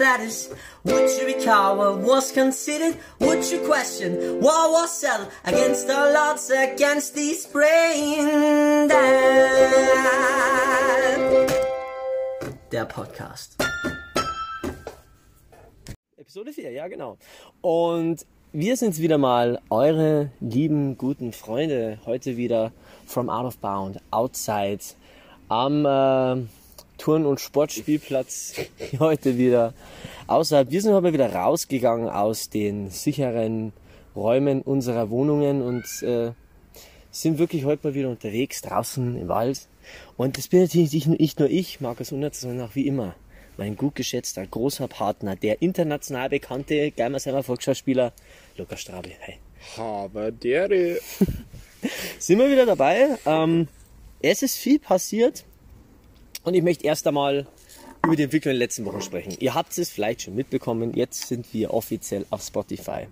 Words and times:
status? 0.00 0.48
Would 0.84 1.10
you 1.20 1.26
recall 1.26 1.76
what 1.76 1.98
was 1.98 2.32
considered? 2.32 2.96
Would 3.18 3.44
you 3.50 3.60
question 3.66 4.40
what 4.40 4.70
was 4.72 4.98
settled 4.98 5.28
against 5.44 5.90
all 5.90 6.16
odds, 6.16 6.50
against 6.50 7.14
these 7.14 7.46
brain 7.46 8.88
dead? 8.88 9.70
Der 12.72 12.86
Podcast. 12.86 13.58
Episode 16.16 16.52
4, 16.54 16.70
ja 16.72 16.88
genau. 16.88 17.18
Und 17.60 18.24
wir 18.52 18.76
sind 18.78 18.98
wieder 18.98 19.18
mal, 19.18 19.60
eure 19.68 20.30
lieben, 20.40 20.96
guten 20.96 21.32
Freunde. 21.34 21.98
Heute 22.06 22.38
wieder 22.38 22.72
from 23.04 23.28
out 23.28 23.44
of 23.44 23.58
bound, 23.58 24.00
outside, 24.10 24.80
am 25.48 25.84
äh, 25.84 26.46
Turn- 27.00 27.24
und 27.24 27.40
Sportspielplatz. 27.40 28.54
Heute 28.98 29.38
wieder 29.38 29.72
außerhalb. 30.26 30.70
Wir 30.70 30.82
sind 30.82 30.92
aber 30.92 31.14
wieder 31.14 31.32
rausgegangen 31.32 32.10
aus 32.10 32.50
den 32.50 32.90
sicheren 32.90 33.72
Räumen 34.14 34.60
unserer 34.60 35.08
Wohnungen 35.08 35.62
und 35.62 35.84
äh, 36.02 36.32
sind 37.10 37.38
wirklich 37.38 37.64
heute 37.64 37.88
mal 37.88 37.94
wieder 37.94 38.10
unterwegs, 38.10 38.60
draußen 38.60 39.16
im 39.16 39.28
Wald. 39.28 39.66
Und 40.16 40.36
das 40.36 40.48
bin 40.48 40.60
natürlich 40.60 41.06
nicht 41.06 41.38
nur 41.38 41.48
ich, 41.48 41.80
Markus 41.80 42.12
Unnert, 42.12 42.34
sondern 42.34 42.68
auch 42.68 42.74
wie 42.74 42.86
immer 42.86 43.14
mein 43.56 43.76
gut 43.76 43.94
geschätzter, 43.94 44.46
großer 44.46 44.86
Partner, 44.86 45.36
der 45.36 45.62
international 45.62 46.28
bekannte 46.28 46.90
Geimersheimer 46.90 47.42
Volksschauspieler 47.42 48.12
Lukas 48.56 48.82
Strabe. 48.82 49.10
Hey. 49.20 49.38
Haberdere. 49.76 50.98
Sind 52.18 52.38
wir 52.38 52.50
wieder 52.50 52.66
dabei? 52.66 53.16
Ähm, 53.24 53.68
es 54.20 54.42
ist 54.42 54.56
viel 54.56 54.78
passiert 54.78 55.44
und 56.44 56.54
ich 56.54 56.62
möchte 56.62 56.86
erst 56.86 57.06
einmal 57.06 57.46
über 58.04 58.16
die 58.16 58.22
Entwicklung 58.22 58.52
der 58.52 58.58
letzten 58.58 58.84
Wochen 58.86 59.02
sprechen. 59.02 59.36
Ihr 59.40 59.54
habt 59.54 59.76
es 59.76 59.90
vielleicht 59.90 60.22
schon 60.22 60.34
mitbekommen, 60.34 60.94
jetzt 60.94 61.28
sind 61.28 61.52
wir 61.52 61.74
offiziell 61.74 62.24
auf 62.30 62.42
Spotify. 62.42 63.08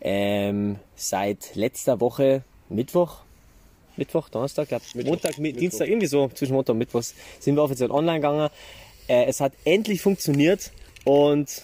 Ähm, 0.00 0.76
seit 0.96 1.54
letzter 1.54 2.00
Woche 2.00 2.44
Mittwoch, 2.68 3.20
Mittwoch, 3.96 4.28
Donnerstag, 4.28 4.68
glaub, 4.68 4.82
Mittwoch, 4.94 5.12
Montag, 5.12 5.36
Mi- 5.36 5.42
Mittwoch. 5.42 5.60
Dienstag, 5.60 5.88
irgendwie 5.88 6.06
so, 6.06 6.28
zwischen 6.28 6.52
Montag 6.52 6.72
und 6.74 6.78
Mittwoch 6.78 7.02
sind 7.40 7.56
wir 7.56 7.62
offiziell 7.62 7.90
online 7.90 8.18
gegangen. 8.18 8.50
Äh, 9.08 9.24
es 9.24 9.40
hat 9.40 9.52
endlich 9.64 10.02
funktioniert 10.02 10.72
und 11.04 11.62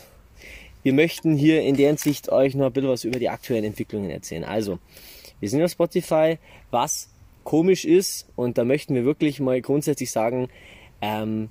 wir 0.82 0.94
möchten 0.94 1.36
hier 1.36 1.60
in 1.60 1.76
der 1.76 1.88
Hinsicht 1.88 2.30
euch 2.30 2.54
noch 2.54 2.66
ein 2.66 2.72
bisschen 2.72 2.88
was 2.88 3.04
über 3.04 3.18
die 3.18 3.28
aktuellen 3.28 3.64
Entwicklungen 3.64 4.10
erzählen. 4.10 4.44
Also, 4.44 4.78
wir 5.38 5.50
sind 5.50 5.62
auf 5.62 5.70
Spotify, 5.70 6.38
was 6.70 7.08
komisch 7.50 7.84
ist 7.84 8.28
und 8.36 8.58
da 8.58 8.64
möchten 8.64 8.94
wir 8.94 9.04
wirklich 9.04 9.40
mal 9.40 9.60
grundsätzlich 9.60 10.12
sagen, 10.12 10.46
ähm, 11.02 11.50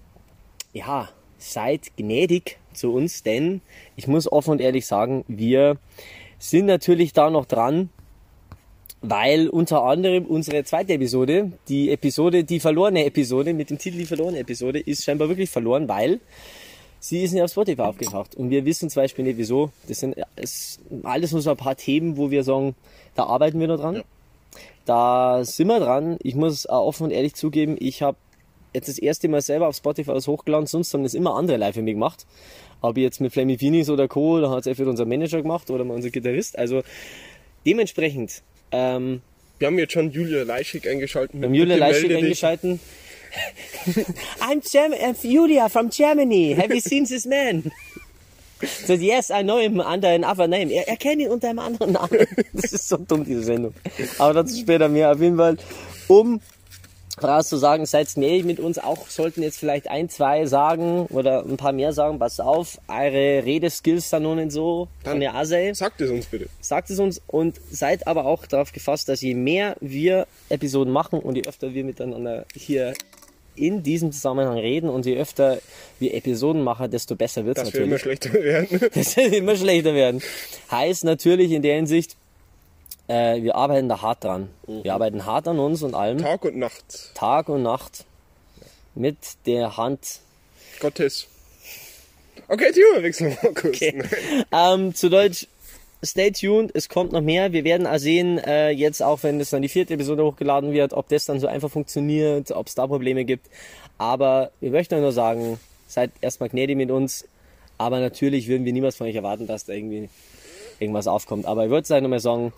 ja, 0.71 1.09
seid 1.37 1.97
gnädig 1.97 2.57
zu 2.71 2.93
uns, 2.93 3.21
denn 3.21 3.59
ich 3.97 4.07
muss 4.07 4.31
offen 4.31 4.51
und 4.51 4.61
ehrlich 4.61 4.85
sagen, 4.85 5.25
wir 5.27 5.75
sind 6.37 6.67
natürlich 6.67 7.11
da 7.11 7.29
noch 7.29 7.45
dran, 7.45 7.89
weil 9.01 9.49
unter 9.49 9.83
anderem 9.83 10.25
unsere 10.25 10.63
zweite 10.63 10.93
Episode, 10.93 11.51
die 11.67 11.91
Episode, 11.91 12.45
die 12.45 12.61
verlorene 12.61 13.03
Episode 13.03 13.53
mit 13.53 13.69
dem 13.69 13.77
Titel 13.77 13.97
Die 13.97 14.05
verlorene 14.05 14.39
Episode, 14.39 14.79
ist 14.79 15.03
scheinbar 15.03 15.27
wirklich 15.27 15.49
verloren, 15.49 15.89
weil 15.89 16.21
sie 17.01 17.23
ist 17.23 17.33
nicht 17.33 17.43
auf 17.43 17.51
Spotify 17.51 17.81
aufgetaucht. 17.81 18.35
Und 18.35 18.51
wir 18.51 18.63
wissen 18.63 18.89
zum 18.89 19.01
Beispiel 19.01 19.25
nicht 19.25 19.37
wieso. 19.37 19.71
Das 19.89 19.99
sind 19.99 20.15
es, 20.37 20.79
alles 21.03 21.33
nur 21.33 21.41
so 21.41 21.51
ein 21.51 21.57
paar 21.57 21.75
Themen, 21.75 22.15
wo 22.15 22.31
wir 22.31 22.45
sagen, 22.45 22.73
da 23.15 23.25
arbeiten 23.25 23.59
wir 23.59 23.67
noch 23.67 23.81
dran. 23.81 24.03
Da 24.89 25.45
sind 25.45 25.67
wir 25.67 25.79
dran. 25.79 26.17
Ich 26.23 26.33
muss 26.33 26.65
auch 26.65 26.87
offen 26.87 27.03
und 27.03 27.11
ehrlich 27.11 27.35
zugeben, 27.35 27.77
ich 27.79 28.01
habe 28.01 28.17
jetzt 28.73 28.89
das 28.89 28.97
erste 28.97 29.27
Mal 29.27 29.39
selber 29.39 29.67
auf 29.67 29.75
Spotify 29.75 30.07
was 30.07 30.27
hochgeladen, 30.27 30.65
sonst 30.65 30.91
haben 30.95 31.03
das 31.03 31.13
immer 31.13 31.35
andere 31.35 31.57
live 31.57 31.75
für 31.75 31.83
mich 31.83 31.93
gemacht. 31.93 32.25
Ob 32.81 32.97
jetzt 32.97 33.21
mit 33.21 33.31
Flammy 33.31 33.59
Finis 33.59 33.91
oder 33.91 34.07
Co., 34.07 34.41
da 34.41 34.49
hat 34.49 34.61
es 34.61 34.65
entweder 34.65 34.89
unser 34.89 35.05
Manager 35.05 35.43
gemacht 35.43 35.69
oder 35.69 35.83
mal 35.83 35.93
unser 35.93 36.09
Gitarrist. 36.09 36.57
Also 36.57 36.81
dementsprechend, 37.67 38.41
ähm, 38.71 39.21
Wir 39.59 39.67
haben 39.67 39.77
jetzt 39.77 39.93
schon 39.93 40.09
Julia 40.09 40.41
Leischig 40.41 40.89
eingeschaltet. 40.89 41.39
wir 41.39 41.47
haben 41.47 41.53
Julia 41.53 41.75
Leischig 41.75 42.15
eingeschalten. 42.15 42.79
I'm, 44.41 44.63
I'm 44.63 45.15
Julia 45.21 45.69
from 45.69 45.91
Germany. 45.91 46.55
Have 46.55 46.73
you 46.73 46.81
seen 46.81 47.05
this 47.05 47.27
man? 47.27 47.71
So, 48.61 48.93
yes, 48.93 49.29
I 49.29 49.43
know 49.43 49.59
him 49.59 49.79
under 49.79 50.09
an 50.09 50.23
other 50.23 50.47
name. 50.47 50.69
Er, 50.71 50.87
er 50.87 50.97
kennt 50.97 51.21
ihn 51.21 51.29
unter 51.29 51.49
einem 51.49 51.59
anderen 51.59 51.93
Namen. 51.93 52.27
Das 52.53 52.73
ist 52.73 52.89
so 52.89 52.97
dumm, 52.97 53.23
diese 53.23 53.43
Sendung. 53.43 53.73
Aber 54.17 54.33
dazu 54.33 54.57
später 54.57 54.89
mehr. 54.89 55.11
Auf 55.11 55.21
jeden 55.21 55.37
Fall, 55.37 55.57
um 56.07 56.41
vorauszusagen, 57.19 57.85
seid 57.85 58.13
gnädig 58.13 58.45
mit 58.45 58.59
uns. 58.59 58.79
Auch 58.79 59.07
sollten 59.07 59.43
jetzt 59.43 59.59
vielleicht 59.59 59.89
ein, 59.89 60.09
zwei 60.09 60.45
sagen 60.45 61.05
oder 61.07 61.45
ein 61.45 61.57
paar 61.57 61.71
mehr 61.71 61.93
sagen, 61.93 62.19
pass 62.19 62.39
auf, 62.39 62.79
eure 62.87 63.45
Redeskills 63.45 64.09
sind 64.09 64.23
noch 64.23 64.35
nicht 64.35 64.51
so 64.51 64.87
von 65.03 65.19
der 65.19 65.35
Asel. 65.35 65.75
Sagt 65.75 66.01
es 66.01 66.09
uns 66.09 66.25
bitte. 66.25 66.47
Sagt 66.61 66.89
es 66.89 66.99
uns 66.99 67.21
und 67.27 67.59
seid 67.71 68.07
aber 68.07 68.25
auch 68.25 68.45
darauf 68.45 68.71
gefasst, 68.71 69.09
dass 69.09 69.21
je 69.21 69.35
mehr 69.35 69.75
wir 69.79 70.27
Episoden 70.49 70.91
machen 70.91 71.19
und 71.19 71.35
je 71.35 71.43
öfter 71.43 71.73
wir 71.73 71.83
miteinander 71.83 72.45
hier 72.55 72.93
in 73.59 73.83
diesem 73.83 74.11
Zusammenhang 74.11 74.57
reden 74.57 74.89
und 74.89 75.05
je 75.05 75.17
öfter 75.17 75.59
wir 75.99 76.13
Episoden 76.13 76.63
machen, 76.63 76.89
desto 76.89 77.15
besser 77.15 77.45
wird 77.45 77.57
es 77.57 77.65
Dass 77.65 77.73
wir 77.73 77.81
immer 77.81 77.97
natürlich. 77.97 78.19
schlechter 78.19 78.33
werden. 78.41 78.89
Das 78.93 79.17
wird 79.17 79.33
immer 79.33 79.55
schlechter 79.55 79.93
werden. 79.93 80.21
Heißt 80.71 81.03
natürlich 81.03 81.51
in 81.51 81.61
der 81.61 81.75
Hinsicht, 81.75 82.15
äh, 83.07 83.41
wir 83.41 83.55
arbeiten 83.55 83.89
da 83.89 84.01
hart 84.01 84.23
dran. 84.23 84.49
Wir 84.67 84.93
arbeiten 84.93 85.25
hart 85.25 85.47
an 85.47 85.59
uns 85.59 85.83
und 85.83 85.93
allem, 85.95 86.19
Tag 86.19 86.45
und 86.45 86.57
Nacht 86.57 87.11
Tag 87.15 87.49
und 87.49 87.63
Nacht, 87.63 88.05
mit 88.95 89.17
der 89.45 89.77
Hand 89.77 90.19
Gottes. 90.79 91.27
Okay, 92.47 92.71
Themawechsel 92.71 93.29
mal 93.29 93.53
kurz. 93.53 93.75
Okay. 93.75 94.03
Ähm, 94.51 94.95
zu 94.95 95.09
Deutsch, 95.09 95.47
stay 96.05 96.31
tuned, 96.31 96.71
es 96.73 96.89
kommt 96.89 97.11
noch 97.11 97.21
mehr. 97.21 97.51
Wir 97.53 97.63
werden 97.63 97.87
sehen, 97.99 98.37
äh, 98.39 98.69
jetzt 98.71 99.01
auch 99.03 99.23
wenn 99.23 99.39
es 99.39 99.49
dann 99.49 99.61
die 99.61 99.69
vierte 99.69 99.93
Episode 99.93 100.23
hochgeladen 100.23 100.71
wird, 100.71 100.93
ob 100.93 101.07
das 101.09 101.25
dann 101.25 101.39
so 101.39 101.47
einfach 101.47 101.69
funktioniert, 101.69 102.51
ob 102.51 102.67
es 102.67 102.75
da 102.75 102.87
Probleme 102.87 103.25
gibt. 103.25 103.47
Aber 103.97 104.51
wir 104.61 104.71
möchten 104.71 104.95
euch 104.95 105.01
nur 105.01 105.11
sagen, 105.11 105.59
seid 105.87 106.11
erstmal 106.21 106.49
gnädig 106.49 106.77
mit 106.77 106.91
uns. 106.91 107.27
Aber 107.77 107.99
natürlich 107.99 108.47
würden 108.47 108.65
wir 108.65 108.73
niemals 108.73 108.95
von 108.97 109.07
euch 109.07 109.15
erwarten, 109.15 109.47
dass 109.47 109.65
da 109.65 109.73
irgendwie 109.73 110.09
irgendwas 110.79 111.07
aufkommt. 111.07 111.45
Aber 111.45 111.65
ich 111.65 111.69
würde 111.71 111.87
sagen, 111.87 112.03
nochmal 112.03 112.19
sagen, 112.19 112.53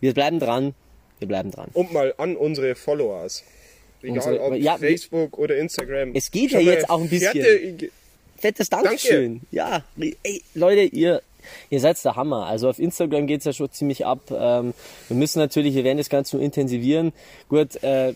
wir 0.00 0.12
bleiben 0.14 0.38
dran. 0.40 0.74
Wir 1.18 1.28
bleiben 1.28 1.50
dran. 1.50 1.68
Und 1.72 1.92
mal 1.92 2.14
an 2.18 2.36
unsere 2.36 2.74
Followers. 2.74 3.42
Egal 4.02 4.16
Unsere- 4.16 4.40
ob 4.42 4.54
ja, 4.56 4.76
Facebook 4.76 5.38
oder 5.38 5.56
Instagram. 5.56 6.12
Es 6.14 6.30
geht 6.30 6.50
Schon 6.50 6.60
ja 6.60 6.72
jetzt 6.72 6.90
auch 6.90 7.00
ein 7.00 7.08
bisschen. 7.08 7.32
fette- 7.32 7.90
Fettes 8.38 8.68
Dankeschön. 8.68 9.40
Ja, 9.50 9.82
ey, 10.22 10.42
Leute, 10.54 10.82
ihr, 10.82 11.22
ihr 11.70 11.80
seid 11.80 12.02
der 12.04 12.16
Hammer. 12.16 12.46
Also 12.46 12.68
auf 12.68 12.78
Instagram 12.78 13.26
geht's 13.26 13.44
ja 13.44 13.52
schon 13.52 13.70
ziemlich 13.70 14.06
ab. 14.06 14.20
Ähm, 14.30 14.74
wir 15.08 15.16
müssen 15.16 15.38
natürlich, 15.38 15.74
wir 15.74 15.84
werden 15.84 15.98
das 15.98 16.08
Ganze 16.08 16.36
nur 16.36 16.44
intensivieren. 16.44 17.12
Gut, 17.48 17.82
äh, 17.82 18.14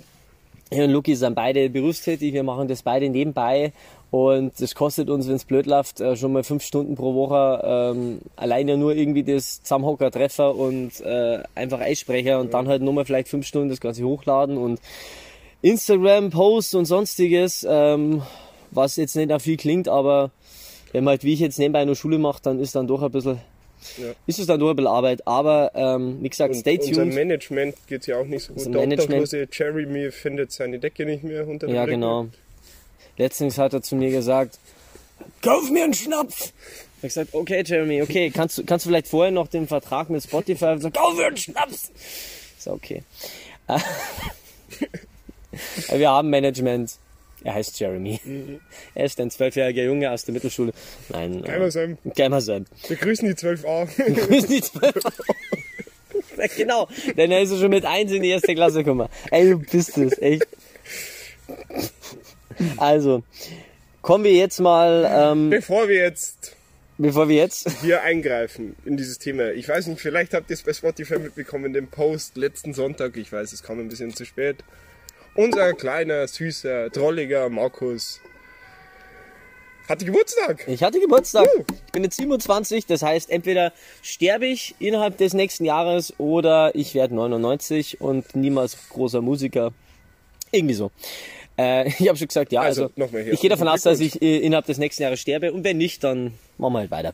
ich 0.73 0.79
und 0.79 0.91
Luki 0.91 1.17
sind 1.17 1.35
beide 1.35 1.69
berufstätig, 1.69 2.33
wir 2.33 2.45
machen 2.45 2.69
das 2.69 2.83
beide 2.83 3.09
nebenbei 3.09 3.73
und 4.13 4.53
das 4.61 4.75
kostet 4.75 5.09
uns, 5.09 5.29
wenn 5.29 5.37
es 5.37 5.45
blöd 5.45 5.67
läuft, 5.67 6.01
äh, 6.01 6.17
schon 6.17 6.33
mal 6.33 6.43
fünf 6.43 6.65
Stunden 6.65 6.97
pro 6.97 7.15
Woche. 7.15 7.61
Ähm, 7.65 8.21
alleine 8.37 8.77
nur 8.77 8.95
irgendwie 8.95 9.23
das 9.23 9.63
Zusammenhocker, 9.63 10.11
Treffer 10.11 10.55
und 10.55 11.01
äh, 11.01 11.43
einfach 11.55 11.81
Eissprecher 11.81 12.41
und 12.41 12.55
dann 12.55 12.69
halt 12.69 12.83
nochmal 12.83 13.05
vielleicht 13.05 13.29
fünf 13.29 13.47
Stunden 13.47 13.69
das 13.69 13.81
Ganze 13.81 14.05
hochladen 14.05 14.59
und 14.59 14.81
Instagram, 15.63 16.31
Posts 16.31 16.75
und 16.75 16.85
sonstiges, 16.87 17.67
ähm, 17.69 18.23
was 18.71 18.97
jetzt 18.97 19.15
nicht 19.15 19.29
nach 19.29 19.41
viel 19.41 19.57
klingt, 19.57 19.89
aber 19.89 20.31
wenn 20.93 21.05
man 21.05 21.13
halt 21.13 21.25
wie 21.25 21.33
ich 21.35 21.41
jetzt 21.41 21.59
nebenbei 21.59 21.85
nur 21.85 21.97
Schule 21.97 22.19
macht, 22.19 22.47
dann 22.47 22.61
ist 22.61 22.75
dann 22.75 22.87
doch 22.87 23.03
ein 23.03 23.11
bisschen, 23.11 23.41
Ja. 23.99 24.13
ist 24.27 24.39
es 24.39 24.47
dann 24.47 24.61
doch 24.61 24.71
ein 24.71 24.77
bisschen 24.77 24.89
Arbeit. 24.89 25.27
Aber 25.27 25.71
ähm, 25.75 26.19
wie 26.23 26.29
gesagt, 26.29 26.55
Und 26.55 26.61
stay 26.61 26.79
unser 26.79 27.03
tuned. 27.03 27.15
Management 27.15 27.75
geht 27.89 28.07
ja 28.07 28.19
auch 28.19 28.25
nicht 28.27 28.45
so 28.45 28.53
gut. 28.55 28.67
Unser 28.67 28.71
Der 28.79 28.87
Management- 28.87 29.49
Jeremy 29.57 30.11
findet 30.11 30.53
seine 30.53 30.79
Decke 30.79 31.05
nicht 31.07 31.23
mehr 31.25 31.47
unter 31.49 31.67
der 31.67 31.77
Ja, 31.77 31.83
Decke. 31.87 31.97
genau. 31.97 32.27
Letztens 33.19 33.59
hat 33.59 33.73
er 33.75 33.83
zu 33.83 33.97
mir 33.97 34.11
gesagt, 34.11 34.59
kauf 35.43 35.71
mir 35.71 35.85
einen 35.85 35.95
Schnaps. 35.95 36.53
Ich 37.03 37.03
hab 37.05 37.09
gesagt, 37.09 37.35
okay, 37.35 37.63
Jeremy, 37.67 38.03
okay, 38.03 38.31
kannst 38.31 38.59
du, 38.59 38.65
kannst 38.65 38.85
du 38.87 38.91
vielleicht 38.91 39.09
vorher 39.09 39.31
noch 39.33 39.49
den 39.49 39.67
Vertrag 39.67 40.11
mit 40.11 40.23
Spotify 40.23 40.79
sagen, 40.79 40.93
kauf 40.93 41.17
mir 41.17 41.27
einen 41.27 41.37
Schnaps. 41.37 41.91
So, 42.59 42.73
okay. 42.73 43.03
Wir 45.91 46.11
haben 46.11 46.31
Management. 46.31 46.93
Er 47.45 47.55
heißt 47.55 47.79
Jeremy. 47.81 48.21
Er 48.95 49.05
ist 49.05 49.21
ein 49.21 49.31
zwölfjähriger 49.31 49.85
Junge 49.85 50.11
aus 50.11 50.25
der 50.25 50.35
Mittelschule. 50.35 50.73
Nein. 51.09 51.43
Geimersheim. 51.43 51.99
Äh, 52.05 52.11
Geimersheim. 52.11 52.67
Wir 52.89 52.97
grüßen 52.97 53.29
die 53.29 53.35
12a. 53.35 53.87
Grüß 54.27 54.47
die 54.47 54.61
zwölf. 54.61 54.95
genau, 56.57 56.89
denn 57.17 57.31
er 57.31 57.43
ist 57.43 57.53
ja 57.53 57.59
schon 57.59 57.71
mit 57.71 57.85
eins 57.85 58.13
in 58.13 58.23
die 58.23 58.31
erste 58.31 58.55
Klasse 58.55 58.79
gekommen. 58.79 59.09
Ey, 59.31 59.51
du 59.51 59.59
bist 59.59 59.97
es, 59.99 60.19
echt. 60.21 60.47
Also, 62.77 63.23
kommen 64.03 64.25
wir 64.25 64.33
jetzt 64.33 64.61
mal, 64.61 65.09
ähm, 65.11 65.51
Bevor 65.51 65.89
wir 65.89 65.97
jetzt 65.97 66.57
bevor 66.99 67.29
wir 67.29 67.37
jetzt, 67.37 67.81
hier 67.81 68.03
eingreifen 68.03 68.77
in 68.85 68.97
dieses 68.97 69.19
Thema. 69.19 69.53
Ich 69.53 69.69
weiß 69.69 69.87
nicht, 69.87 70.01
vielleicht 70.01 70.35
habt 70.35 70.51
ihr 70.51 70.55
es 70.55 70.63
bei 70.63 70.73
Spotify 70.73 71.19
mitbekommen, 71.19 71.73
den 71.73 71.89
Post 71.89 72.37
letzten 72.37 72.75
Sonntag. 72.75 73.17
Ich 73.17 73.33
weiß, 73.33 73.53
es 73.53 73.63
kam 73.63 73.81
ein 73.81 73.89
bisschen 73.89 74.15
zu 74.15 74.25
spät. 74.25 74.59
Unser 75.35 75.73
kleiner, 75.75 76.27
süßer, 76.27 76.91
drolliger 76.91 77.49
Markus 77.49 78.21
Hatte 79.89 80.05
Geburtstag. 80.05 80.67
Ich 80.67 80.83
hatte 80.83 81.01
Geburtstag. 81.01 81.47
Uh. 81.57 81.65
Ich 81.87 81.93
bin 81.93 82.05
jetzt 82.05 82.17
27, 82.17 82.87
das 82.87 83.03
heißt, 83.03 83.31
entweder 83.31 83.73
sterbe 84.03 84.47
ich 84.47 84.75
innerhalb 84.79 85.19
des 85.19 85.35
nächsten 85.35 85.65
Jahres 85.65 86.15
oder 86.19 86.75
ich 86.75 86.95
werde 86.95 87.15
99 87.15 88.01
und 88.01 88.35
niemals 88.35 88.77
großer 88.91 89.21
Musiker. 89.21 89.73
Irgendwie 90.53 90.75
so. 90.75 90.91
Äh, 91.57 91.89
ich 91.99 92.09
habe 92.09 92.19
schon 92.19 92.29
gesagt, 92.29 92.53
ja, 92.53 92.63
Also, 92.63 92.91
also, 92.97 93.19
ich 93.19 93.41
gehe 93.41 93.51
davon 93.51 93.69
aus, 93.69 93.83
dass 93.83 94.01
ich 94.01 94.21
äh, 94.23 94.39
innerhalb 94.39 94.67
des 94.67 94.79
nächsten 94.79 95.03
Jahres 95.03 95.21
sterbe 95.21 95.53
und 95.53 95.65
wenn 95.65 95.79
nicht, 95.79 96.03
dann 96.05 96.35
machen 96.59 96.75
wir 96.75 96.79
halt 96.81 96.91
weiter. 96.91 97.13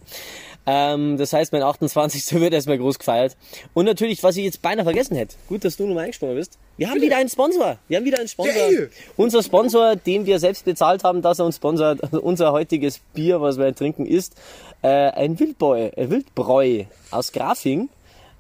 Ähm, 0.67 1.17
das 1.17 1.33
heißt, 1.33 1.53
mein 1.53 1.63
28. 1.63 2.33
wird 2.41 2.53
erstmal 2.53 2.79
groß 2.79 2.99
gefeiert. 2.99 3.37
Und 3.73 3.85
natürlich, 3.85 4.23
was 4.23 4.37
ich 4.37 4.45
jetzt 4.45 4.63
beinahe 4.63 4.85
vergessen 4.85 5.17
hätte, 5.17 5.37
gut, 5.49 5.65
dass 5.65 5.77
du 5.77 5.87
nochmal 5.87 6.05
eingesprungen 6.05 6.37
bist, 6.37 6.59
wir 6.77 6.91
haben 6.91 7.01
wieder 7.01 7.17
einen 7.17 7.29
Sponsor. 7.29 7.79
Wir 7.89 7.99
haben 7.99 8.05
wieder 8.05 8.19
einen 8.19 8.29
Sponsor. 8.29 8.71
Yay. 8.71 8.89
Unser 9.17 9.43
Sponsor, 9.43 9.97
den 9.97 10.27
wir 10.27 10.39
selbst 10.41 10.65
bezahlt 10.65 11.05
haben, 11.05 11.23
dass 11.23 11.39
er 11.39 11.47
uns 11.47 11.57
sponsert, 11.57 12.03
also 12.03 12.21
unser 12.23 12.53
heutiges 12.53 12.99
Bier, 13.15 13.41
was 13.41 13.59
wir 13.59 13.75
trinken, 13.75 14.07
ist 14.07 14.35
äh, 14.83 14.89
ein 14.89 15.39
Wildbräu, 15.39 15.91
äh, 15.97 16.11
Wildbräu 16.11 16.85
aus 17.11 17.33
Grafing. 17.33 17.89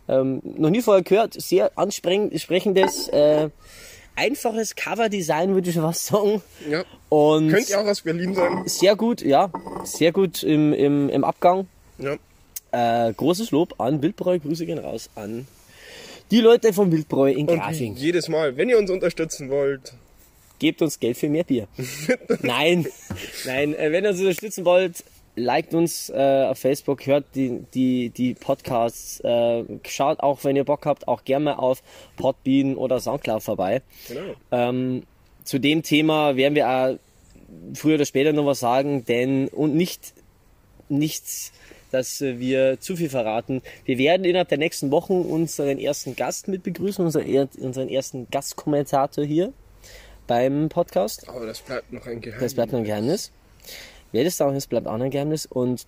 Ähm, 0.08 0.40
noch 0.44 0.70
nie 0.70 0.82
vorher 0.82 1.02
gehört, 1.02 1.40
sehr 1.40 1.72
ansprechendes, 1.76 3.08
äh, 3.08 3.48
einfaches 4.14 4.74
Cover-Design, 4.74 5.54
würde 5.54 5.68
ich 5.68 5.74
schon 5.74 5.84
fast 5.84 6.06
sagen. 6.06 6.42
Ja. 6.68 6.84
Und 7.08 7.50
Könnte 7.50 7.72
ja 7.72 7.80
auch 7.82 7.86
aus 7.86 8.02
Berlin 8.02 8.34
sein. 8.34 8.62
sehr 8.66 8.96
gut, 8.96 9.22
ja, 9.22 9.50
sehr 9.84 10.12
gut 10.12 10.42
im, 10.42 10.72
im, 10.72 11.08
im 11.08 11.24
Abgang. 11.24 11.66
Ja. 11.98 12.16
Äh, 12.72 13.12
großes 13.12 13.50
Lob 13.50 13.80
an 13.80 14.02
Wildbräu, 14.02 14.38
Grüße 14.38 14.66
gehen 14.66 14.78
raus 14.78 15.08
an 15.14 15.46
die 16.30 16.40
Leute 16.40 16.72
von 16.72 16.90
Wildbräu 16.90 17.30
in 17.30 17.48
Und 17.48 17.56
Grafing. 17.58 17.94
jedes 17.94 18.28
Mal, 18.28 18.56
wenn 18.56 18.68
ihr 18.68 18.78
uns 18.78 18.90
unterstützen 18.90 19.48
wollt, 19.48 19.94
Gebt 20.58 20.80
uns 20.80 20.98
Geld 20.98 21.18
für 21.18 21.28
mehr 21.28 21.44
Bier. 21.44 21.68
nein, 22.42 22.86
nein, 23.44 23.74
äh, 23.74 23.92
wenn 23.92 24.04
ihr 24.04 24.10
uns 24.10 24.20
unterstützen 24.20 24.64
wollt, 24.64 25.04
liked 25.34 25.74
uns 25.74 26.08
äh, 26.08 26.46
auf 26.48 26.58
Facebook, 26.58 27.04
hört 27.04 27.26
die, 27.34 27.62
die, 27.74 28.08
die 28.08 28.32
Podcasts, 28.32 29.20
äh, 29.20 29.64
schaut 29.86 30.20
auch, 30.20 30.44
wenn 30.44 30.56
ihr 30.56 30.64
Bock 30.64 30.86
habt, 30.86 31.08
auch 31.08 31.24
gerne 31.24 31.44
mal 31.44 31.54
auf 31.56 31.82
Podbean 32.16 32.74
oder 32.74 33.00
Soundcloud 33.00 33.42
vorbei. 33.42 33.82
genau. 34.08 34.34
Ähm, 34.50 35.02
zu 35.44 35.58
dem 35.58 35.82
Thema 35.82 36.36
werden 36.36 36.54
wir 36.54 36.68
auch 36.68 36.98
früher 37.74 37.96
oder 37.96 38.06
später 38.06 38.32
noch 38.32 38.46
was 38.46 38.60
sagen, 38.60 39.04
denn 39.04 39.48
und 39.48 39.76
nicht 39.76 40.14
nichts, 40.88 41.52
dass 41.90 42.20
äh, 42.20 42.38
wir 42.38 42.80
zu 42.80 42.96
viel 42.96 43.08
verraten. 43.10 43.62
Wir 43.84 43.98
werden 43.98 44.24
innerhalb 44.24 44.48
der 44.48 44.58
nächsten 44.58 44.90
Wochen 44.90 45.20
unseren 45.22 45.78
ersten 45.78 46.16
Gast 46.16 46.48
mit 46.48 46.62
begrüßen, 46.62 47.04
unseren, 47.04 47.26
er- 47.26 47.48
unseren 47.58 47.88
ersten 47.88 48.28
Gastkommentator 48.30 49.24
hier 49.24 49.52
beim 50.26 50.68
Podcast. 50.68 51.28
Aber 51.28 51.46
das 51.46 51.60
bleibt 51.60 51.92
noch 51.92 52.06
ein 52.06 52.20
Geheimnis. 52.20 52.42
Das 52.42 52.54
bleibt 52.54 52.72
noch 52.72 52.80
ein 52.80 52.84
Geheimnis. 52.84 53.30
Wer 54.12 54.24
das 54.24 54.40
auch 54.40 54.52
ist, 54.52 54.68
bleibt 54.68 54.86
auch 54.86 54.96
noch 54.96 55.04
ein 55.04 55.10
Geheimnis. 55.10 55.46
Und 55.46 55.86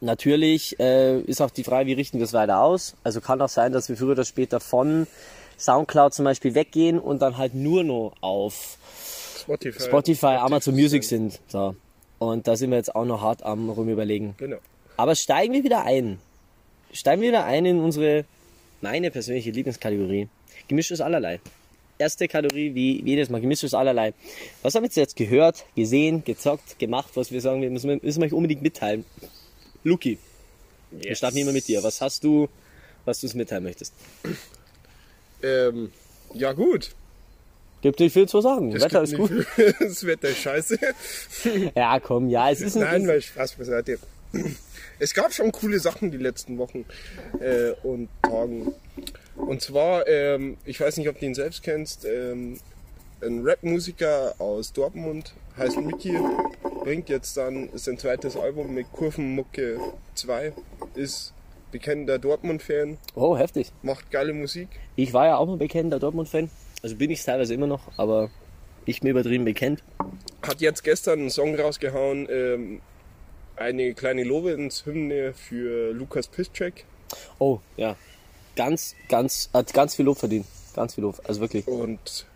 natürlich 0.00 0.78
äh, 0.80 1.20
ist 1.20 1.40
auch 1.40 1.50
die 1.50 1.64
Frage, 1.64 1.86
wie 1.88 1.92
richten 1.94 2.18
wir 2.18 2.24
es 2.24 2.32
weiter 2.32 2.60
aus. 2.60 2.94
Also 3.04 3.20
kann 3.20 3.40
auch 3.40 3.48
sein, 3.48 3.72
dass 3.72 3.88
wir 3.88 3.96
früher 3.96 4.12
oder 4.12 4.24
später 4.24 4.60
von 4.60 5.06
Soundcloud 5.58 6.12
zum 6.14 6.24
Beispiel 6.24 6.54
weggehen 6.54 6.98
und 6.98 7.22
dann 7.22 7.38
halt 7.38 7.54
nur 7.54 7.84
noch 7.84 8.12
auf 8.20 8.76
Spotify. 9.40 9.82
Spotify, 9.82 10.26
Amazon 10.38 10.74
Music 10.74 11.04
sind. 11.04 11.40
So. 11.48 11.76
Und 12.18 12.46
da 12.48 12.56
sind 12.56 12.70
wir 12.70 12.76
jetzt 12.78 12.94
auch 12.94 13.04
noch 13.04 13.20
hart 13.20 13.42
am 13.42 13.68
rumüberlegen. 13.70 14.34
Genau. 14.38 14.56
Aber 14.96 15.14
steigen 15.16 15.52
wir 15.52 15.64
wieder 15.64 15.84
ein. 15.84 16.18
Steigen 16.92 17.22
wir 17.22 17.28
wieder 17.28 17.44
ein 17.44 17.66
in 17.66 17.80
unsere, 17.80 18.24
meine 18.80 19.10
persönliche 19.10 19.50
Lieblingskategorie. 19.50 20.28
Gemischtes 20.68 21.00
Allerlei. 21.00 21.40
Erste 21.98 22.26
Kategorie, 22.28 22.74
wie 22.74 23.02
jedes 23.02 23.28
Mal, 23.30 23.40
gemischtes 23.40 23.74
Allerlei. 23.74 24.14
Was 24.62 24.74
haben 24.74 24.82
wir 24.84 24.90
jetzt 24.92 25.16
gehört, 25.16 25.64
gesehen, 25.76 26.24
gezockt, 26.24 26.78
gemacht, 26.78 27.10
was 27.14 27.30
wir 27.30 27.40
sagen, 27.40 27.62
wir 27.62 27.70
müssen, 27.70 27.88
wir 27.90 28.00
müssen 28.02 28.22
euch 28.22 28.32
unbedingt 28.32 28.62
mitteilen. 28.62 29.04
Luki, 29.84 30.18
wir 30.90 31.14
starten 31.14 31.38
immer 31.38 31.52
mit 31.52 31.66
dir. 31.68 31.82
Was 31.82 32.00
hast 32.00 32.24
du, 32.24 32.48
was 33.04 33.20
du 33.20 33.26
uns 33.26 33.34
mitteilen 33.34 33.64
möchtest? 33.64 33.92
Ähm, 35.42 35.92
ja 36.32 36.52
gut. 36.52 36.92
Gibt 37.82 38.00
nicht 38.00 38.12
viel 38.14 38.26
zu 38.28 38.40
sagen. 38.40 38.74
Es 38.74 38.82
Wetter 38.82 39.02
ist 39.02 39.14
gut. 39.16 39.30
viel- 39.30 39.74
das 39.78 40.04
Wetter 40.06 40.28
ist 40.28 40.38
scheiße. 40.38 40.78
Ja, 41.76 42.00
komm, 42.00 42.28
ja, 42.30 42.50
es 42.50 42.60
ist 42.60 42.76
ein, 42.76 42.82
Nein, 42.82 43.08
weil 43.08 43.20
Spaß 43.20 43.52
beiseite. 43.56 43.98
Es 44.98 45.14
gab 45.14 45.32
schon 45.32 45.52
coole 45.52 45.78
Sachen 45.80 46.10
die 46.10 46.16
letzten 46.18 46.58
Wochen 46.58 46.84
äh, 47.40 47.72
und 47.82 48.08
Tagen. 48.22 48.72
Und 49.36 49.60
zwar, 49.60 50.06
ähm, 50.06 50.56
ich 50.64 50.80
weiß 50.80 50.96
nicht, 50.98 51.08
ob 51.08 51.18
du 51.18 51.26
ihn 51.26 51.34
selbst 51.34 51.62
kennst, 51.62 52.04
ähm, 52.04 52.58
ein 53.22 53.42
Rap-Musiker 53.42 54.34
aus 54.38 54.72
Dortmund, 54.72 55.34
heißt 55.56 55.78
Mickey, 55.78 56.16
bringt 56.82 57.08
jetzt 57.08 57.36
dann 57.36 57.70
sein 57.74 57.98
zweites 57.98 58.36
Album 58.36 58.74
mit 58.74 58.90
Kurvenmucke 58.92 59.78
2, 60.14 60.52
ist 60.94 61.32
bekennender 61.72 62.18
Dortmund-Fan, 62.18 62.98
Oh, 63.14 63.36
heftig. 63.36 63.72
macht 63.82 64.10
geile 64.10 64.32
Musik. 64.32 64.68
Ich 64.94 65.12
war 65.12 65.26
ja 65.26 65.36
auch 65.38 65.46
mal 65.46 65.56
bekennender 65.56 65.98
Dortmund-Fan. 65.98 66.50
Also 66.82 66.96
bin 66.96 67.10
ich 67.10 67.24
teilweise 67.24 67.54
immer 67.54 67.66
noch, 67.66 67.90
aber 67.96 68.30
nicht 68.86 69.02
mehr 69.02 69.12
übertrieben 69.12 69.44
bekennt. 69.44 69.82
Hat 70.42 70.60
jetzt 70.60 70.84
gestern 70.84 71.20
einen 71.20 71.30
Song 71.30 71.54
rausgehauen, 71.58 72.28
ähm, 72.30 72.80
eine 73.56 73.94
kleine 73.94 74.24
Lobeshymne 74.24 75.32
für 75.34 75.92
Lukas 75.92 76.28
Piszczek. 76.28 76.84
Oh, 77.38 77.60
ja. 77.76 77.96
Ganz, 78.56 78.94
ganz, 79.08 79.50
hat 79.52 79.72
ganz 79.72 79.94
viel 79.96 80.04
Lob 80.04 80.18
verdient. 80.18 80.46
Ganz 80.74 80.94
viel 80.94 81.02
Lob. 81.02 81.20
Also 81.24 81.40
wirklich. 81.40 81.66
Und 81.66 82.26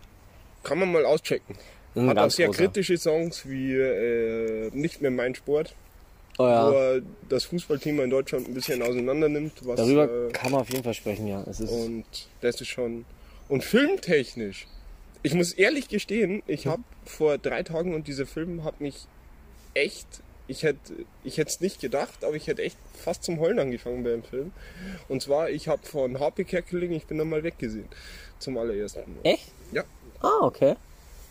kann 0.63 0.79
man 0.79 0.91
mal 0.91 1.05
auschecken. 1.05 1.55
Hat 1.95 2.17
auch 2.17 2.29
sehr 2.29 2.47
großer. 2.47 2.63
kritische 2.63 2.97
Songs 2.97 3.47
wie 3.47 3.73
äh, 3.73 4.69
Nicht 4.73 5.01
mehr 5.01 5.11
mein 5.11 5.35
Sport, 5.35 5.73
Oh, 6.37 6.43
wo 6.43 6.47
ja. 6.47 6.71
er 6.71 7.01
das 7.27 7.43
Fußballthema 7.45 8.03
in 8.03 8.09
Deutschland 8.09 8.47
ein 8.47 8.53
bisschen 8.53 8.81
auseinander 8.81 9.27
nimmt. 9.27 9.53
Was, 9.65 9.75
Darüber 9.75 10.27
äh, 10.27 10.31
kann 10.31 10.51
man 10.51 10.61
auf 10.61 10.69
jeden 10.69 10.83
Fall 10.83 10.93
sprechen, 10.93 11.27
ja. 11.27 11.39
Und 11.41 12.05
das 12.39 12.61
ist 12.61 12.67
schon. 12.69 13.03
Und 13.49 13.63
filmtechnisch. 13.63 14.67
Ich 15.21 15.33
muss 15.33 15.51
ehrlich 15.51 15.89
gestehen, 15.89 16.41
ich 16.47 16.65
habe 16.65 16.83
vor 17.03 17.37
drei 17.37 17.63
Tagen 17.63 17.93
und 17.93 18.07
dieser 18.07 18.25
Film 18.25 18.63
hat 18.63 18.79
mich 18.79 19.05
echt. 19.73 20.07
Ich 20.49 20.63
hätte 20.63 20.79
ich 21.23 21.37
hätte 21.37 21.49
es 21.49 21.61
nicht 21.61 21.79
gedacht, 21.79 22.23
aber 22.23 22.35
ich 22.35 22.47
hätte 22.47 22.63
echt 22.63 22.75
fast 22.93 23.23
zum 23.23 23.39
Heulen 23.39 23.59
angefangen 23.59 24.03
beim 24.03 24.23
Film. 24.23 24.51
Und 25.07 25.21
zwar, 25.21 25.49
ich 25.49 25.67
habe 25.67 25.85
von 25.85 26.19
HP 26.19 26.43
Kerkeling, 26.43 26.91
ich 26.91 27.05
bin 27.05 27.17
da 27.19 27.23
mal 27.23 27.43
weggesehen. 27.43 27.87
Zum 28.39 28.57
allerersten 28.57 28.99
Mal. 28.99 29.31
echt? 29.31 29.45
Ja. 29.71 29.83
Ah, 30.21 30.39
okay. 30.41 30.75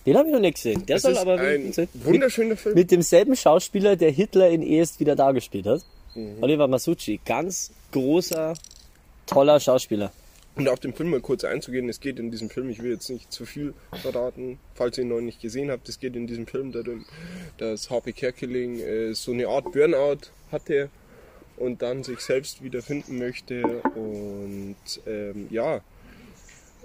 Den 0.07 0.17
habe 0.17 0.29
ich 0.29 0.33
noch 0.33 0.41
nicht 0.41 0.55
gesehen. 0.55 0.87
Der 0.87 0.97
Das 0.97 1.03
soll 1.03 1.13
ist 1.13 1.19
aber 1.19 1.39
ein 1.39 1.67
mit, 1.77 1.89
wunderschöner 1.95 2.57
Film. 2.57 2.75
mit 2.75 2.91
demselben 2.91 3.37
Schauspieler, 3.37 3.97
der 3.97 4.11
Hitler 4.11 4.49
in 4.49 4.63
Ehest 4.63 5.01
wieder 5.01 5.17
dargespielt 5.17 5.67
hat. 5.67 5.83
Mhm. 6.15 6.37
Oliver 6.41 6.69
Masucci. 6.69 7.21
Ganz 7.27 7.73
großer, 7.93 8.55
toller 9.27 9.61
Schauspieler. 9.61 10.13
Und 10.59 10.69
auf 10.69 10.81
den 10.81 10.93
Film 10.93 11.11
mal 11.11 11.21
kurz 11.21 11.45
einzugehen, 11.45 11.89
es 11.89 12.01
geht 12.01 12.19
in 12.19 12.31
diesem 12.31 12.51
Film, 12.51 12.69
ich 12.69 12.83
will 12.83 12.91
jetzt 12.93 13.09
nicht 13.09 13.33
zu 13.33 13.47
viel 13.47 13.75
verraten, 14.03 14.59
falls 14.75 14.99
ihr 14.99 15.03
ihn 15.05 15.09
noch 15.09 15.21
nicht 15.21 15.41
gesehen 15.41 15.71
habt, 15.71 15.89
es 15.89 16.01
geht 16.01 16.17
in 16.17 16.27
diesem 16.27 16.47
Film 16.47 16.73
darum, 16.73 17.05
dass 17.59 17.91
Harvey 17.91 18.13
Kerkeling 18.13 18.81
äh, 18.81 19.15
so 19.15 19.33
eine 19.33 19.47
Art 19.49 19.71
Burnout 19.73 20.19
hatte 20.51 20.91
und 21.57 21.81
dann 21.83 22.03
sich 22.03 22.21
selbst 22.21 22.63
wiederfinden 22.63 23.19
möchte 23.19 23.63
und 23.95 24.77
ähm, 25.07 25.47
ja, 25.51 25.81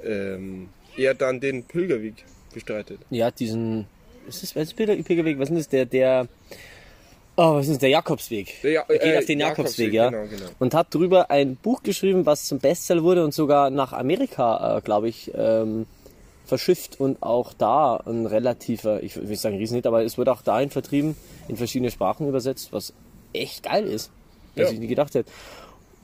ähm, 0.03 0.69
er 0.95 1.13
dann 1.15 1.39
den 1.39 1.63
Pilgerweg 1.63 2.23
bestreitet. 2.53 2.99
Ja, 3.09 3.31
diesen. 3.31 3.87
Das, 4.27 4.55
was 4.55 4.63
ist 4.67 4.77
Pilger- 4.77 5.01
Pilgerweg? 5.03 5.39
Was 5.39 5.49
ist 5.49 5.57
das? 5.57 5.69
Der, 5.69 5.85
der. 5.85 6.27
Oh, 7.35 7.55
was 7.55 7.67
ist? 7.67 7.81
Der 7.81 7.89
Jakobsweg. 7.89 8.61
Der 8.61 8.71
Ja- 8.71 8.83
er 8.87 8.97
geht 8.99 9.13
äh, 9.15 9.17
auf 9.17 9.25
den 9.25 9.39
Jakobsweg, 9.39 9.91
Jakobsweg, 9.91 9.93
ja. 9.93 10.09
genau, 10.09 10.27
genau. 10.45 10.51
Und 10.59 10.73
hat 10.75 10.87
darüber 10.93 11.31
ein 11.31 11.55
Buch 11.55 11.81
geschrieben, 11.81 12.25
was 12.27 12.45
zum 12.45 12.59
Bestseller 12.59 13.01
wurde 13.03 13.23
und 13.23 13.33
sogar 13.33 13.69
nach 13.71 13.91
Amerika, 13.93 14.77
äh, 14.77 14.81
glaube 14.81 15.09
ich, 15.09 15.31
ähm, 15.35 15.87
verschifft 16.45 16.99
und 16.99 17.23
auch 17.23 17.53
da 17.53 17.95
ein 18.05 18.27
relativer, 18.27 19.01
ich 19.01 19.15
will 19.15 19.23
nicht 19.23 19.39
sagen 19.41 19.57
Riesenhit, 19.57 19.87
aber 19.87 20.03
es 20.03 20.17
wurde 20.17 20.31
auch 20.31 20.41
dahin 20.43 20.69
vertrieben, 20.69 21.15
in 21.47 21.55
verschiedene 21.57 21.89
Sprachen 21.89 22.27
übersetzt, 22.27 22.71
was 22.71 22.93
echt 23.33 23.63
geil 23.63 23.85
ist, 23.85 24.11
was 24.55 24.67
Ja. 24.67 24.73
ich 24.73 24.79
nie 24.79 24.87
gedacht 24.87 25.15
hätte. 25.15 25.31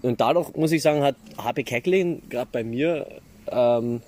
Und 0.02 0.22
dadurch 0.22 0.56
muss 0.56 0.72
ich 0.72 0.82
sagen, 0.82 1.04
hat 1.04 1.16
HP 1.38 1.64
Keckling 1.64 2.24
gerade 2.30 2.50
bei 2.52 2.64
mir 2.64 3.06
ähm, 3.52 4.02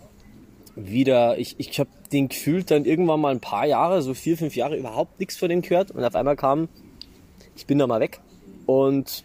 wieder, 0.76 1.38
ich, 1.38 1.56
ich 1.60 1.80
habe 1.80 1.90
den 2.12 2.30
gefühlt 2.30 2.72
dann 2.72 2.86
irgendwann 2.86 3.20
mal 3.20 3.30
ein 3.32 3.42
paar 3.42 3.66
Jahre, 3.68 4.02
so 4.02 4.14
vier, 4.14 4.38
fünf 4.38 4.56
Jahre 4.56 4.78
überhaupt 4.78 5.20
nichts 5.20 5.38
von 5.38 5.50
dem 5.50 5.62
gehört 5.62 5.92
und 5.92 6.04
auf 6.04 6.16
einmal 6.16 6.38
kam, 6.38 6.70
ich 7.56 7.66
bin 7.66 7.78
da 7.80 7.88
mal 7.88 8.00
weg 8.00 8.20
und 8.66 9.24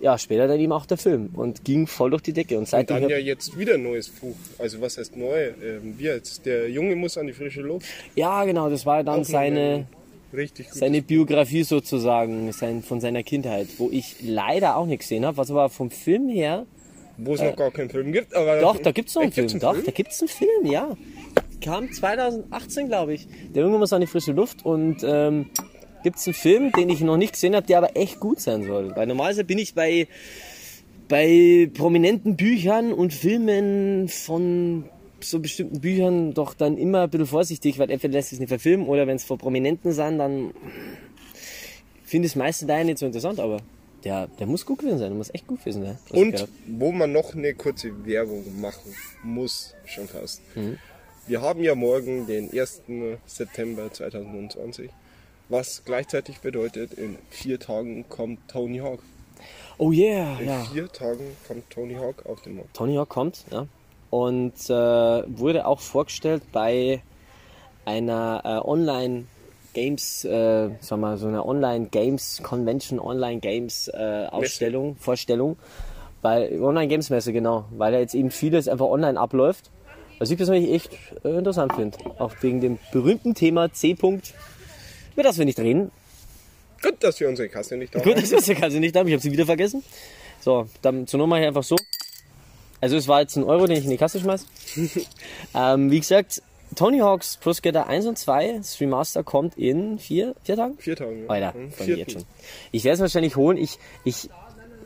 ja, 0.00 0.18
später 0.18 0.48
dann 0.48 0.58
eben 0.58 0.72
auch 0.72 0.84
der 0.86 0.96
Film 0.98 1.30
und 1.34 1.64
ging 1.64 1.86
voll 1.86 2.10
durch 2.10 2.22
die 2.22 2.32
Decke 2.32 2.54
und 2.56 2.62
Und 2.62 2.68
seitdem 2.68 2.96
dann 2.96 3.02
hab- 3.04 3.10
ja 3.10 3.18
jetzt 3.18 3.56
wieder 3.56 3.74
ein 3.74 3.84
neues 3.84 4.08
Buch. 4.08 4.34
Also 4.58 4.80
was 4.80 4.98
heißt 4.98 5.16
neu? 5.16 5.50
Ähm, 5.62 5.94
wie 5.96 6.04
jetzt? 6.04 6.44
Der 6.44 6.68
Junge 6.68 6.96
muss 6.96 7.16
an 7.16 7.28
die 7.28 7.32
frische 7.32 7.60
Luft. 7.60 7.86
ja 8.16 8.44
genau, 8.44 8.68
das 8.68 8.84
war 8.84 9.04
dann 9.04 9.20
Auch 9.20 9.24
seine 9.24 9.86
ein 10.32 10.36
Richtig 10.36 10.70
gut. 10.70 10.78
seine 10.78 11.02
Biografie 11.02 11.62
sozusagen, 11.62 12.50
sein, 12.52 12.82
von 12.82 13.00
seiner 13.00 13.22
Kindheit, 13.22 13.68
wo 13.78 13.90
ich 13.92 14.16
leider 14.22 14.76
auch 14.76 14.86
nicht 14.86 15.00
gesehen 15.00 15.24
habe, 15.26 15.36
was 15.36 15.50
aber 15.50 15.68
vom 15.68 15.90
Film 15.90 16.28
her 16.30 16.66
Wo 17.18 17.34
es 17.34 17.42
noch 17.42 17.54
gar 17.54 17.70
keinen 17.70 17.90
Film 17.90 18.10
gibt. 18.12 18.34
Aber 18.34 18.58
Doch, 18.60 18.78
da 18.78 18.90
gibt's 18.90 19.14
noch 19.14 19.22
einen 19.22 19.28
Echt, 19.28 19.34
Film. 19.36 19.46
gibt's 19.48 19.60
Doch, 19.62 19.74
Film? 19.74 19.84
da 19.84 19.92
gibt's 19.92 20.20
einen 20.20 20.28
Film, 20.28 20.66
ja. 20.72 20.96
Kam 21.60 21.92
2018, 21.92 22.88
glaube 22.88 23.14
ich. 23.14 23.28
Der 23.54 23.62
Junge 23.62 23.78
muss 23.78 23.92
an 23.92 24.00
die 24.00 24.06
frische 24.08 24.32
Luft 24.32 24.64
und 24.64 25.04
ähm, 25.04 25.50
gibt 26.02 26.16
es 26.16 26.26
einen 26.26 26.34
Film, 26.34 26.72
den 26.72 26.88
ich 26.88 27.00
noch 27.00 27.16
nicht 27.16 27.32
gesehen 27.32 27.54
habe, 27.54 27.66
der 27.66 27.78
aber 27.78 27.96
echt 27.96 28.20
gut 28.20 28.40
sein 28.40 28.64
soll. 28.64 28.94
Weil 28.94 29.06
normalerweise 29.06 29.44
bin 29.44 29.58
ich 29.58 29.74
bei, 29.74 30.08
bei 31.08 31.70
prominenten 31.72 32.36
Büchern 32.36 32.92
und 32.92 33.12
Filmen 33.12 34.08
von 34.08 34.84
so 35.20 35.38
bestimmten 35.38 35.80
Büchern 35.80 36.34
doch 36.34 36.54
dann 36.54 36.76
immer 36.76 37.02
ein 37.02 37.10
bisschen 37.10 37.26
vorsichtig, 37.26 37.78
weil 37.78 37.90
entweder 37.90 38.14
lässt 38.14 38.30
sich 38.30 38.40
nicht 38.40 38.48
verfilmen 38.48 38.86
oder 38.86 39.06
wenn 39.06 39.16
es 39.16 39.24
vor 39.24 39.38
Prominenten 39.38 39.92
sind, 39.92 40.18
dann 40.18 40.52
finde 42.04 42.26
ich 42.26 42.32
es 42.32 42.36
meistens 42.36 42.68
daher 42.68 42.84
nicht 42.84 42.98
so 42.98 43.06
interessant, 43.06 43.40
aber 43.40 43.58
der, 44.04 44.26
der 44.26 44.46
muss 44.46 44.66
gut 44.66 44.80
gewesen 44.80 44.98
sein, 44.98 45.10
der 45.10 45.16
muss 45.16 45.32
echt 45.32 45.46
gut 45.46 45.60
gewesen 45.60 45.82
sein. 45.84 45.98
Und 46.10 46.48
wo 46.66 46.90
man 46.92 47.12
noch 47.12 47.34
eine 47.34 47.54
kurze 47.54 48.04
Werbung 48.04 48.44
machen 48.60 48.92
muss, 49.22 49.74
schon 49.84 50.08
fast. 50.08 50.42
Wir 51.26 51.40
haben 51.40 51.62
ja 51.62 51.74
morgen 51.76 52.26
den 52.26 52.50
1. 52.52 52.82
September 53.26 53.92
2020, 53.92 54.90
was 55.48 55.82
gleichzeitig 55.84 56.40
bedeutet, 56.40 56.94
in 56.94 57.18
vier 57.30 57.58
Tagen 57.58 58.08
kommt 58.08 58.48
Tony 58.48 58.78
Hawk. 58.78 59.00
Oh 59.78 59.90
yeah, 59.92 60.38
In 60.38 60.48
ja. 60.48 60.64
vier 60.64 60.88
Tagen 60.88 61.36
kommt 61.46 61.68
Tony 61.70 61.94
Hawk 61.94 62.24
auf 62.26 62.42
den 62.42 62.56
Markt. 62.56 62.74
Tony 62.74 62.94
Hawk 62.94 63.08
kommt, 63.08 63.44
ja. 63.50 63.66
Und 64.10 64.54
äh, 64.68 64.72
wurde 64.72 65.66
auch 65.66 65.80
vorgestellt 65.80 66.42
bei 66.52 67.02
einer 67.84 68.42
äh, 68.44 68.68
Online 68.68 69.24
Games, 69.72 70.24
äh, 70.24 70.70
sag 70.80 70.98
mal, 70.98 71.16
so 71.16 71.28
einer 71.28 71.46
Online 71.46 71.86
Games 71.86 72.40
Convention, 72.42 73.00
Online 73.00 73.40
Games 73.40 73.88
äh, 73.88 74.26
Ausstellung, 74.30 74.96
Vorstellung. 74.96 75.56
Bei 76.20 76.52
Online 76.60 76.88
Games 76.88 77.10
Messe, 77.10 77.32
genau. 77.32 77.64
Weil 77.70 77.92
da 77.92 77.98
jetzt 77.98 78.14
eben 78.14 78.30
vieles 78.30 78.68
einfach 78.68 78.86
online 78.86 79.18
abläuft. 79.18 79.70
Was 80.18 80.30
ich 80.30 80.36
persönlich 80.36 80.70
echt 80.70 80.92
äh, 81.24 81.30
interessant 81.30 81.72
finde. 81.72 81.98
Auch 82.18 82.34
wegen 82.42 82.60
dem 82.60 82.78
berühmten 82.92 83.34
Thema 83.34 83.72
C. 83.72 83.94
-Punkt, 83.94 84.34
über 85.14 85.22
das 85.22 85.38
wir 85.38 85.44
nicht 85.44 85.58
reden. 85.58 85.90
Gut, 86.82 86.96
dass 87.00 87.20
wir 87.20 87.28
unsere 87.28 87.48
Kasse 87.48 87.76
nicht 87.76 87.92
Gut, 87.92 88.04
haben. 88.04 88.14
das 88.20 88.32
ist 88.32 88.48
ja 88.48 88.54
gerade 88.54 88.80
nicht 88.80 88.94
da, 88.96 89.02
ich 89.04 89.12
habe 89.12 89.22
sie 89.22 89.30
wieder 89.32 89.46
vergessen. 89.46 89.84
So, 90.40 90.68
dann 90.82 91.06
zur 91.06 91.18
Nummer 91.18 91.38
hier 91.38 91.48
einfach 91.48 91.62
so. 91.62 91.76
Also 92.80 92.96
es 92.96 93.06
war 93.06 93.20
jetzt 93.20 93.36
ein 93.36 93.44
Euro, 93.44 93.66
den 93.68 93.76
ich 93.76 93.84
in 93.84 93.90
die 93.90 93.96
Kasse 93.96 94.18
schmeiß. 94.18 94.44
ähm, 95.54 95.90
wie 95.92 96.00
gesagt, 96.00 96.42
Tony 96.74 96.98
Hawk's 96.98 97.36
Pro 97.36 97.52
Skater 97.52 97.86
1 97.86 98.06
und 98.06 98.18
2, 98.18 98.54
das 98.58 98.80
Remaster 98.80 99.22
kommt 99.22 99.56
in 99.56 99.98
vier, 99.98 100.34
vier 100.42 100.56
Tagen? 100.56 100.76
Vier 100.78 100.96
Tagen. 100.96 101.24
ja. 101.24 101.28
Alter, 101.30 101.58
Mhm, 101.58 101.70
freue 101.70 101.86
mich 101.88 101.98
jetzt 101.98 102.12
schon. 102.12 102.24
Ich 102.72 102.82
werde 102.84 102.94
es 102.94 103.00
wahrscheinlich 103.00 103.36
holen. 103.36 103.56
Ich, 103.58 103.78
ich, 104.04 104.28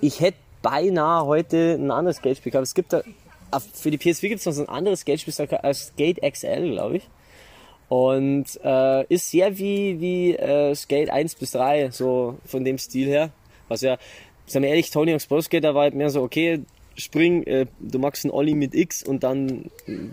ich 0.02 0.20
hätte 0.20 0.36
beinahe 0.60 1.24
heute 1.24 1.76
ein 1.78 1.90
anderes 1.90 2.20
Geldspiel 2.20 2.52
gehabt. 2.52 2.66
Es 2.66 2.74
gibt 2.74 2.92
da, 2.92 3.02
für 3.72 3.90
die 3.90 3.98
PS4 3.98 4.28
gibt 4.28 4.40
es 4.40 4.46
noch 4.46 4.52
so 4.52 4.62
ein 4.62 4.68
anderes 4.68 5.04
das 5.06 5.86
Skate 5.86 6.20
XL, 6.20 6.70
glaube 6.72 6.98
ich. 6.98 7.08
Und 7.88 8.46
äh, 8.64 9.04
ist 9.12 9.30
sehr 9.30 9.58
wie, 9.58 10.00
wie 10.00 10.34
äh, 10.34 10.74
Skate 10.74 11.10
1 11.10 11.36
bis 11.36 11.52
3, 11.52 11.90
so 11.90 12.36
von 12.44 12.64
dem 12.64 12.78
Stil 12.78 13.08
her. 13.08 13.30
Was 13.68 13.80
ja, 13.80 13.98
sagen 14.46 14.64
wir 14.64 14.70
ehrlich, 14.70 14.90
Tony 14.90 15.12
Hawk's 15.12 15.26
Pro 15.26 15.40
Skater 15.40 15.74
war 15.74 15.82
halt 15.82 15.94
mehr 15.94 16.10
so, 16.10 16.22
okay, 16.22 16.60
spring, 16.96 17.44
äh, 17.44 17.66
du 17.78 17.98
machst 17.98 18.24
einen 18.24 18.32
Ollie 18.32 18.54
mit 18.54 18.74
X 18.74 19.02
und 19.02 19.22
dann 19.22 19.70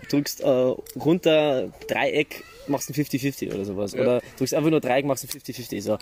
drückst 0.08 0.42
äh, 0.42 0.74
runter, 1.00 1.72
Dreieck, 1.88 2.44
machst 2.68 2.90
ein 2.90 2.94
50-50 2.94 3.54
oder 3.54 3.64
sowas. 3.64 3.94
Oder 3.94 4.20
drückst 4.38 4.54
einfach 4.54 4.70
nur 4.70 4.80
Dreieck, 4.80 5.04
machst 5.04 5.24
ein 5.24 5.28
50-50. 5.28 5.80
So. 5.80 5.98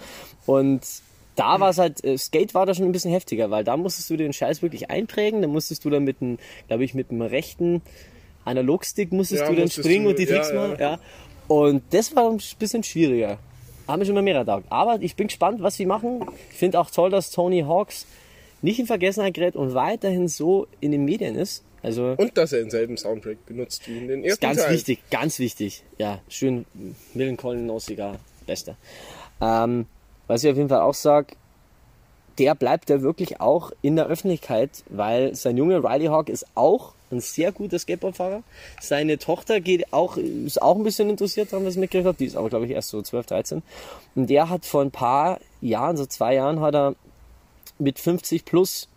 Und 0.46 0.82
da 1.36 1.60
war 1.60 1.70
es 1.70 1.78
halt, 1.78 2.04
äh, 2.04 2.18
Skate 2.18 2.54
war 2.54 2.66
da 2.66 2.74
schon 2.74 2.84
ein 2.84 2.92
bisschen 2.92 3.12
heftiger, 3.12 3.50
weil 3.50 3.64
da 3.64 3.76
musstest 3.76 4.10
du 4.10 4.16
den 4.16 4.32
Scheiß 4.32 4.60
wirklich 4.60 4.90
einprägen, 4.90 5.40
da 5.40 5.48
musstest 5.48 5.84
du 5.84 5.90
dann 5.90 6.04
mit 6.04 6.20
dem, 6.20 6.38
glaube 6.68 6.84
ich, 6.84 6.94
mit 6.94 7.10
dem 7.10 7.22
rechten 7.22 7.80
Analogstick 8.44 9.12
musstest 9.12 9.42
Ja, 9.42 9.48
du 9.48 9.54
dann 9.54 9.64
musstest 9.64 9.86
springen 9.86 10.04
du- 10.04 10.10
und 10.10 10.18
die 10.18 10.26
Tricks 10.26 10.48
ja, 10.50 10.54
ja. 10.54 10.68
machen. 10.68 10.80
Ja. 10.80 10.98
Und 11.52 11.82
das 11.90 12.16
war 12.16 12.30
ein 12.30 12.40
bisschen 12.58 12.82
schwieriger. 12.82 13.38
Haben 13.86 14.00
wir 14.00 14.06
schon 14.06 14.14
mal 14.14 14.22
mehr 14.22 14.38
gedacht. 14.38 14.64
Aber 14.70 15.02
ich 15.02 15.16
bin 15.16 15.26
gespannt, 15.26 15.62
was 15.62 15.74
sie 15.74 15.84
machen. 15.84 16.24
Ich 16.50 16.56
finde 16.56 16.80
auch 16.80 16.90
toll, 16.90 17.10
dass 17.10 17.30
Tony 17.30 17.60
Hawks 17.60 18.06
nicht 18.62 18.78
in 18.78 18.86
Vergessenheit 18.86 19.34
gerät 19.34 19.54
und 19.54 19.74
weiterhin 19.74 20.28
so 20.28 20.66
in 20.80 20.92
den 20.92 21.04
Medien 21.04 21.34
ist. 21.34 21.62
Also 21.82 22.14
Und 22.16 22.38
dass 22.38 22.52
er 22.52 22.60
denselben 22.60 22.96
Soundtrack 22.96 23.44
benutzt 23.44 23.86
wie 23.86 23.98
in 23.98 24.08
den 24.08 24.24
ersten 24.24 24.40
ganz 24.40 24.62
Teil. 24.62 24.72
wichtig, 24.72 25.00
ganz 25.10 25.38
wichtig. 25.40 25.82
Ja, 25.98 26.20
schön 26.28 26.64
Millencolin 27.12 27.66
Nossiger, 27.66 28.16
bester. 28.46 28.76
Ähm, 29.42 29.84
was 30.28 30.44
ich 30.44 30.50
auf 30.50 30.56
jeden 30.56 30.70
Fall 30.70 30.80
auch 30.80 30.94
sage, 30.94 31.34
der 32.38 32.54
bleibt 32.54 32.88
ja 32.88 33.02
wirklich 33.02 33.42
auch 33.42 33.72
in 33.82 33.96
der 33.96 34.06
Öffentlichkeit, 34.06 34.84
weil 34.88 35.34
sein 35.34 35.58
Junge 35.58 35.84
Riley 35.84 36.06
Hawk 36.06 36.30
ist 36.30 36.46
auch 36.54 36.94
ein 37.12 37.20
sehr 37.20 37.52
guter 37.52 37.78
Skateboardfahrer. 37.78 38.42
Seine 38.80 39.18
Tochter 39.18 39.60
geht 39.60 39.92
auch, 39.92 40.16
ist 40.16 40.60
auch 40.60 40.76
ein 40.76 40.82
bisschen 40.82 41.10
interessiert 41.10 41.52
daran, 41.52 41.66
was 41.66 41.74
ich 41.74 41.80
mitgekriegt 41.80 42.06
habe. 42.06 42.18
Die 42.18 42.26
ist 42.26 42.36
aber, 42.36 42.48
glaube 42.48 42.66
ich, 42.66 42.72
erst 42.72 42.88
so 42.88 43.00
12, 43.00 43.26
13. 43.26 43.62
Und 44.14 44.28
der 44.28 44.48
hat 44.48 44.64
vor 44.64 44.82
ein 44.82 44.90
paar 44.90 45.38
Jahren, 45.60 45.96
so 45.96 46.06
zwei 46.06 46.34
Jahren, 46.34 46.60
hat 46.60 46.74
er 46.74 46.94
mit 47.78 47.98
50 47.98 48.44
plus 48.44 48.88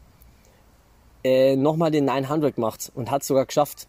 äh, 1.24 1.56
nochmal 1.56 1.92
den 1.92 2.06
900 2.06 2.56
gemacht 2.56 2.92
und 2.96 3.12
hat 3.12 3.24
sogar 3.24 3.46
geschafft. 3.46 3.88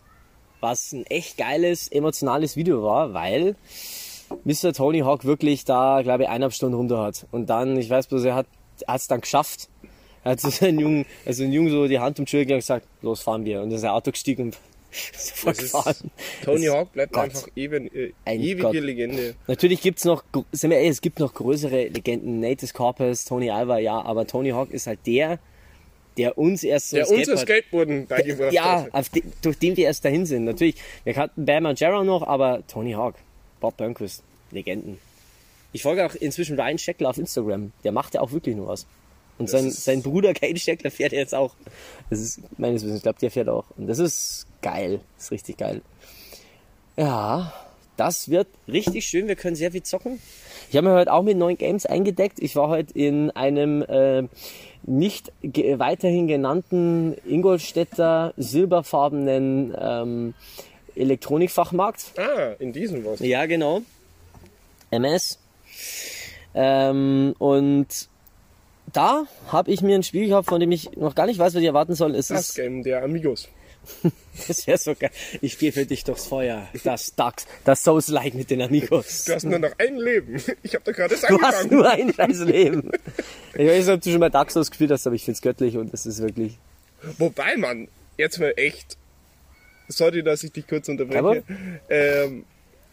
Was 0.60 0.92
ein 0.92 1.04
echt 1.06 1.36
geiles, 1.36 1.88
emotionales 1.88 2.56
Video 2.56 2.82
war, 2.82 3.12
weil 3.12 3.56
Mr. 4.44 4.72
Tony 4.72 5.00
Hawk 5.00 5.24
wirklich 5.24 5.64
da, 5.64 6.00
glaube 6.02 6.24
ich, 6.24 6.28
eineinhalb 6.28 6.54
Stunden 6.54 6.74
runter 6.74 7.00
hat. 7.02 7.26
Und 7.30 7.50
dann, 7.50 7.76
ich 7.76 7.90
weiß 7.90 8.06
bloß, 8.08 8.24
er 8.24 8.34
hat 8.34 8.46
es 8.86 9.06
dann 9.06 9.20
geschafft. 9.20 9.68
Hat 10.30 10.40
so 10.40 10.50
seinen 10.50 10.78
Jungen, 10.80 11.06
also 11.24 11.42
den 11.44 11.52
Jungen 11.52 11.70
so 11.70 11.86
die 11.86 11.98
Hand 11.98 12.18
um 12.18 12.24
die 12.24 12.30
Schulter 12.30 12.54
und 12.54 12.60
gesagt, 12.60 12.86
los, 13.02 13.20
fahren 13.22 13.44
wir. 13.44 13.62
Und 13.62 13.70
dann 13.70 13.76
ist 13.78 13.82
er 13.84 13.94
Auto 13.94 14.10
gestiegen 14.10 14.42
und 14.44 14.58
sofort 15.16 15.58
gefahren. 15.58 16.10
Tony 16.44 16.66
Hawk 16.66 16.92
bleibt 16.92 17.12
Gott. 17.12 17.24
einfach 17.24 17.48
eben, 17.54 17.86
äh, 17.94 18.12
Ein 18.24 18.40
ewige 18.40 18.62
Gott. 18.62 18.74
Legende. 18.74 19.34
Natürlich 19.46 19.80
gibt's 19.82 20.04
noch, 20.04 20.24
gr- 20.32 20.44
sind 20.52 20.70
wir 20.70 20.78
ehrlich, 20.78 20.92
es 20.92 21.00
gibt 21.00 21.18
noch 21.20 21.34
größere 21.34 21.88
Legenden. 21.88 22.40
Natus 22.40 22.72
Corpus, 22.74 23.24
Tony 23.24 23.50
Alva, 23.50 23.78
ja, 23.78 24.00
aber 24.00 24.26
Tony 24.26 24.50
Hawk 24.50 24.70
ist 24.70 24.86
halt 24.86 25.00
der, 25.06 25.38
der 26.16 26.38
uns 26.38 26.64
erst 26.64 26.90
so 26.90 26.96
Der 26.96 27.06
ein 27.06 27.14
unser 27.14 27.32
Skateboard- 27.34 27.40
Skateboarden 27.40 28.06
beigebracht 28.06 28.52
ja, 28.52 28.86
hat. 28.92 29.14
de, 29.14 29.22
durch 29.42 29.58
den 29.58 29.76
wir 29.76 29.84
erst 29.86 30.04
dahin 30.04 30.24
sind. 30.24 30.44
Natürlich, 30.44 30.76
wir 31.04 31.12
kannten 31.12 31.44
Bam 31.44 31.66
und 31.66 31.78
Jarrow 31.78 32.04
noch, 32.04 32.22
aber 32.26 32.66
Tony 32.66 32.92
Hawk, 32.92 33.16
Bob 33.60 33.76
Burnquist, 33.76 34.22
Legenden. 34.50 34.98
Ich 35.72 35.82
folge 35.82 36.06
auch 36.06 36.14
inzwischen 36.14 36.58
Ryan 36.58 36.78
Scheckler 36.78 37.10
auf 37.10 37.18
Instagram. 37.18 37.72
Der 37.84 37.92
macht 37.92 38.14
ja 38.14 38.22
auch 38.22 38.32
wirklich 38.32 38.56
nur 38.56 38.68
was. 38.68 38.86
Und 39.38 39.50
sein, 39.50 39.70
sein 39.70 40.02
Bruder 40.02 40.34
Kate 40.34 40.58
Scheckler 40.58 40.90
fährt 40.90 41.12
jetzt 41.12 41.34
auch. 41.34 41.54
Das 42.10 42.20
ist 42.20 42.40
meines 42.58 42.82
Wissens, 42.82 42.98
ich 42.98 43.02
glaube, 43.02 43.18
der 43.20 43.30
fährt 43.30 43.48
auch. 43.48 43.64
Und 43.76 43.86
das 43.86 43.98
ist 43.98 44.46
geil. 44.62 45.00
Das 45.16 45.26
ist 45.26 45.30
richtig 45.32 45.58
geil. 45.58 45.82
Ja, 46.96 47.52
das 47.96 48.30
wird 48.30 48.48
richtig 48.68 49.06
schön. 49.06 49.28
Wir 49.28 49.36
können 49.36 49.56
sehr 49.56 49.72
viel 49.72 49.82
zocken. 49.82 50.20
Ich 50.70 50.76
habe 50.76 50.88
mir 50.88 50.94
heute 50.94 51.12
auch 51.12 51.22
mit 51.22 51.36
neuen 51.36 51.56
Games 51.56 51.86
eingedeckt. 51.86 52.38
Ich 52.40 52.56
war 52.56 52.68
heute 52.68 52.92
in 52.98 53.30
einem 53.30 53.82
äh, 53.82 54.24
nicht 54.82 55.32
ge 55.42 55.78
weiterhin 55.78 56.26
genannten 56.26 57.16
Ingolstädter 57.26 58.34
silberfarbenen 58.36 59.74
ähm, 59.78 60.34
Elektronikfachmarkt. 60.94 62.12
Ah, 62.18 62.54
in 62.58 62.72
diesem 62.72 63.04
was. 63.04 63.20
Ja, 63.20 63.46
genau. 63.46 63.82
MS. 64.90 65.38
Ähm, 66.54 67.34
und 67.38 68.08
da 68.96 69.26
habe 69.48 69.70
ich 69.70 69.82
mir 69.82 69.94
ein 69.94 70.02
Spiel 70.02 70.28
gehabt, 70.28 70.48
von 70.48 70.60
dem 70.60 70.72
ich 70.72 70.92
noch 70.96 71.14
gar 71.14 71.26
nicht 71.26 71.38
weiß, 71.38 71.54
was 71.54 71.60
ich 71.60 71.66
erwarten 71.66 71.94
soll. 71.94 72.14
Es 72.14 72.28
Das 72.28 72.48
ist, 72.50 72.54
Game 72.54 72.82
der 72.82 73.02
Amigos. 73.02 73.48
das 74.48 74.66
wäre 74.66 74.78
so 74.78 74.94
geil. 74.94 75.10
Ich 75.40 75.58
gehe 75.58 75.70
für 75.70 75.86
dich 75.86 76.02
durchs 76.02 76.26
Feuer. 76.26 76.66
Das 76.82 77.14
Dax, 77.14 77.46
das 77.64 77.84
Souls-like 77.84 78.34
mit 78.34 78.50
den 78.50 78.62
Amigos. 78.62 79.26
Du 79.26 79.34
hast 79.34 79.44
nur 79.44 79.58
noch 79.58 79.72
ein 79.78 79.96
Leben. 79.96 80.42
Ich 80.62 80.74
habe 80.74 80.84
da 80.84 80.92
gerade 80.92 81.14
das 81.14 81.20
Du 81.20 81.40
hast 81.40 81.60
angefangen. 81.60 81.70
nur 81.70 81.90
ein 81.90 82.12
scheiß 82.12 82.40
Leben. 82.40 82.90
Ich 83.54 83.68
weiß 83.68 83.86
nicht, 83.86 83.94
ob 83.94 84.00
du 84.00 84.10
schon 84.10 84.20
mal 84.20 84.30
Dark 84.30 84.50
Souls 84.50 84.70
gespielt 84.70 84.90
hast, 84.90 85.06
aber 85.06 85.14
ich 85.14 85.24
find's 85.24 85.40
göttlich 85.40 85.76
und 85.76 85.92
es 85.94 86.06
ist 86.06 86.20
wirklich. 86.20 86.58
Wobei 87.18 87.56
man, 87.56 87.88
jetzt 88.16 88.40
mal 88.40 88.52
echt, 88.56 88.96
sorry, 89.88 90.22
dass 90.22 90.42
ich 90.42 90.52
dich 90.52 90.66
kurz 90.66 90.88
unterbreche, 90.88 91.44
ähm, 91.88 92.44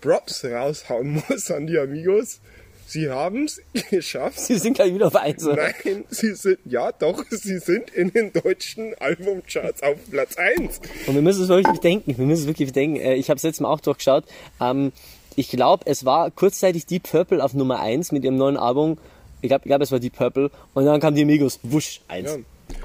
Props 0.02 0.44
raushauen 0.46 1.24
muss 1.30 1.50
an 1.50 1.66
die 1.66 1.78
Amigos. 1.80 2.40
Sie 2.86 3.10
haben 3.10 3.46
es 3.46 3.62
geschafft. 3.90 4.40
Sie 4.40 4.58
sind 4.58 4.76
gleich 4.76 4.94
wieder 4.94 5.08
auf 5.08 5.16
eins. 5.16 5.46
oder? 5.46 5.56
Nein, 5.84 6.06
sie 6.10 6.34
sind, 6.36 6.60
ja 6.66 6.92
doch, 6.92 7.24
sie 7.30 7.58
sind 7.60 7.90
in 7.92 8.12
den 8.12 8.32
deutschen 8.34 8.94
Albumcharts 9.00 9.82
auf 9.84 9.96
Platz 10.12 10.36
1. 10.38 10.80
Und 11.08 11.16
wir 11.16 11.22
müssen 11.22 11.44
es 11.44 11.50
wirklich 11.50 11.74
bedenken. 11.74 12.18
Wir 12.18 12.26
müssen 12.26 12.42
es 12.44 12.48
wirklich 12.48 12.68
bedenken. 12.70 12.98
Äh, 12.98 13.16
Ich 13.16 13.30
habe 13.30 13.38
es 13.38 13.44
letztes 13.44 13.62
Mal 13.62 13.70
auch 13.70 13.80
durchgeschaut. 13.80 14.26
Ähm, 14.62 14.92
ich 15.36 15.50
glaube, 15.50 15.86
es 15.88 16.06
war 16.06 16.30
kurzzeitig 16.30 16.86
Deep 16.86 17.04
Purple 17.10 17.44
auf 17.44 17.54
Nummer 17.54 17.80
1 17.80 18.12
mit 18.12 18.24
ihrem 18.24 18.36
neuen 18.36 18.58
Album. 18.58 18.98
Ich 19.42 19.50
glaube, 19.50 19.64
glaub, 19.68 19.82
es 19.82 19.92
war 19.92 20.00
Deep 20.00 20.16
Purple. 20.16 20.52
Und 20.74 20.86
dann 20.86 21.00
kam 21.02 21.16
die 21.16 21.24
Amigos. 21.24 21.60
Wusch, 21.64 22.02
1. 22.08 22.30
Ja. 22.30 22.38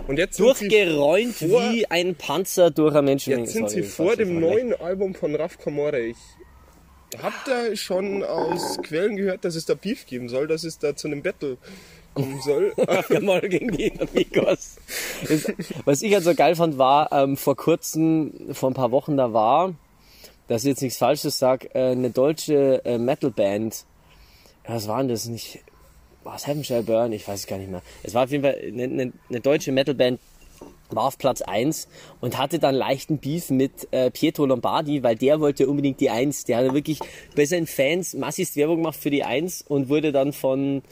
Und 0.06 0.18
jetzt 0.18 0.38
Durchgeräumt 0.40 1.34
vor- 1.36 1.48
wie 1.72 1.86
ein 1.90 2.14
Panzer 2.14 2.70
durch 2.70 2.92
eine 2.94 3.02
Menschenmenge. 3.02 3.44
jetzt 3.44 3.52
sind 3.52 3.70
sie 3.70 3.82
vor 3.82 4.16
dem 4.16 4.40
neuen 4.40 4.74
Album 4.80 5.14
von 5.14 5.34
Raf 5.34 5.58
Kamora. 5.58 5.98
Ich 7.14 7.22
hab 7.22 7.44
da 7.44 7.74
schon 7.74 8.22
aus 8.22 8.78
Quellen 8.82 9.16
gehört, 9.16 9.44
dass 9.44 9.54
es 9.54 9.64
da 9.64 9.74
Beef 9.74 10.06
geben 10.06 10.28
soll, 10.28 10.46
dass 10.46 10.64
es 10.64 10.78
da 10.78 10.94
zu 10.94 11.08
einem 11.08 11.22
Battle 11.22 11.56
kommen 12.14 12.40
soll. 12.42 12.74
Mal 13.22 13.40
gegen 13.48 13.70
die 13.72 13.92
Amigos. 13.98 14.76
Was 15.84 16.02
ich 16.02 16.12
halt 16.12 16.24
so 16.24 16.34
geil 16.34 16.54
fand, 16.54 16.76
war 16.78 17.10
ähm, 17.12 17.36
vor 17.36 17.56
kurzem, 17.56 18.52
vor 18.52 18.70
ein 18.70 18.74
paar 18.74 18.90
Wochen 18.90 19.16
da 19.16 19.32
war, 19.32 19.74
dass 20.48 20.64
ich 20.64 20.68
jetzt 20.70 20.82
nichts 20.82 20.98
Falsches 20.98 21.38
sage, 21.38 21.74
äh, 21.74 21.92
eine 21.92 22.10
deutsche 22.10 22.84
äh, 22.84 22.98
Metalband. 22.98 23.84
Ja, 24.66 24.74
Was 24.74 24.88
war 24.88 24.98
denn 24.98 25.08
das? 25.08 25.26
Nicht 25.26 25.60
was 26.24 26.46
Heaven 26.46 26.62
Shall 26.62 26.82
Burn, 26.82 27.12
ich 27.12 27.26
weiß 27.26 27.40
es 27.40 27.46
gar 27.46 27.56
nicht 27.58 27.70
mehr. 27.70 27.82
Es 28.02 28.12
war 28.12 28.24
auf 28.24 28.30
jeden 28.30 28.44
Fall 28.44 28.58
eine, 28.62 28.84
eine, 28.84 29.12
eine 29.30 29.40
deutsche 29.40 29.72
Metalband, 29.72 30.20
war 30.90 31.04
auf 31.04 31.18
Platz 31.18 31.42
1 31.42 31.88
und 32.20 32.38
hatte 32.38 32.58
dann 32.58 32.74
leichten 32.74 33.18
Beef 33.18 33.50
mit 33.50 33.88
äh, 33.92 34.10
Pietro 34.10 34.46
Lombardi, 34.46 35.02
weil 35.02 35.16
der 35.16 35.40
wollte 35.40 35.68
unbedingt 35.68 36.00
die 36.00 36.10
1. 36.10 36.44
Der 36.44 36.58
hat 36.58 36.74
wirklich 36.74 37.00
bei 37.34 37.44
seinen 37.44 37.66
Fans 37.66 38.14
massivst 38.14 38.56
Werbung 38.56 38.76
gemacht 38.76 38.98
für 38.98 39.10
die 39.10 39.24
1 39.24 39.62
und 39.62 39.88
wurde 39.88 40.12
dann 40.12 40.32
von, 40.32 40.82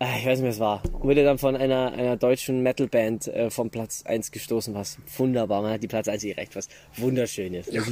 äh, 0.00 0.18
ich 0.18 0.26
weiß 0.26 0.40
nicht, 0.40 0.48
was 0.48 0.54
es 0.56 0.60
war, 0.60 0.82
wurde 1.00 1.24
dann 1.24 1.38
von 1.38 1.56
einer, 1.56 1.92
einer 1.92 2.16
deutschen 2.16 2.62
Metalband 2.62 3.28
äh, 3.28 3.50
vom 3.50 3.70
Platz 3.70 4.04
1 4.06 4.30
gestoßen, 4.30 4.74
was 4.74 4.98
wunderbar, 5.16 5.62
man 5.62 5.72
hat 5.72 5.82
die 5.82 5.88
Platz 5.88 6.08
1 6.08 6.22
gerecht, 6.22 6.56
was 6.56 6.68
wunderschön 6.96 7.54
ist. 7.54 7.72
Ja. 7.72 7.82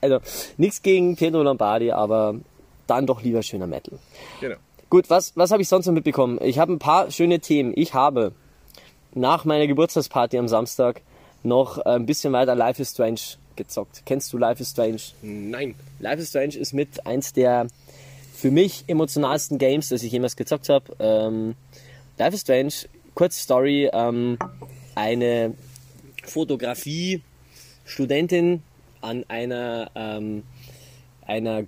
Also 0.00 0.20
nichts 0.58 0.82
gegen 0.82 1.16
Pietro 1.16 1.42
Lombardi, 1.42 1.90
aber 1.90 2.36
dann 2.86 3.06
doch 3.06 3.22
lieber 3.22 3.42
schöner 3.42 3.66
Metal. 3.66 3.98
Genau. 4.40 4.56
Gut, 4.90 5.08
was, 5.08 5.32
was 5.36 5.50
habe 5.50 5.62
ich 5.62 5.68
sonst 5.68 5.86
noch 5.86 5.94
mitbekommen? 5.94 6.38
Ich 6.42 6.58
habe 6.58 6.72
ein 6.72 6.78
paar 6.78 7.10
schöne 7.10 7.40
Themen. 7.40 7.72
Ich 7.74 7.94
habe 7.94 8.32
nach 9.14 9.44
meiner 9.44 9.66
Geburtstagsparty 9.66 10.38
am 10.38 10.48
Samstag 10.48 11.02
noch 11.42 11.76
ein 11.78 12.06
bisschen 12.06 12.32
weiter 12.32 12.54
Life 12.54 12.80
is 12.80 12.90
Strange 12.90 13.18
gezockt. 13.56 14.02
Kennst 14.06 14.32
du 14.32 14.38
Life 14.38 14.62
is 14.62 14.70
Strange? 14.70 15.00
Nein. 15.22 15.74
Life 15.98 16.22
is 16.22 16.28
Strange 16.30 16.56
ist 16.56 16.72
mit 16.72 17.04
eins 17.06 17.32
der 17.32 17.66
für 18.34 18.50
mich 18.50 18.84
emotionalsten 18.86 19.58
Games, 19.58 19.90
das 19.90 20.02
ich 20.02 20.10
jemals 20.12 20.36
gezockt 20.36 20.68
habe. 20.68 20.94
Ähm, 20.98 21.54
Life 22.18 22.34
is 22.34 22.42
Strange, 22.42 22.72
kurze 23.14 23.40
Story, 23.40 23.88
ähm, 23.92 24.36
eine 24.94 25.54
Fotografie-Studentin 26.24 28.62
an 29.00 29.24
einer, 29.28 29.90
ähm, 29.94 30.42
einer 31.26 31.64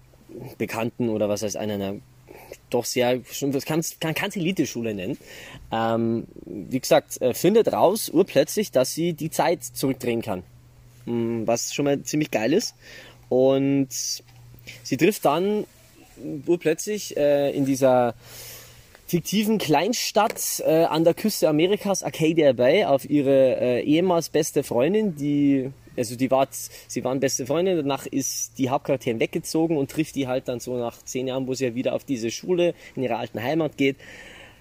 Bekannten 0.58 1.08
oder 1.10 1.28
was 1.28 1.42
heißt 1.42 1.56
einer, 1.56 1.96
doch 2.74 2.84
sehr, 2.84 3.20
das 3.40 3.64
kann 3.64 3.82
kann 4.00 4.30
Elite-Schule 4.34 4.94
nennen. 4.94 5.16
Ähm, 5.72 6.26
wie 6.44 6.80
gesagt, 6.80 7.20
äh, 7.22 7.34
findet 7.34 7.72
raus 7.72 8.10
urplötzlich, 8.10 8.70
dass 8.70 8.92
sie 8.92 9.12
die 9.12 9.30
Zeit 9.30 9.62
zurückdrehen 9.64 10.22
kann. 10.22 10.42
Mm, 11.06 11.46
was 11.46 11.74
schon 11.74 11.84
mal 11.84 12.02
ziemlich 12.02 12.30
geil 12.30 12.52
ist. 12.52 12.74
Und 13.28 13.88
sie 14.82 14.96
trifft 14.96 15.24
dann 15.24 15.64
urplötzlich 16.46 17.16
äh, 17.16 17.50
in 17.50 17.64
dieser 17.64 18.14
fiktiven 19.06 19.58
Kleinstadt 19.58 20.62
äh, 20.66 20.84
an 20.84 21.04
der 21.04 21.14
Küste 21.14 21.48
Amerikas, 21.48 22.02
Arcadia 22.02 22.52
Bay, 22.52 22.84
auf 22.84 23.08
ihre 23.08 23.60
äh, 23.60 23.80
ehemals 23.82 24.28
beste 24.28 24.62
Freundin, 24.62 25.16
die 25.16 25.70
also 25.96 26.16
die 26.16 26.30
war, 26.30 26.48
sie 26.50 27.04
waren 27.04 27.20
beste 27.20 27.46
Freunde, 27.46 27.76
danach 27.76 28.06
ist 28.06 28.58
die 28.58 28.70
Hauptcharakterin 28.70 29.20
weggezogen 29.20 29.76
und 29.76 29.90
trifft 29.90 30.14
die 30.14 30.26
halt 30.26 30.48
dann 30.48 30.60
so 30.60 30.76
nach 30.78 31.02
zehn 31.02 31.26
Jahren, 31.28 31.46
wo 31.46 31.54
sie 31.54 31.66
ja 31.66 31.74
wieder 31.74 31.94
auf 31.94 32.04
diese 32.04 32.30
Schule 32.30 32.74
in 32.96 33.02
ihre 33.02 33.16
alten 33.16 33.42
Heimat 33.42 33.76
geht, 33.76 33.96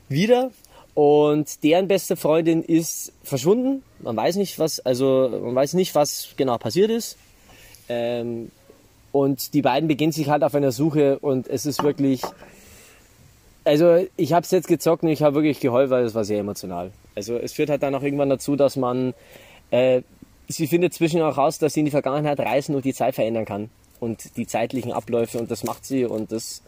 wieder. 0.10 0.52
Und 0.94 1.64
deren 1.64 1.88
beste 1.88 2.16
Freundin 2.16 2.62
ist 2.62 3.14
verschwunden. 3.24 3.84
Man 4.00 4.16
weiß 4.16 4.36
nicht, 4.36 4.60
was, 4.60 4.80
also 4.80 5.30
man 5.44 5.56
weiß 5.56 5.74
nicht, 5.74 5.96
was 5.96 6.30
genau 6.38 6.58
passiert 6.58 6.92
ist. 6.92 7.18
Ähm, 7.90 8.52
und 9.12 9.54
die 9.54 9.62
beiden 9.62 9.88
beginnen 9.88 10.12
sich 10.12 10.30
halt 10.30 10.44
auf 10.44 10.56
einer 10.56 10.72
Suche 10.72 11.20
und 11.20 11.48
es 11.48 11.66
ist 11.66 11.84
wirklich, 11.84 12.22
also 13.64 14.06
ich 14.18 14.34
habe 14.34 14.44
es 14.44 14.52
jetzt 14.52 14.68
gezockt 14.68 15.04
und 15.04 15.10
ich 15.10 15.22
habe 15.22 15.36
wirklich 15.36 15.60
geheult, 15.60 15.90
weil 15.90 16.04
es 16.04 16.16
war 16.16 16.26
sehr 16.26 16.40
emotional. 16.40 16.92
Also 17.16 17.38
es 17.38 17.54
führt 17.54 17.70
halt 17.70 17.84
dann 17.84 17.94
auch 17.96 18.02
irgendwann 18.02 18.30
dazu, 18.30 18.56
dass 18.56 18.76
man 18.76 19.14
äh, 19.72 20.02
sie 20.48 20.68
findet 20.68 20.94
zwischen 20.94 21.22
auch 21.22 21.38
raus, 21.38 21.58
dass 21.60 21.74
sie 21.74 21.82
in 21.82 21.86
die 21.86 21.92
Vergangenheit 21.92 22.40
reisen 22.40 22.76
und 22.76 22.86
die 22.86 22.94
Zeit 22.94 23.16
verändern 23.16 23.46
kann. 23.46 23.70
Und 24.00 24.36
die 24.38 24.48
zeitlichen 24.48 24.92
Abläufe 24.92 25.40
und 25.40 25.50
das 25.50 25.64
macht 25.64 25.86
sie 25.86 26.06
und 26.06 26.32
das 26.32 26.62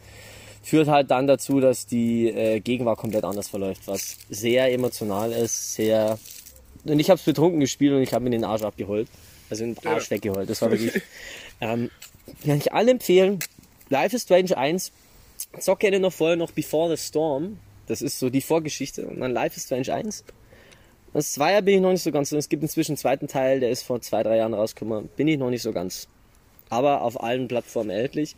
führt 0.63 0.87
halt 0.87 1.11
dann 1.11 1.27
dazu, 1.27 1.59
dass 1.59 1.85
die 1.85 2.27
äh, 2.27 2.59
Gegenwart 2.59 2.97
komplett 2.97 3.23
anders 3.23 3.49
verläuft, 3.49 3.83
was 3.85 4.17
sehr 4.29 4.71
emotional 4.73 5.31
ist, 5.31 5.75
sehr... 5.75 6.17
Und 6.85 6.99
ich 6.99 7.09
habe 7.09 7.19
es 7.19 7.25
betrunken 7.25 7.59
gespielt 7.59 7.93
und 7.93 8.01
ich 8.01 8.13
habe 8.13 8.23
mir 8.23 8.31
den 8.31 8.43
Arsch 8.43 8.63
abgeholt. 8.63 9.07
Also 9.49 9.63
den 9.63 9.77
Arsch 9.85 10.05
ja. 10.05 10.11
weggeholt. 10.11 10.49
Das 10.49 10.61
war 10.61 10.71
wirklich... 10.71 10.93
ähm, 11.61 11.91
kann 12.43 12.57
ich 12.57 12.73
alle 12.73 12.91
empfehlen. 12.91 13.39
Life 13.89 14.15
is 14.15 14.23
Strange 14.23 14.57
1. 14.57 14.91
Zock 15.59 15.79
gerne 15.79 15.99
noch 15.99 16.13
vorher 16.13 16.35
noch 16.35 16.51
Before 16.51 16.95
the 16.95 17.01
Storm. 17.01 17.59
Das 17.87 18.01
ist 18.01 18.17
so 18.17 18.31
die 18.31 18.41
Vorgeschichte. 18.41 19.05
Und 19.05 19.19
dann 19.19 19.31
Life 19.31 19.57
is 19.57 19.65
Strange 19.65 19.93
1. 19.93 20.23
Das 21.15 21.31
Zweier 21.31 21.61
bin 21.61 21.75
ich 21.75 21.81
noch 21.81 21.91
nicht 21.91 22.03
so 22.03 22.11
ganz. 22.11 22.33
Es 22.33 22.49
gibt 22.49 22.61
inzwischen 22.61 22.91
einen 22.91 22.97
zweiten 22.97 23.27
Teil, 23.27 23.61
der 23.61 23.69
ist 23.69 23.83
vor 23.83 24.01
zwei, 24.01 24.21
drei 24.21 24.35
Jahren 24.35 24.53
rausgekommen. 24.53 25.07
Bin 25.15 25.29
ich 25.29 25.37
noch 25.37 25.49
nicht 25.49 25.61
so 25.61 25.71
ganz. 25.71 26.09
Aber 26.69 27.03
auf 27.03 27.23
allen 27.23 27.47
Plattformen 27.47 27.89
erhältlich. 27.89 28.35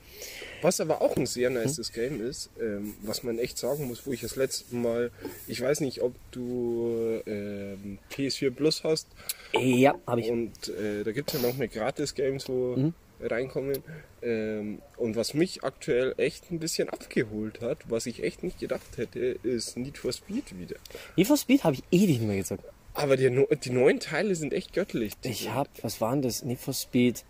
Was 0.62 0.80
aber 0.80 1.02
auch 1.02 1.18
ein 1.18 1.26
sehr 1.26 1.50
nice 1.50 1.78
hm? 1.78 1.86
Game 1.96 2.22
ist, 2.22 2.52
ähm, 2.62 2.94
was 3.02 3.24
man 3.24 3.40
echt 3.40 3.58
sagen 3.58 3.88
muss, 3.88 4.06
wo 4.06 4.12
ich 4.12 4.22
das 4.22 4.36
letzte 4.36 4.76
Mal, 4.76 5.10
ich 5.48 5.60
weiß 5.60 5.80
nicht, 5.80 6.04
ob 6.04 6.14
du 6.30 7.20
ähm, 7.26 7.98
PS4 8.12 8.52
Plus 8.52 8.84
hast. 8.84 9.08
Ja, 9.54 9.96
habe 10.06 10.22
ich. 10.22 10.30
Und 10.30 10.68
äh, 10.68 11.04
da 11.04 11.12
gibt 11.14 11.34
es 11.34 11.42
ja 11.42 11.48
noch 11.48 11.58
mehr 11.58 11.70
Gratis-Games, 11.70 12.48
wo 12.48 12.76
mhm. 12.76 12.94
Reinkommen. 13.22 13.84
Ähm, 14.22 14.82
und 14.98 15.16
was 15.16 15.34
mich 15.34 15.64
aktuell 15.64 16.14
echt 16.18 16.52
ein 16.52 16.60
bisschen 16.60 16.90
abgeholt 16.90 17.62
hat, 17.62 17.80
was 17.90 18.06
ich 18.06 18.24
echt 18.24 18.44
nicht 18.44 18.60
gedacht 18.60 18.98
hätte, 18.98 19.20
ist 19.20 19.78
Need 19.78 19.98
for 19.98 20.12
Speed 20.12 20.58
wieder. 20.58 20.76
Need 21.16 21.28
for 21.28 21.38
Speed 21.38 21.64
habe 21.64 21.76
ich 21.76 21.84
ewig 21.92 22.20
nicht 22.20 22.28
mehr 22.28 22.38
gezockt. 22.38 22.64
Aber 22.94 23.16
die, 23.16 23.30
die 23.64 23.70
neuen 23.70 24.00
Teile 24.00 24.36
sind 24.36 24.54
echt 24.54 24.74
göttlich. 24.74 25.14
Ich 25.22 25.52
habe, 25.52 25.70
was 25.82 26.02
waren 26.02 26.22
das? 26.22 26.44
Need 26.44 26.60
for 26.60 26.74
Speed. 26.74 27.24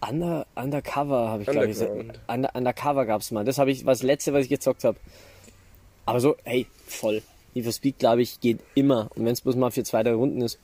Under, 0.00 0.46
undercover 0.54 1.28
habe 1.28 1.42
ich 1.42 1.48
glaube 1.48 1.66
ich 1.66 1.72
gesagt. 1.72 2.20
Under, 2.28 2.54
undercover 2.54 3.06
gab 3.06 3.20
es 3.20 3.30
mal. 3.30 3.44
Das 3.44 3.58
habe 3.58 3.70
ich, 3.70 3.84
was 3.86 4.02
letzte, 4.02 4.32
was 4.32 4.44
ich 4.44 4.48
gezockt 4.48 4.84
habe. 4.84 4.98
Aber 6.06 6.20
so, 6.20 6.36
hey, 6.44 6.66
voll. 6.86 7.22
Need 7.54 7.64
for 7.64 7.72
Speed, 7.72 7.98
glaube 7.98 8.22
ich, 8.22 8.40
geht 8.40 8.60
immer. 8.74 9.10
Und 9.14 9.24
wenn 9.24 9.32
es 9.32 9.40
bloß 9.40 9.56
mal 9.56 9.70
für 9.70 9.84
zwei, 9.84 10.02
drei 10.02 10.12
Runden 10.12 10.40
ist. 10.40 10.58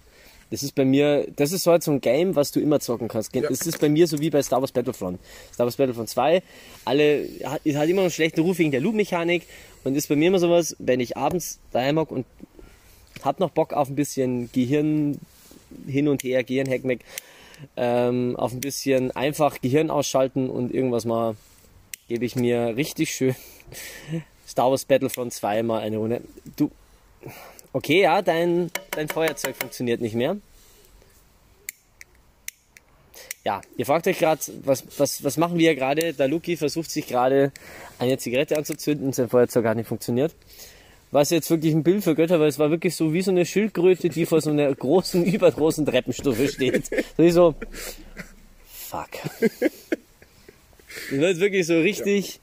Das 0.51 0.63
ist 0.63 0.75
bei 0.75 0.85
mir, 0.85 1.27
das 1.37 1.53
ist 1.53 1.67
halt 1.67 1.83
so 1.83 1.91
ein 1.91 2.01
Game, 2.01 2.35
was 2.35 2.51
du 2.51 2.61
immer 2.61 2.81
zocken 2.81 3.09
kannst. 3.09 3.35
Ja. 3.35 3.43
Das 3.43 3.63
ist 3.63 3.81
bei 3.81 3.89
mir 3.89 4.07
so 4.07 4.19
wie 4.21 4.31
bei 4.31 4.43
Star 4.43 4.61
Wars 4.61 4.73
Battlefront. 4.73 5.19
Star 5.53 5.67
Wars 5.67 5.77
Battlefront 5.77 6.09
2, 6.09 6.43
alle, 6.85 7.29
hat, 7.45 7.61
hat 7.65 7.89
immer 7.89 8.03
einen 8.03 8.11
schlechten 8.11 8.41
Ruf 8.41 8.59
wegen 8.59 8.71
der 8.71 8.81
Loop-Mechanik 8.81 9.45
und 9.85 9.95
ist 9.95 10.09
bei 10.09 10.17
mir 10.17 10.29
immer 10.29 10.39
sowas, 10.39 10.75
wenn 10.79 11.01
ich 11.01 11.17
abends 11.17 11.59
daheim 11.73 11.99
hock 11.99 12.11
und 12.11 12.27
hab 13.23 13.41
noch 13.41 13.51
Bock 13.51 13.73
auf 13.73 13.89
ein 13.89 13.97
bisschen 13.97 14.51
Gehirn 14.53 15.19
hin 15.87 16.09
und 16.09 16.23
her, 16.23 16.45
Gehirn-Hackmeck, 16.45 17.01
ähm, 17.77 18.37
auf 18.37 18.53
ein 18.53 18.61
bisschen 18.61 19.11
einfach 19.11 19.61
Gehirn 19.61 19.91
ausschalten 19.91 20.49
und 20.49 20.73
irgendwas 20.73 21.05
mal, 21.05 21.37
gebe 22.09 22.25
ich 22.25 22.37
mir 22.37 22.77
richtig 22.77 23.11
schön 23.11 23.35
Star 24.49 24.71
Wars 24.71 24.87
Battlefront 24.87 25.33
2 25.33 25.63
mal 25.63 25.81
eine 25.81 25.99
Runde. 25.99 26.23
Du, 26.57 26.71
Okay, 27.73 28.03
ja, 28.03 28.23
dein, 28.23 28.71
dein 28.91 29.09
Feuerzeug 29.09 29.57
funktioniert 29.57 30.01
nicht 30.01 30.15
mehr. 30.15 30.37
Ja, 33.45 33.61
ihr 33.77 33.87
fragt 33.87 34.07
euch 34.07 34.19
gerade, 34.19 34.41
was, 34.65 34.85
was, 34.99 35.23
was 35.25 35.37
machen 35.37 35.59
wir 35.59 35.75
gerade? 35.75 36.13
Der 36.13 36.29
Luki 36.29 36.57
versucht 36.57 36.91
sich 36.91 37.07
gerade 37.07 37.53
eine 37.99 38.19
Zigarette 38.19 38.57
anzuzünden, 38.57 39.13
sein 39.13 39.29
Feuerzeug 39.29 39.65
hat 39.65 39.77
nicht 39.77 39.87
funktioniert. 39.87 40.35
Was 41.11 41.31
jetzt 41.31 41.49
wirklich 41.49 41.73
ein 41.73 41.83
Bild 41.83 42.05
für 42.05 42.15
Götter, 42.15 42.39
weil 42.41 42.49
es 42.49 42.59
war 42.59 42.71
wirklich 42.71 42.95
so 42.95 43.15
wie 43.15 43.23
so 43.23 43.31
eine 43.31 43.47
Schildkröte, 43.47 44.11
die 44.11 44.27
vor 44.27 44.43
so 44.43 44.51
einer 44.51 44.75
großen, 44.75 45.25
übergroßen 45.33 45.87
Treppenstufe 45.87 46.49
steht. 46.49 46.87
So 47.17 47.23
wie 47.23 47.31
so, 47.31 47.55
fuck. 48.67 49.09
Das 51.11 51.19
wird 51.19 51.41
wirklich 51.41 51.67
so 51.67 51.79
richtig, 51.79 52.41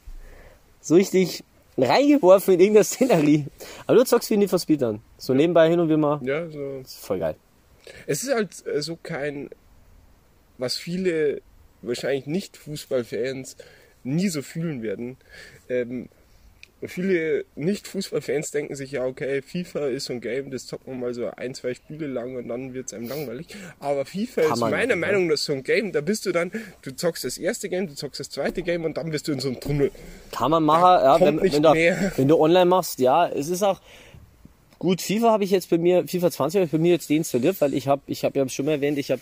so 0.81 0.95
richtig 0.95 1.43
reingeworfen 1.77 2.53
in 2.55 2.59
irgendeine 2.59 2.83
Szenerie. 2.83 3.45
Aber 3.87 3.97
du 3.97 4.05
zockst 4.05 4.29
wie 4.29 4.37
Need 4.37 4.49
for 4.49 4.59
Speed 4.59 4.83
an. 4.83 5.01
So 5.17 5.33
nebenbei 5.33 5.69
hin 5.69 5.79
und 5.79 5.87
wieder 5.87 5.97
mal. 5.97 6.19
Ja, 6.23 6.49
so. 6.49 6.79
Ist 6.79 6.97
voll 6.99 7.19
geil. 7.19 7.35
Es 8.07 8.23
ist 8.23 8.33
halt 8.33 8.65
äh, 8.65 8.81
so 8.81 8.97
kein, 9.01 9.49
was 10.57 10.77
viele 10.77 11.41
wahrscheinlich 11.81 12.25
nicht 12.25 12.57
Fußballfans 12.57 13.57
nie 14.03 14.29
so 14.29 14.41
fühlen 14.41 14.81
werden. 14.81 15.17
Ähm, 15.69 16.09
viele 16.87 17.45
Nicht-Fußballfans 17.55 18.51
denken 18.51 18.75
sich 18.75 18.91
ja, 18.91 19.05
okay, 19.05 19.41
FIFA 19.41 19.87
ist 19.87 20.05
so 20.05 20.13
ein 20.13 20.21
Game, 20.21 20.51
das 20.51 20.65
zockt 20.65 20.87
man 20.87 20.99
mal 20.99 21.13
so 21.13 21.29
ein, 21.29 21.53
zwei 21.53 21.73
Spiele 21.73 22.07
lang 22.07 22.35
und 22.35 22.47
dann 22.47 22.73
wird 22.73 22.87
es 22.87 22.93
einem 22.93 23.07
langweilig. 23.07 23.47
Aber 23.79 24.05
FIFA 24.05 24.41
Kann 24.41 24.53
ist 24.53 24.59
meiner 24.59 24.95
Meinung 24.95 25.27
nach 25.27 25.37
so 25.37 25.53
ein 25.53 25.63
Game, 25.63 25.91
da 25.91 26.01
bist 26.01 26.25
du 26.25 26.31
dann, 26.31 26.51
du 26.81 26.95
zockst 26.95 27.23
das 27.23 27.37
erste 27.37 27.69
Game, 27.69 27.87
du 27.87 27.95
zockst 27.95 28.19
das 28.19 28.29
zweite 28.29 28.61
Game 28.61 28.83
und 28.83 28.97
dann 28.97 29.11
bist 29.11 29.27
du 29.27 29.31
in 29.31 29.39
so 29.39 29.49
einem 29.49 29.59
Tunnel. 29.59 29.91
Kann 30.31 30.51
man 30.51 30.63
machen, 30.63 31.03
ja, 31.03 31.19
wenn, 31.19 31.41
wenn, 31.41 31.63
du, 31.63 31.69
wenn 31.71 32.27
du 32.27 32.39
online 32.39 32.65
machst, 32.65 32.99
ja, 32.99 33.27
es 33.27 33.49
ist 33.49 33.63
auch, 33.63 33.81
Gut, 34.77 35.01
FIFA 35.01 35.31
habe 35.31 35.43
ich 35.45 35.51
jetzt 35.51 35.69
bei 35.69 35.77
mir, 35.77 36.07
FIFA 36.07 36.31
20 36.31 36.57
habe 36.57 36.65
ich 36.65 36.71
bei 36.71 36.77
mir 36.77 36.91
jetzt 36.91 37.09
deinstalliert, 37.09 37.59
weil 37.61 37.73
ich 37.73 37.87
habe, 37.87 38.01
ich 38.07 38.25
habe 38.25 38.37
ja 38.37 38.47
schon 38.49 38.65
mal 38.65 38.73
erwähnt, 38.73 38.97
ich 38.97 39.09
habe, 39.09 39.21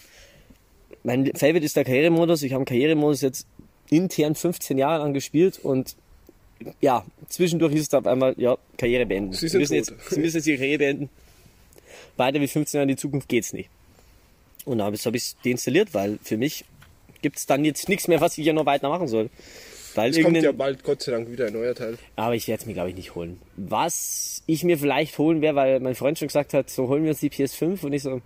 mein 1.04 1.28
Favorite 1.36 1.66
ist 1.66 1.76
der 1.76 1.86
Karrieremodus. 1.86 2.44
Ich 2.44 2.54
habe 2.54 2.62
einen 2.62 2.66
Karrieremodus 2.66 3.22
jetzt 3.22 3.48
intern 3.90 4.36
15 4.36 4.78
Jahre 4.78 5.04
lang 5.04 5.14
gespielt 5.14 5.60
und 5.62 5.96
ja, 6.82 7.06
zwischendurch 7.30 7.74
ist 7.74 7.88
es 7.88 7.94
auf 7.94 8.06
einmal, 8.06 8.34
ja, 8.38 8.58
Karriere 8.78 9.06
beenden. 9.06 9.34
Sie, 9.34 9.58
müssen 9.58 9.74
jetzt, 9.76 9.94
Sie 10.10 10.20
müssen 10.20 10.38
jetzt 10.38 10.46
die 10.46 10.58
Karriere 10.58 10.80
beenden. 10.80 11.10
Weiter 12.18 12.40
wie 12.40 12.48
15 12.48 12.78
Jahre 12.78 12.84
in 12.84 12.90
die 12.90 12.96
Zukunft 12.96 13.28
geht's 13.28 13.54
nicht. 13.54 13.70
Und 14.66 14.78
dann 14.78 14.86
habe 14.86 14.96
ich 14.96 15.06
es 15.24 15.36
deinstalliert, 15.44 15.94
weil 15.94 16.20
für 16.24 16.38
mich 16.38 16.66
gibt 17.22 17.38
es 17.38 17.46
dann 17.46 17.66
jetzt 17.66 17.90
nichts 17.90 18.08
mehr, 18.08 18.22
was 18.22 18.38
ich 18.38 18.46
ja 18.46 18.54
noch 18.54 18.66
weiter 18.66 18.90
machen 18.90 19.08
soll. 19.08 19.30
Weil 19.96 20.12
Es 20.12 20.22
kommt 20.22 20.38
ja 20.38 20.52
bald, 20.52 20.84
Gott 20.84 21.02
sei 21.04 21.12
Dank, 21.12 21.30
wieder 21.30 21.48
ein 21.48 21.54
neuer 21.54 21.76
Teil. 21.76 21.98
Aber 22.16 22.36
ich 22.36 22.48
werde 22.48 22.62
es 22.62 22.66
mir, 22.66 22.74
glaube 22.74 22.90
ich, 22.90 22.96
nicht 22.96 23.16
holen. 23.16 23.40
Was 23.56 24.42
ich 24.48 24.64
mir 24.64 24.78
vielleicht 24.78 25.18
holen 25.18 25.42
werde, 25.42 25.56
weil 25.56 25.80
mein 25.80 25.96
Freund 25.96 26.18
schon 26.18 26.28
gesagt 26.28 26.54
hat, 26.54 26.70
so 26.70 26.88
holen 26.88 27.04
wir 27.04 27.12
uns 27.12 27.20
die 27.20 27.30
PS5 27.30 27.84
und 27.86 27.94
ich 27.94 28.02
so, 28.02 28.22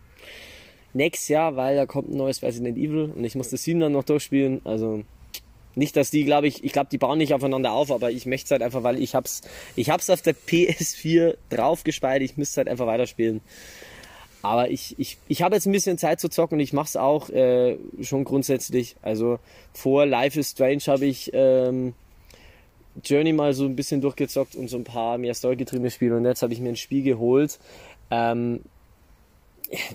nächstes 0.93 1.27
Jahr, 1.27 1.55
weil 1.55 1.75
da 1.75 1.85
kommt 1.85 2.09
ein 2.09 2.17
neues 2.17 2.41
Resident 2.41 2.77
Evil 2.77 3.11
und 3.15 3.23
ich 3.23 3.35
muss 3.35 3.49
das 3.49 3.63
7 3.63 3.79
dann 3.79 3.91
noch 3.91 4.03
durchspielen. 4.03 4.61
Also 4.63 5.03
nicht, 5.77 5.95
dass 5.95 6.09
die, 6.09 6.25
glaube 6.25 6.47
ich, 6.47 6.63
ich 6.63 6.73
glaube, 6.73 6.89
die 6.91 6.97
bauen 6.97 7.17
nicht 7.17 7.33
aufeinander 7.33 7.71
auf, 7.71 7.91
aber 7.91 8.11
ich 8.11 8.25
möchte 8.25 8.45
es 8.45 8.51
halt 8.51 8.61
einfach, 8.61 8.83
weil 8.83 9.01
ich 9.01 9.15
hab's, 9.15 9.41
ich 9.75 9.89
hab's 9.89 10.09
auf 10.09 10.21
der 10.21 10.35
PS4 10.35 11.35
draufgespeichert, 11.49 12.23
ich 12.23 12.37
müsste 12.37 12.57
halt 12.57 12.67
einfach 12.67 12.87
weiterspielen. 12.87 13.41
Aber 14.41 14.69
ich, 14.69 14.97
ich, 14.97 15.17
ich 15.27 15.41
habe 15.41 15.55
jetzt 15.55 15.65
ein 15.65 15.71
bisschen 15.71 15.97
Zeit 15.97 16.19
zu 16.19 16.29
zocken 16.29 16.55
und 16.55 16.59
ich 16.61 16.73
mache 16.73 16.87
es 16.87 16.95
auch 16.95 17.29
äh, 17.29 17.77
schon 18.01 18.23
grundsätzlich. 18.23 18.95
Also 19.01 19.39
vor 19.73 20.05
Life 20.05 20.39
is 20.39 20.51
Strange 20.51 20.81
habe 20.87 21.05
ich 21.05 21.31
ähm, 21.33 21.93
Journey 23.03 23.33
mal 23.33 23.53
so 23.53 23.65
ein 23.65 23.75
bisschen 23.75 24.01
durchgezockt 24.01 24.55
und 24.55 24.69
so 24.69 24.77
ein 24.77 24.83
paar 24.83 25.17
mehr 25.17 25.33
storygetriebene 25.33 25.91
Spiele 25.91 26.17
und 26.17 26.25
jetzt 26.25 26.41
habe 26.41 26.53
ich 26.53 26.59
mir 26.59 26.69
ein 26.69 26.75
Spiel 26.75 27.03
geholt, 27.03 27.59
ähm, 28.09 28.61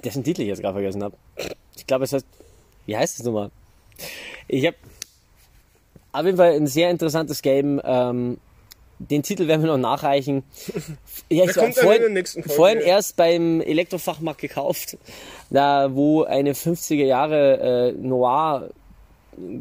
dessen 0.04 0.22
Titel 0.22 0.42
ich 0.42 0.48
jetzt 0.48 0.60
gerade 0.60 0.74
vergessen 0.74 1.02
habe. 1.02 1.16
Ich 1.76 1.86
glaube, 1.86 2.04
es 2.04 2.12
heißt, 2.12 2.26
wie 2.86 2.96
heißt 2.96 3.18
es 3.18 3.24
nochmal? 3.24 3.50
Ich 4.48 4.66
habe 4.66 4.76
auf 6.12 6.24
jeden 6.24 6.36
Fall 6.36 6.52
ein 6.52 6.66
sehr 6.66 6.90
interessantes 6.90 7.42
Game. 7.42 7.80
Ähm, 7.84 8.38
den 8.98 9.22
Titel 9.22 9.48
werden 9.48 9.62
wir 9.62 9.68
noch 9.68 9.78
nachreichen. 9.78 10.44
Ja, 11.28 11.46
Der 11.46 11.54
kommt 11.54 11.76
dann 11.78 11.92
in 11.92 12.00
der 12.00 12.08
nächsten 12.10 12.42
Folge. 12.42 12.54
vorhin 12.54 12.80
erst 12.80 13.16
beim 13.16 13.62
Elektrofachmarkt 13.62 14.40
gekauft, 14.40 14.98
da 15.48 15.94
wo 15.94 16.24
eine 16.24 16.52
50er 16.52 17.04
Jahre 17.04 17.88
äh, 17.88 17.92
Noir 17.92 18.68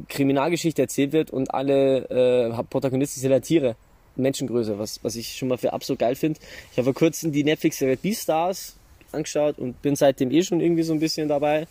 Kriminalgeschichte 0.10 0.82
erzählt 0.82 1.14
wird 1.14 1.32
und 1.32 1.54
alle 1.54 2.10
äh, 2.10 2.64
Protagonisten 2.70 3.22
sind 3.22 3.32
halt 3.32 3.46
Tiere. 3.46 3.76
Menschengröße, 4.18 4.78
was, 4.78 5.02
was 5.04 5.16
ich 5.16 5.38
schon 5.38 5.48
mal 5.48 5.58
für 5.58 5.72
absolut 5.72 6.00
geil 6.00 6.16
finde. 6.16 6.42
Ich 6.72 6.78
habe 6.78 6.86
vor 6.86 6.94
kurzem 6.94 7.32
die 7.32 7.46
Netflix-Serie 7.46 7.96
Beastars 7.96 8.76
angeschaut 9.14 9.58
und 9.58 9.82
bin 9.82 9.96
seitdem 9.96 10.32
eh 10.32 10.44
schon 10.44 10.60
irgendwie 10.60 10.84
so 10.84 10.92
ein 10.92 11.00
bisschen 11.00 11.30
dabei. 11.30 11.68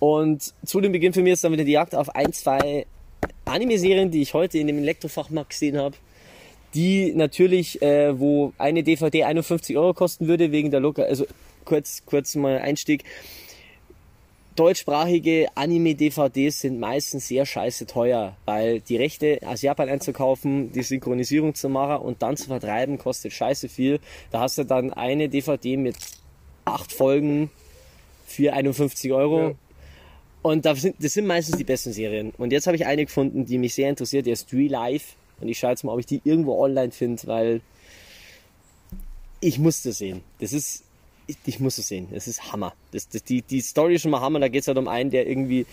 Und 0.00 0.52
zu 0.64 0.80
dem 0.80 0.90
Beginn 0.90 1.12
für 1.12 1.22
mich 1.22 1.34
ist 1.34 1.44
dann 1.44 1.52
wieder 1.52 1.64
die 1.64 1.72
Jagd 1.72 1.94
auf 1.94 2.14
ein, 2.16 2.32
zwei 2.32 2.86
Anime-Serien, 3.46 4.10
die 4.10 4.22
ich 4.22 4.34
heute 4.34 4.58
in 4.58 4.66
dem 4.66 4.78
Elektrofachmarkt 4.78 5.50
gesehen 5.50 5.78
habe, 5.78 5.96
die 6.74 7.12
natürlich, 7.14 7.80
äh, 7.80 8.18
wo 8.18 8.52
eine 8.58 8.82
DVD 8.82 9.24
51 9.24 9.76
Euro 9.76 9.94
kosten 9.94 10.28
würde, 10.28 10.52
wegen 10.52 10.70
der 10.70 10.80
Loka, 10.80 11.02
also 11.02 11.26
kurz, 11.64 12.02
kurz 12.04 12.34
mal 12.34 12.58
Einstieg. 12.58 13.04
Deutschsprachige 14.56 15.48
Anime-DVDs 15.54 16.60
sind 16.60 16.80
meistens 16.80 17.28
sehr 17.28 17.44
scheiße 17.44 17.86
teuer, 17.86 18.36
weil 18.46 18.80
die 18.80 18.96
Rechte 18.96 19.38
aus 19.44 19.60
Japan 19.60 19.90
einzukaufen, 19.90 20.72
die 20.72 20.82
Synchronisierung 20.82 21.54
zu 21.54 21.68
machen 21.68 22.04
und 22.04 22.22
dann 22.22 22.38
zu 22.38 22.46
vertreiben, 22.46 22.96
kostet 22.96 23.34
scheiße 23.34 23.68
viel. 23.68 24.00
Da 24.30 24.40
hast 24.40 24.56
du 24.56 24.64
dann 24.64 24.94
eine 24.94 25.28
DVD 25.28 25.76
mit 25.76 25.96
acht 26.64 26.90
Folgen 26.90 27.50
für 28.26 28.54
51 28.54 29.12
Euro. 29.12 29.48
Ja. 29.48 29.54
Und 30.46 30.64
das 30.64 30.80
sind, 30.80 30.94
das 31.00 31.12
sind 31.12 31.26
meistens 31.26 31.56
die 31.56 31.64
besten 31.64 31.92
Serien. 31.92 32.32
Und 32.38 32.52
jetzt 32.52 32.68
habe 32.68 32.76
ich 32.76 32.86
eine 32.86 33.04
gefunden, 33.04 33.46
die 33.46 33.58
mich 33.58 33.74
sehr 33.74 33.90
interessiert, 33.90 34.26
die 34.26 34.30
ist 34.30 34.48
Tree 34.48 34.68
Life. 34.68 35.16
Und 35.40 35.48
ich 35.48 35.58
schaue 35.58 35.70
jetzt 35.70 35.82
mal, 35.82 35.92
ob 35.92 35.98
ich 35.98 36.06
die 36.06 36.20
irgendwo 36.22 36.62
online 36.62 36.92
finde, 36.92 37.26
weil 37.26 37.60
ich 39.40 39.58
muss 39.58 39.82
das 39.82 39.98
sehen. 39.98 40.20
Das 40.38 40.52
ist, 40.52 40.84
ich, 41.26 41.36
ich 41.46 41.58
muss 41.58 41.78
es 41.78 41.88
sehen. 41.88 42.06
Das 42.12 42.28
ist 42.28 42.52
Hammer. 42.52 42.74
Das, 42.92 43.08
das, 43.08 43.24
die, 43.24 43.42
die 43.42 43.60
Story 43.60 43.96
ist 43.96 44.02
schon 44.02 44.12
mal 44.12 44.20
Hammer. 44.20 44.38
Da 44.38 44.46
geht 44.46 44.60
es 44.60 44.68
halt 44.68 44.78
um 44.78 44.86
einen, 44.86 45.10
der 45.10 45.26
irgendwie 45.26 45.66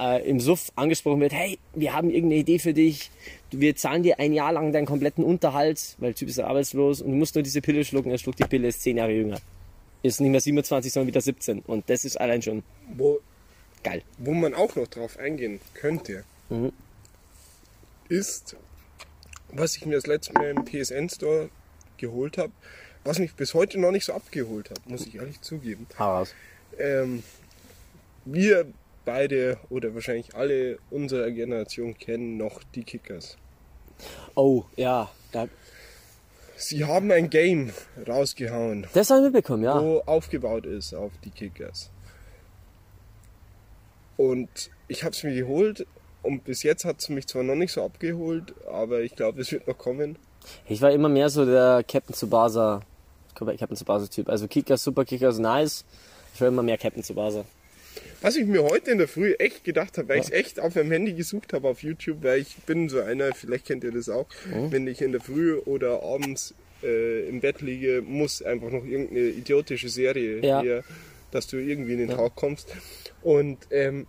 äh, 0.00 0.26
im 0.26 0.40
Suff 0.40 0.72
angesprochen 0.74 1.20
wird. 1.20 1.34
Hey, 1.34 1.58
wir 1.74 1.92
haben 1.92 2.08
irgendeine 2.08 2.40
Idee 2.40 2.58
für 2.60 2.72
dich. 2.72 3.10
Wir 3.50 3.76
zahlen 3.76 4.04
dir 4.04 4.18
ein 4.18 4.32
Jahr 4.32 4.54
lang 4.54 4.72
deinen 4.72 4.86
kompletten 4.86 5.22
Unterhalt, 5.22 5.96
weil 5.98 6.12
der 6.12 6.16
Typ 6.16 6.30
ist 6.30 6.40
arbeitslos 6.40 7.02
und 7.02 7.10
du 7.10 7.16
musst 7.18 7.34
nur 7.34 7.44
diese 7.44 7.60
Pille 7.60 7.84
schlucken. 7.84 8.10
Er 8.10 8.16
schluckt 8.16 8.38
die 8.38 8.44
Pille, 8.44 8.68
ist 8.68 8.80
zehn 8.80 8.96
Jahre 8.96 9.12
jünger. 9.12 9.38
Ist 10.02 10.18
nicht 10.18 10.30
mehr 10.30 10.40
27, 10.40 10.90
sondern 10.90 11.08
wieder 11.08 11.20
17. 11.20 11.58
Und 11.66 11.90
das 11.90 12.06
ist 12.06 12.18
allein 12.18 12.40
schon 12.40 12.62
Wo, 12.96 13.20
geil. 13.90 14.02
wo 14.18 14.32
man 14.34 14.54
auch 14.54 14.74
noch 14.76 14.86
drauf 14.88 15.18
eingehen 15.18 15.60
könnte, 15.74 16.24
Mhm. 16.50 16.72
ist, 18.08 18.56
was 19.52 19.76
ich 19.76 19.86
mir 19.86 19.96
das 19.96 20.06
letzte 20.06 20.32
Mal 20.34 20.50
im 20.50 20.64
PSN 20.64 21.08
Store 21.08 21.50
geholt 21.96 22.38
habe, 22.38 22.52
was 23.04 23.18
mich 23.18 23.34
bis 23.34 23.54
heute 23.54 23.78
noch 23.78 23.90
nicht 23.90 24.04
so 24.04 24.12
abgeholt 24.14 24.70
hat, 24.70 24.86
muss 24.88 25.06
ich 25.06 25.14
ehrlich 25.16 25.40
zugeben. 25.40 25.86
Hau 25.98 26.16
raus. 26.18 26.34
Ähm, 26.78 27.22
wir 28.24 28.66
beide 29.04 29.58
oder 29.70 29.94
wahrscheinlich 29.94 30.34
alle 30.34 30.78
unserer 30.90 31.30
Generation 31.30 31.96
kennen 31.96 32.36
noch 32.36 32.62
die 32.74 32.84
Kickers. 32.84 33.36
Oh, 34.34 34.64
ja. 34.76 35.10
Da, 35.32 35.48
Sie 36.56 36.84
haben 36.84 37.10
ein 37.12 37.30
Game 37.30 37.72
rausgehauen, 38.06 38.86
das 38.92 39.10
habe 39.10 39.20
ich 39.20 39.32
mitbekommen, 39.32 39.62
ja. 39.64 39.80
wo 39.80 40.00
aufgebaut 40.00 40.66
ist 40.66 40.92
auf 40.94 41.12
die 41.24 41.30
Kickers. 41.30 41.90
Und 44.18 44.48
ich 44.88 45.04
habe 45.04 45.14
es 45.14 45.22
mir 45.22 45.34
geholt 45.34 45.86
und 46.22 46.44
bis 46.44 46.62
jetzt 46.62 46.84
hat 46.84 46.98
es 46.98 47.08
mich 47.08 47.26
zwar 47.26 47.42
noch 47.44 47.54
nicht 47.54 47.72
so 47.72 47.82
abgeholt, 47.82 48.52
aber 48.70 49.00
ich 49.00 49.16
glaube, 49.16 49.40
es 49.40 49.50
wird 49.52 49.66
noch 49.66 49.78
kommen. 49.78 50.16
Ich 50.68 50.82
war 50.82 50.90
immer 50.92 51.08
mehr 51.08 51.30
so 51.30 51.46
der 51.46 51.82
Captain 51.86 52.14
Tsubasa, 52.14 52.82
Captain 53.34 53.74
Tsubasa 53.76 54.06
Typ. 54.08 54.28
Also 54.28 54.46
Kickers, 54.48 54.82
Super 54.82 55.04
Kickers, 55.06 55.38
nice. 55.38 55.84
Ich 56.34 56.40
war 56.40 56.48
immer 56.48 56.62
mehr 56.62 56.76
Captain 56.78 57.02
Tsubasa. 57.02 57.44
Was 58.20 58.36
ich 58.36 58.46
mir 58.46 58.62
heute 58.64 58.90
in 58.90 58.98
der 58.98 59.08
Früh 59.08 59.34
echt 59.38 59.62
gedacht 59.64 59.96
habe, 59.98 60.08
weil 60.08 60.18
ich 60.18 60.26
es 60.26 60.30
echt 60.32 60.58
auf 60.60 60.74
meinem 60.74 60.90
Handy 60.90 61.12
gesucht 61.12 61.52
habe 61.52 61.68
auf 61.68 61.82
YouTube, 61.82 62.18
weil 62.22 62.40
ich 62.40 62.56
bin 62.66 62.88
so 62.88 63.00
einer, 63.00 63.32
vielleicht 63.34 63.66
kennt 63.66 63.84
ihr 63.84 63.92
das 63.92 64.08
auch, 64.08 64.26
wenn 64.70 64.86
ich 64.88 65.00
in 65.00 65.12
der 65.12 65.20
Früh 65.20 65.54
oder 65.58 66.02
abends 66.02 66.54
äh, 66.82 67.28
im 67.28 67.40
Bett 67.40 67.60
liege, 67.60 68.02
muss 68.04 68.42
einfach 68.42 68.70
noch 68.70 68.84
irgendeine 68.84 69.28
idiotische 69.28 69.88
Serie 69.88 70.44
Ja. 70.44 70.60
her, 70.62 70.84
dass 71.30 71.46
du 71.46 71.56
irgendwie 71.56 71.92
in 71.92 71.98
den 71.98 72.10
Tag 72.10 72.34
kommst. 72.36 72.74
Und 73.22 73.58
ähm, 73.70 74.06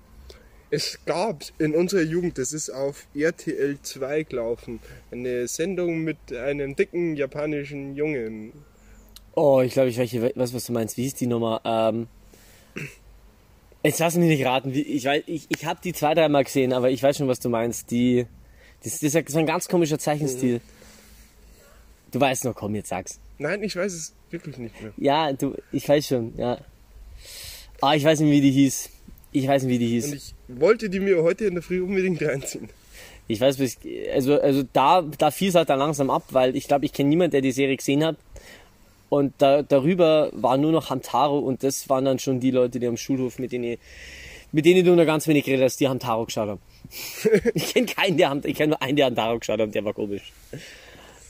es 0.71 0.99
gab 1.05 1.43
in 1.57 1.75
unserer 1.75 2.01
Jugend, 2.01 2.37
das 2.37 2.53
ist 2.53 2.69
auf 2.69 3.07
RTL 3.15 3.79
2 3.81 4.23
gelaufen, 4.23 4.79
eine 5.11 5.47
Sendung 5.47 6.03
mit 6.03 6.31
einem 6.31 6.75
dicken 6.75 7.15
japanischen 7.15 7.95
Jungen. 7.95 8.53
Oh, 9.35 9.61
ich 9.61 9.73
glaube, 9.73 9.89
ich 9.89 9.97
weiß, 9.97 10.33
was, 10.35 10.53
was 10.53 10.65
du 10.65 10.73
meinst. 10.73 10.97
Wie 10.97 11.03
hieß 11.03 11.15
die 11.15 11.27
Nummer? 11.27 11.61
Ähm, 11.63 12.07
jetzt 13.83 13.99
lass 13.99 14.15
mich 14.15 14.27
nicht 14.27 14.45
raten. 14.45 14.71
Ich 14.73 15.05
weiß, 15.05 15.23
ich, 15.25 15.47
ich 15.49 15.65
habe 15.65 15.79
die 15.83 15.93
zwei, 15.93 16.13
dreimal 16.13 16.43
gesehen, 16.43 16.73
aber 16.73 16.89
ich 16.89 17.01
weiß 17.01 17.17
schon, 17.17 17.27
was 17.27 17.39
du 17.39 17.49
meinst. 17.49 17.89
Die, 17.91 18.25
das, 18.83 18.99
das 18.99 19.15
ist 19.15 19.33
ja 19.33 19.39
ein 19.39 19.45
ganz 19.45 19.67
komischer 19.67 19.97
Zeichenstil. 19.97 20.61
Du 22.11 22.19
weißt 22.19 22.45
noch, 22.45 22.55
komm, 22.55 22.75
jetzt 22.75 22.89
sag's. 22.89 23.19
Nein, 23.37 23.63
ich 23.63 23.75
weiß 23.75 23.93
es 23.93 24.13
wirklich 24.29 24.57
nicht 24.57 24.81
mehr. 24.81 24.93
Ja, 24.97 25.31
du, 25.33 25.55
ich 25.71 25.87
weiß 25.87 26.07
schon, 26.07 26.33
ja. 26.37 26.59
Ah, 27.81 27.95
ich 27.95 28.03
weiß 28.03 28.19
nicht, 28.21 28.31
wie 28.31 28.41
die 28.41 28.51
hieß. 28.51 28.89
Ich 29.31 29.47
weiß 29.47 29.63
nicht, 29.63 29.71
wie 29.73 29.79
die 29.79 29.87
hieß. 29.87 30.05
Und 30.07 30.13
ich 30.15 30.33
wollte 30.47 30.89
die 30.89 30.99
mir 30.99 31.21
heute 31.23 31.45
in 31.45 31.53
der 31.53 31.63
Früh 31.63 31.81
unbedingt 31.81 32.21
reinziehen. 32.21 32.69
Ich 33.27 33.39
weiß, 33.39 33.57
also, 34.13 34.41
also 34.41 34.63
da, 34.73 35.03
da 35.03 35.29
fiel 35.29 35.49
es 35.49 35.55
halt 35.55 35.69
dann 35.69 35.77
langsam 35.79 36.09
ab, 36.09 36.23
weil 36.31 36.55
ich 36.55 36.67
glaube, 36.67 36.85
ich 36.85 36.93
kenne 36.93 37.09
niemanden, 37.09 37.31
der 37.31 37.41
die 37.41 37.51
Serie 37.51 37.77
gesehen 37.77 38.03
hat. 38.03 38.17
Und 39.09 39.33
da, 39.37 39.61
darüber 39.61 40.29
war 40.33 40.57
nur 40.57 40.71
noch 40.71 40.89
Hamtaro 40.89 41.37
und 41.39 41.63
das 41.63 41.89
waren 41.89 42.05
dann 42.05 42.19
schon 42.19 42.39
die 42.39 42.51
Leute, 42.51 42.79
die 42.79 42.87
am 42.87 42.97
Schulhof, 42.97 43.37
mit 43.39 43.51
denen, 43.51 43.77
mit 44.51 44.65
denen 44.65 44.83
du 44.83 44.95
nur 44.95 45.05
ganz 45.05 45.27
wenig 45.27 45.45
geredet 45.45 45.65
hast, 45.65 45.79
die 45.79 45.87
Hamtaro 45.87 46.25
geschaut 46.25 46.49
haben. 46.49 46.61
ich 47.53 47.73
kenne 47.73 47.85
keinen, 47.85 48.17
der 48.17 48.29
Ham- 48.31 48.41
ich 48.43 48.55
kenne 48.55 48.69
nur 48.71 48.81
einen, 48.81 48.95
der 48.95 49.05
Hamtaro 49.07 49.37
geschaut 49.39 49.59
hat, 49.59 49.67
und 49.67 49.75
der 49.75 49.85
war 49.85 49.93
komisch. 49.93 50.31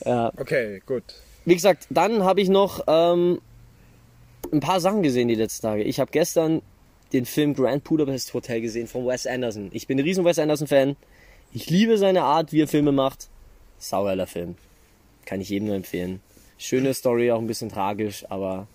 Okay, 0.06 0.82
gut. 0.86 1.04
Wie 1.46 1.54
gesagt, 1.54 1.88
dann 1.90 2.24
habe 2.24 2.42
ich 2.42 2.48
noch 2.50 2.84
ähm, 2.88 3.42
ein 4.52 4.60
paar 4.60 4.80
Sachen 4.80 5.04
gesehen 5.04 5.28
die 5.28 5.36
letzten 5.36 5.64
Tage. 5.64 5.84
Ich 5.84 6.00
habe 6.00 6.12
gestern 6.12 6.62
den 7.14 7.26
Film 7.26 7.54
Grand 7.54 7.84
Budapest 7.84 8.34
Hotel 8.34 8.62
gesehen 8.62 8.88
von 8.88 9.06
Wes 9.06 9.26
Anderson. 9.26 9.70
Ich 9.74 9.88
bin 9.88 9.98
ein 9.98 10.04
riesen 10.04 10.26
Wes 10.26 10.40
Anderson 10.40 10.68
Fan. 10.68 10.96
Ich 11.52 11.70
liebe 11.70 11.98
seine 11.98 12.24
Art, 12.24 12.52
wie 12.54 12.62
er 12.62 12.68
Filme 12.68 12.92
macht. 12.92 13.30
Sauerler 13.80 14.28
Film. 14.28 14.56
Kann 15.26 15.42
ich 15.42 15.50
jedem 15.50 15.68
nur 15.68 15.76
empfehlen. 15.76 16.22
Schöne 16.58 16.94
Story, 16.94 17.32
auch 17.32 17.40
ein 17.40 17.48
bisschen 17.48 17.70
tragisch, 17.70 18.26
aber 18.30 18.68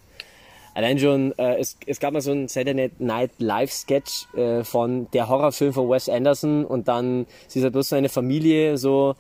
allein 0.73 0.99
schon, 0.99 1.33
äh, 1.39 1.59
es, 1.59 1.77
es 1.87 2.01
gab 2.01 2.15
mal 2.15 2.21
so 2.21 2.33
einen 2.33 2.49
Saturday 2.49 2.91
Night 2.99 3.33
Live 3.39 3.73
Sketch 3.73 4.27
äh, 4.35 4.65
von 4.65 5.09
der 5.13 5.29
Horrorfilm 5.29 5.73
von 5.73 5.89
Wes 5.89 6.09
Anderson 6.09 6.65
und 6.65 6.89
dann 6.89 7.27
sie 7.47 7.59
ist 7.59 7.65
halt 7.65 7.75
bloß 7.75 7.91
so 7.91 7.97
eine 7.97 8.09
Familie 8.09 8.79
so 8.79 9.15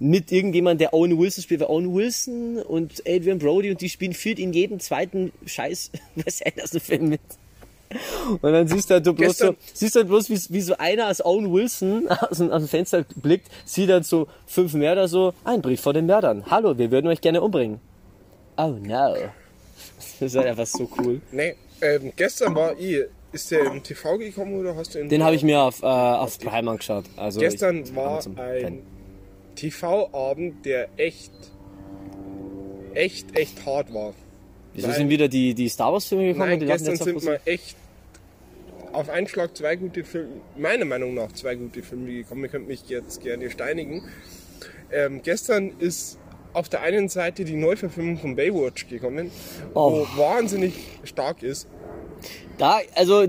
mit 0.00 0.30
irgendjemand, 0.30 0.80
der 0.80 0.94
Owen 0.94 1.18
Wilson 1.18 1.42
spielt, 1.42 1.60
weil 1.60 1.68
Owen 1.68 1.94
Wilson 1.94 2.58
und 2.58 3.02
Adrian 3.06 3.38
Brody 3.38 3.70
und 3.70 3.80
die 3.80 3.88
spielen 3.88 4.12
führt 4.12 4.38
in 4.38 4.52
jedem 4.52 4.80
zweiten 4.80 5.32
Scheiß 5.44 5.90
Wes 6.14 6.42
Anderson 6.42 6.80
Film 6.80 7.08
mit. 7.08 7.20
Und 8.42 8.52
dann 8.52 8.68
siehst 8.68 8.90
du 8.90 8.94
halt 8.94 9.06
du 9.06 9.14
bloß 9.14 9.38
so, 9.38 9.54
siehst 9.72 9.94
du 9.94 10.00
halt 10.00 10.08
bloß, 10.08 10.28
wie, 10.28 10.54
wie 10.54 10.60
so 10.60 10.76
einer 10.76 11.06
als 11.06 11.24
Owen 11.24 11.52
Wilson 11.52 12.06
aus 12.30 12.38
dem, 12.38 12.50
aus 12.50 12.62
dem 12.62 12.68
Fenster 12.68 13.04
blickt, 13.16 13.48
sieht 13.64 13.88
dann 13.88 14.02
so 14.02 14.28
fünf 14.46 14.74
Mörder 14.74 15.08
so, 15.08 15.32
ein 15.44 15.62
Brief 15.62 15.80
vor 15.80 15.94
den 15.94 16.06
Mördern. 16.06 16.44
Hallo, 16.50 16.76
wir 16.76 16.90
würden 16.90 17.06
euch 17.06 17.20
gerne 17.20 17.40
umbringen. 17.40 17.80
Oh 18.56 18.76
no. 18.80 19.14
Das 20.20 20.32
ist 20.32 20.36
halt 20.36 20.48
einfach 20.48 20.66
so 20.66 20.88
cool. 20.98 21.20
Nee, 21.30 21.54
ähm, 21.80 22.12
gestern 22.16 22.52
war 22.56 22.76
ich, 22.76 23.04
ist 23.30 23.52
der 23.52 23.66
im 23.66 23.82
TV 23.84 24.18
gekommen 24.18 24.58
oder 24.58 24.74
hast 24.74 24.94
du 24.94 25.00
ihn? 25.00 25.08
Den 25.08 25.22
habe 25.22 25.36
ich 25.36 25.44
mir 25.44 25.60
auf, 25.60 25.80
äh, 25.80 25.86
auf 25.86 26.38
Prime 26.40 26.68
angeschaut. 26.68 27.04
Also 27.16 27.38
Gestern 27.38 27.94
war 27.94 28.10
Amazon 28.12 28.34
Fan. 28.34 28.82
TV-Abend, 29.58 30.64
der 30.64 30.88
echt, 30.96 31.32
echt, 32.94 33.36
echt 33.38 33.64
hart 33.66 33.92
war. 33.92 34.14
Wieso 34.74 34.88
Weil- 34.88 34.94
sind 34.94 35.08
wieder 35.08 35.28
die, 35.28 35.54
die 35.54 35.68
Star 35.68 35.92
Wars 35.92 36.06
Filme 36.06 36.28
gekommen? 36.28 36.48
Nein, 36.50 36.60
die 36.60 36.66
gestern 36.66 36.94
jetzt 36.94 37.04
sind 37.04 37.24
mal 37.24 37.40
echt 37.44 37.76
auf 38.92 39.08
einen 39.10 39.26
Schlag 39.28 39.56
zwei 39.56 39.76
gute 39.76 40.04
Filme, 40.04 40.28
meiner 40.56 40.84
Meinung 40.84 41.14
nach 41.14 41.32
zwei 41.32 41.54
gute 41.54 41.82
Filme 41.82 42.12
gekommen. 42.12 42.42
Ihr 42.44 42.48
könnt 42.50 42.68
mich 42.68 42.88
jetzt 42.88 43.20
gerne 43.22 43.50
steinigen. 43.50 44.02
Ähm, 44.90 45.20
gestern 45.22 45.72
ist 45.78 46.18
auf 46.54 46.68
der 46.68 46.80
einen 46.82 47.08
Seite 47.08 47.44
die 47.44 47.56
Neuverfilmung 47.56 48.16
von 48.18 48.34
Baywatch 48.36 48.88
gekommen, 48.88 49.30
Oh. 49.74 50.06
wo 50.14 50.20
wahnsinnig 50.20 50.74
stark 51.04 51.42
ist. 51.42 51.68
Da, 52.56 52.80
also. 52.94 53.26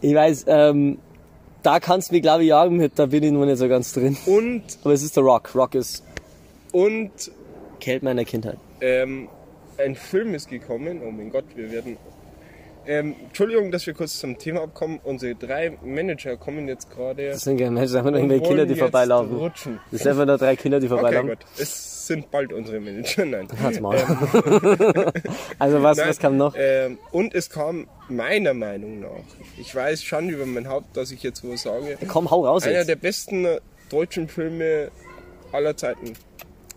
Ich 0.00 0.14
weiß, 0.14 0.44
ähm, 0.48 0.98
da 1.62 1.78
kannst 1.80 2.10
du 2.10 2.14
mich, 2.14 2.22
glaube 2.22 2.42
ich, 2.42 2.48
jagen 2.48 2.76
mit, 2.76 2.98
da 2.98 3.06
bin 3.06 3.22
ich 3.22 3.32
nur 3.32 3.44
nicht 3.46 3.58
so 3.58 3.68
ganz 3.68 3.92
drin. 3.92 4.16
Und, 4.26 4.62
Aber 4.82 4.94
es 4.94 5.02
ist 5.02 5.16
der 5.16 5.24
Rock. 5.24 5.54
Rock 5.54 5.74
ist 5.74 6.04
und 6.72 7.10
Kelt 7.80 8.02
meiner 8.02 8.24
Kindheit. 8.24 8.58
ähm, 8.80 9.28
ein 9.78 9.94
Film 9.94 10.34
ist 10.34 10.48
gekommen. 10.50 11.00
Oh 11.06 11.10
mein 11.10 11.30
Gott, 11.30 11.44
wir 11.54 11.70
werden. 11.70 11.96
Ähm, 12.86 13.14
Entschuldigung, 13.24 13.70
dass 13.70 13.86
wir 13.86 13.94
kurz 13.94 14.18
zum 14.18 14.38
Thema 14.38 14.62
abkommen. 14.62 15.00
Unsere 15.04 15.34
drei 15.34 15.76
Manager 15.84 16.36
kommen 16.36 16.66
jetzt 16.68 16.90
gerade. 16.90 17.28
Das 17.30 17.42
sind 17.42 17.58
keine 17.58 17.80
einfach 17.80 18.02
nur 18.02 18.06
und 18.12 18.16
irgendwelche 18.16 18.44
Kinder, 18.44 18.66
die 18.66 18.74
vorbeilaufen. 18.74 19.36
Rutschen. 19.36 19.78
Das 19.90 20.02
sind 20.02 20.10
einfach 20.12 20.26
nur 20.26 20.38
drei 20.38 20.56
Kinder, 20.56 20.80
die 20.80 20.86
Okay, 20.86 20.94
vorbeilaufen. 20.94 21.28
gut. 21.30 21.38
Es 21.58 22.06
sind 22.06 22.30
bald 22.30 22.52
unsere 22.52 22.80
Manager. 22.80 23.24
Nein. 23.24 23.48
Halt's 23.62 23.80
Maul. 23.80 23.96
also 25.58 25.82
was, 25.82 25.98
Nein, 25.98 26.08
was 26.08 26.18
kam 26.18 26.36
noch? 26.36 26.54
Ähm, 26.56 26.98
und 27.12 27.34
es 27.34 27.50
kam 27.50 27.86
meiner 28.08 28.54
Meinung 28.54 29.00
nach, 29.00 29.10
ich 29.58 29.74
weiß 29.74 30.02
schon 30.02 30.28
über 30.28 30.46
mein 30.46 30.68
Haupt, 30.68 30.96
dass 30.96 31.12
ich 31.12 31.22
jetzt 31.22 31.48
was 31.48 31.62
sage, 31.62 31.98
Komm, 32.08 32.30
hau 32.30 32.44
raus 32.46 32.64
einer 32.64 32.78
jetzt. 32.78 32.88
der 32.88 32.96
besten 32.96 33.46
deutschen 33.90 34.28
Filme 34.28 34.90
aller 35.52 35.76
Zeiten 35.76 36.14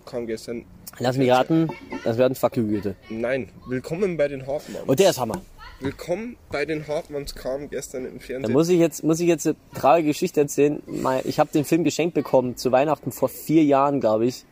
kam 0.06 0.28
gestern. 0.28 0.66
Lass 1.00 1.18
mich 1.18 1.32
raten, 1.32 1.70
das 2.04 2.20
werden 2.20 2.36
Fuck 2.36 2.58
you 2.58 2.68
Goethe. 2.68 2.96
Nein, 3.10 3.50
Willkommen 3.68 4.18
bei 4.18 4.28
den 4.28 4.46
Hartmanns. 4.46 4.86
Und 4.86 5.00
der 5.00 5.10
ist 5.10 5.20
Hammer. 5.20 5.42
Willkommen 5.84 6.38
bei 6.50 6.64
den 6.64 6.88
Hartmanns 6.88 7.36
kam 7.36 7.70
gestern 7.70 8.06
im 8.06 8.20
Da 8.20 8.26
Fernsehen. 8.26 8.54
muss 8.54 8.70
ich 8.70 8.80
jetzt, 8.80 9.04
muss 9.04 9.20
ich 9.20 9.28
jetzt 9.28 9.46
eine 9.46 9.58
traurige 9.76 10.08
Geschichte 10.08 10.40
erzählen. 10.40 10.82
Ich 11.26 11.40
habe 11.40 11.52
den 11.52 11.66
Film 11.66 11.84
geschenkt 11.84 12.14
bekommen 12.14 12.56
zu 12.56 12.72
Weihnachten 12.72 13.12
vor 13.12 13.28
vier 13.28 13.66
Jahren, 13.66 14.00
glaube 14.00 14.26
ich, 14.26 14.46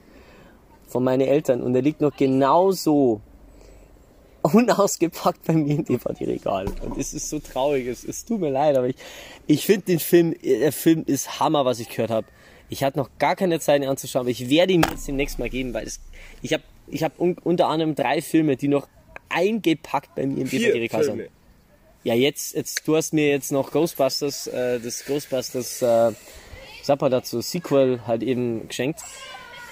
von 0.89 1.05
meinen 1.05 1.21
Eltern. 1.21 1.61
Und 1.61 1.71
der 1.71 1.83
liegt 1.83 2.01
noch 2.01 2.17
genauso 2.17 3.21
unausgepackt 4.41 5.45
bei 5.45 5.53
mir 5.53 5.75
im 5.75 5.85
DVD-Regal. 5.85 6.65
Und 6.81 6.97
es 6.97 7.13
ist 7.13 7.29
so 7.29 7.39
traurig. 7.39 7.87
Es, 7.87 8.03
es 8.03 8.25
tut 8.25 8.41
mir 8.41 8.49
leid, 8.49 8.75
aber 8.75 8.89
ich, 8.89 8.97
ich 9.47 9.65
finde 9.65 9.85
den 9.85 9.99
Film, 9.99 10.35
der 10.43 10.73
Film 10.73 11.05
ist 11.07 11.39
Hammer, 11.39 11.63
was 11.63 11.79
ich 11.79 11.87
gehört 11.87 12.11
habe. 12.11 12.27
Ich 12.67 12.83
hatte 12.83 12.99
noch 12.99 13.09
gar 13.19 13.37
keine 13.37 13.61
Zeit, 13.61 13.81
ihn 13.81 13.87
anzuschauen, 13.87 14.23
aber 14.23 14.31
ich 14.31 14.49
werde 14.49 14.73
ihn 14.73 14.85
jetzt 14.89 15.07
demnächst 15.07 15.39
mal 15.39 15.49
geben, 15.49 15.73
weil 15.73 15.87
es, 15.87 16.01
ich 16.41 16.51
habe 16.51 16.63
ich 16.87 17.03
hab 17.03 17.17
un, 17.21 17.37
unter 17.41 17.69
anderem 17.69 17.95
drei 17.95 18.21
Filme, 18.21 18.57
die 18.57 18.67
noch 18.67 18.89
eingepackt 19.33 20.15
bei 20.15 20.25
mir 20.25 20.41
im. 20.41 20.47
Filme. 20.47 21.29
Ja, 22.03 22.15
jetzt, 22.15 22.55
jetzt, 22.55 22.87
du 22.87 22.95
hast 22.95 23.13
mir 23.13 23.29
jetzt 23.29 23.51
noch 23.51 23.71
Ghostbusters, 23.71 24.47
äh, 24.47 24.79
das 24.79 25.05
Ghostbusters, 25.05 25.81
äh, 25.83 26.11
sag 26.81 26.99
mal 26.99 27.09
dazu, 27.09 27.41
Sequel 27.41 28.01
halt 28.07 28.23
eben 28.23 28.67
geschenkt. 28.67 29.01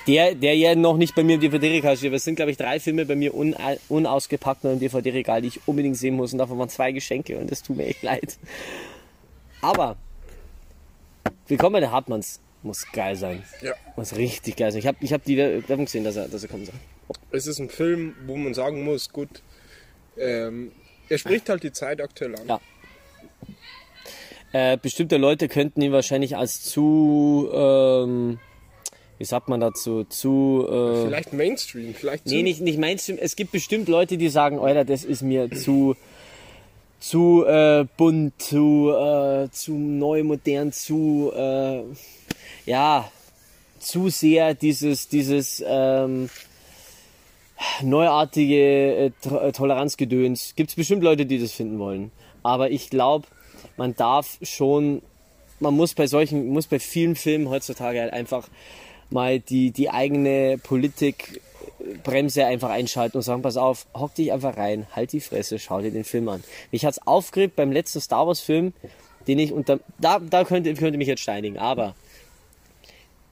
Der, 0.08 0.34
der 0.36 0.56
ja 0.56 0.76
noch 0.76 0.98
nicht 0.98 1.16
bei 1.16 1.24
mir 1.24 1.36
im 1.36 1.42
DVD-Regal 1.42 1.98
steht. 1.98 2.08
aber 2.08 2.16
Es 2.16 2.24
sind, 2.24 2.36
glaube 2.36 2.52
ich, 2.52 2.58
drei 2.58 2.80
Filme 2.80 3.06
bei 3.06 3.16
mir 3.16 3.34
un, 3.34 3.56
unausgepackt 3.90 4.64
noch 4.64 4.72
im 4.72 4.80
DVD-Regal, 4.80 5.42
die 5.42 5.50
ich 5.50 5.68
unbedingt 5.68 5.98
sehen 5.98 6.16
muss. 6.16 6.32
Und 6.32 6.40
davon 6.40 6.58
waren 6.58 6.70
zwei 6.70 6.92
Geschenke 6.92 7.38
und 7.38 7.52
das 7.52 7.62
tut 7.64 7.78
mir 7.78 7.88
echt 7.88 8.02
leid. 8.04 8.38
Aber, 9.62 9.98
willkommen 11.48 11.74
bei 11.74 11.80
den 11.82 11.92
Hartmanns. 11.92 12.40
Muss 12.62 12.86
geil 12.92 13.16
sein. 13.16 13.44
Ja. 13.62 13.74
Muss 13.96 14.16
richtig 14.16 14.58
geil 14.58 14.72
sein. 14.72 14.80
Ich 14.80 14.88
habe 14.88 14.98
ich 15.02 15.14
hab 15.14 15.24
die 15.24 15.38
Werbung 15.38 15.86
gesehen, 15.86 16.04
dass 16.04 16.16
er, 16.16 16.28
dass 16.28 16.44
er 16.44 16.50
kommen 16.50 16.66
soll. 16.66 16.76
Es 17.32 17.48
ist 17.48 17.60
ein 17.60 17.70
Film, 17.70 18.16
wo 18.26 18.36
man 18.36 18.54
sagen 18.54 18.84
muss, 18.84 19.12
gut, 19.12 19.42
ähm, 20.20 20.72
er 21.10 21.18
spricht 21.18 21.50
halt 21.50 21.64
die 21.64 21.72
Zeit 21.72 22.02
aktuell 22.02 22.36
an. 22.36 22.48
Ja. 22.48 22.62
Äh, 24.52 24.78
bestimmte 24.78 25.18
Leute 25.18 25.48
könnten 25.48 25.82
ihn 25.82 25.92
wahrscheinlich 25.92 26.36
als 26.36 26.64
zu, 26.64 27.50
ähm, 27.54 28.40
wie 29.20 29.26
sagt 29.26 29.48
man 29.48 29.60
dazu, 29.60 30.06
zu, 30.06 30.66
äh, 30.68 31.06
Vielleicht 31.06 31.34
Mainstream, 31.34 31.94
vielleicht 31.94 32.26
nee, 32.26 32.38
zu- 32.38 32.44
nicht, 32.44 32.62
nicht 32.62 32.80
Mainstream. 32.80 33.18
Es 33.22 33.36
gibt 33.36 33.52
bestimmt 33.52 33.88
Leute, 33.88 34.18
die 34.18 34.30
sagen, 34.30 34.58
Alter, 34.60 34.86
das 34.86 35.04
ist 35.04 35.22
mir 35.22 35.52
zu, 35.52 35.96
zu 37.00 37.46
äh, 37.46 37.86
bunt, 37.96 38.42
zu, 38.42 38.92
äh, 38.92 39.50
zu 39.52 39.74
neu, 39.74 40.24
modern, 40.24 40.72
zu, 40.72 41.32
äh, 41.36 41.84
ja, 42.66 43.12
zu 43.80 44.10
sehr 44.10 44.56
dieses, 44.56 45.08
dieses, 45.10 45.64
ähm, 45.66 46.30
neuartige 47.82 48.56
äh, 48.56 49.06
äh, 49.08 49.52
Toleranzgedöns. 49.52 50.54
Gibt 50.56 50.70
es 50.70 50.76
bestimmt 50.76 51.04
Leute, 51.04 51.26
die 51.26 51.40
das 51.40 51.52
finden 51.52 51.80
wollen. 51.80 52.12
Aber 52.44 52.72
ich 52.72 52.90
glaube, 52.90 53.28
man 53.78 53.96
darf 53.96 54.38
schon, 54.42 55.02
man 55.60 55.74
muss 55.76 55.94
bei 55.94 56.08
solchen, 56.08 56.50
muss 56.50 56.68
bei 56.68 56.80
vielen 56.80 57.16
Filmen 57.16 57.50
heutzutage 57.50 58.00
halt 58.02 58.14
einfach 58.14 58.48
mal 59.10 59.40
die, 59.40 59.72
die 59.72 59.90
eigene 59.90 60.58
Politikbremse 60.58 62.46
einfach 62.46 62.70
einschalten 62.70 63.18
und 63.18 63.24
sagen, 63.24 63.42
pass 63.42 63.58
auf, 63.58 63.88
hock 63.94 64.14
dich 64.16 64.32
einfach 64.32 64.56
rein, 64.58 64.88
halt 64.96 65.12
die 65.12 65.20
Fresse, 65.20 65.60
schau 65.60 65.82
dir 65.82 65.92
den 65.92 66.04
Film 66.04 66.30
an. 66.30 66.44
Mich 66.72 66.86
hat's 66.86 67.06
aufgeregt 67.06 67.56
beim 67.56 67.72
letzten 67.72 68.02
Star 68.02 68.28
Wars 68.28 68.40
Film, 68.40 68.74
den 69.28 69.40
ich 69.40 69.52
unter, 69.52 69.80
da, 70.00 70.20
da 70.20 70.44
könnte, 70.44 70.74
könnte 70.76 70.98
mich 70.98 71.08
jetzt 71.08 71.22
steinigen, 71.22 71.58
aber 71.58 71.96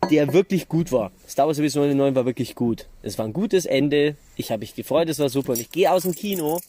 der 0.09 0.33
wirklich 0.33 0.67
gut 0.67 0.91
war. 0.91 1.11
Star 1.27 1.47
Wars 1.47 1.59
Episode 1.59 1.95
9 1.95 2.15
war 2.15 2.25
wirklich 2.25 2.55
gut. 2.55 2.87
Es 3.01 3.17
war 3.17 3.25
ein 3.25 3.33
gutes 3.33 3.65
Ende. 3.65 4.15
Ich 4.35 4.51
habe 4.51 4.61
mich 4.61 4.75
gefreut, 4.75 5.09
es 5.09 5.19
war 5.19 5.29
super. 5.29 5.53
Und 5.53 5.59
ich 5.59 5.71
gehe 5.71 5.91
aus 5.91 6.03
dem 6.03 6.15
Kino 6.15 6.59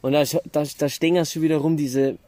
und 0.00 0.12
da, 0.12 0.24
da, 0.52 0.64
da 0.78 0.88
stehen 0.88 1.24
schon 1.24 1.42
wieder 1.42 1.58
rum 1.58 1.76
diese. 1.76 2.18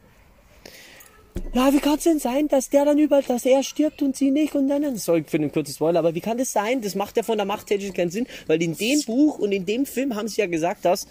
Ja, 1.55 1.73
wie 1.73 1.79
kann 1.79 1.95
es 1.95 2.05
denn 2.05 2.19
sein, 2.19 2.49
dass 2.49 2.71
der 2.71 2.85
dann 2.85 2.99
überall, 2.99 3.23
dass 3.23 3.47
er 3.47 3.63
stirbt 3.63 4.03
und 4.03 4.17
sie 4.17 4.31
nicht 4.31 4.55
und 4.57 4.69
dann, 4.69 4.83
dann 4.83 4.97
sorry 4.97 5.25
für 5.27 5.39
den 5.39 5.53
kurzen 5.53 5.73
Spoiler, 5.73 6.01
aber 6.01 6.15
wie 6.15 6.21
kann 6.21 6.39
das 6.39 6.53
sein? 6.53 6.83
Das 6.83 6.97
macht 6.97 7.17
ja 7.17 7.23
von 7.23 7.39
der 7.39 7.47
Macht 7.47 7.69
technisch 7.69 7.93
keinen 7.93 8.11
Sinn, 8.11 8.27
weil 8.49 8.61
in 8.61 8.77
dem 8.77 9.01
Buch 9.03 9.39
und 9.39 9.53
in 9.53 9.65
dem 9.65 9.87
Film 9.87 10.17
haben 10.17 10.27
sie 10.27 10.41
ja 10.41 10.49
gesagt, 10.49 10.85
dass, 10.85 11.07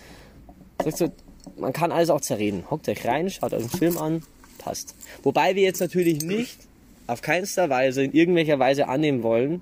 sagst 0.83 1.01
du, 1.01 1.11
man 1.55 1.71
kann 1.71 1.93
alles 1.93 2.09
auch 2.09 2.21
zerreden. 2.21 2.65
Hockt 2.69 2.89
euch 2.89 3.05
rein, 3.05 3.29
schaut 3.29 3.53
euch 3.53 3.61
den 3.61 3.69
Film 3.69 3.97
an, 3.97 4.23
passt. 4.57 4.93
Wobei 5.23 5.55
wir 5.55 5.63
jetzt 5.63 5.79
natürlich 5.79 6.21
nicht 6.21 6.68
auf 7.09 7.21
keinster 7.21 7.69
Weise 7.69 8.03
in 8.03 8.13
irgendwelcher 8.13 8.59
Weise 8.59 8.87
annehmen 8.87 9.23
wollen, 9.23 9.61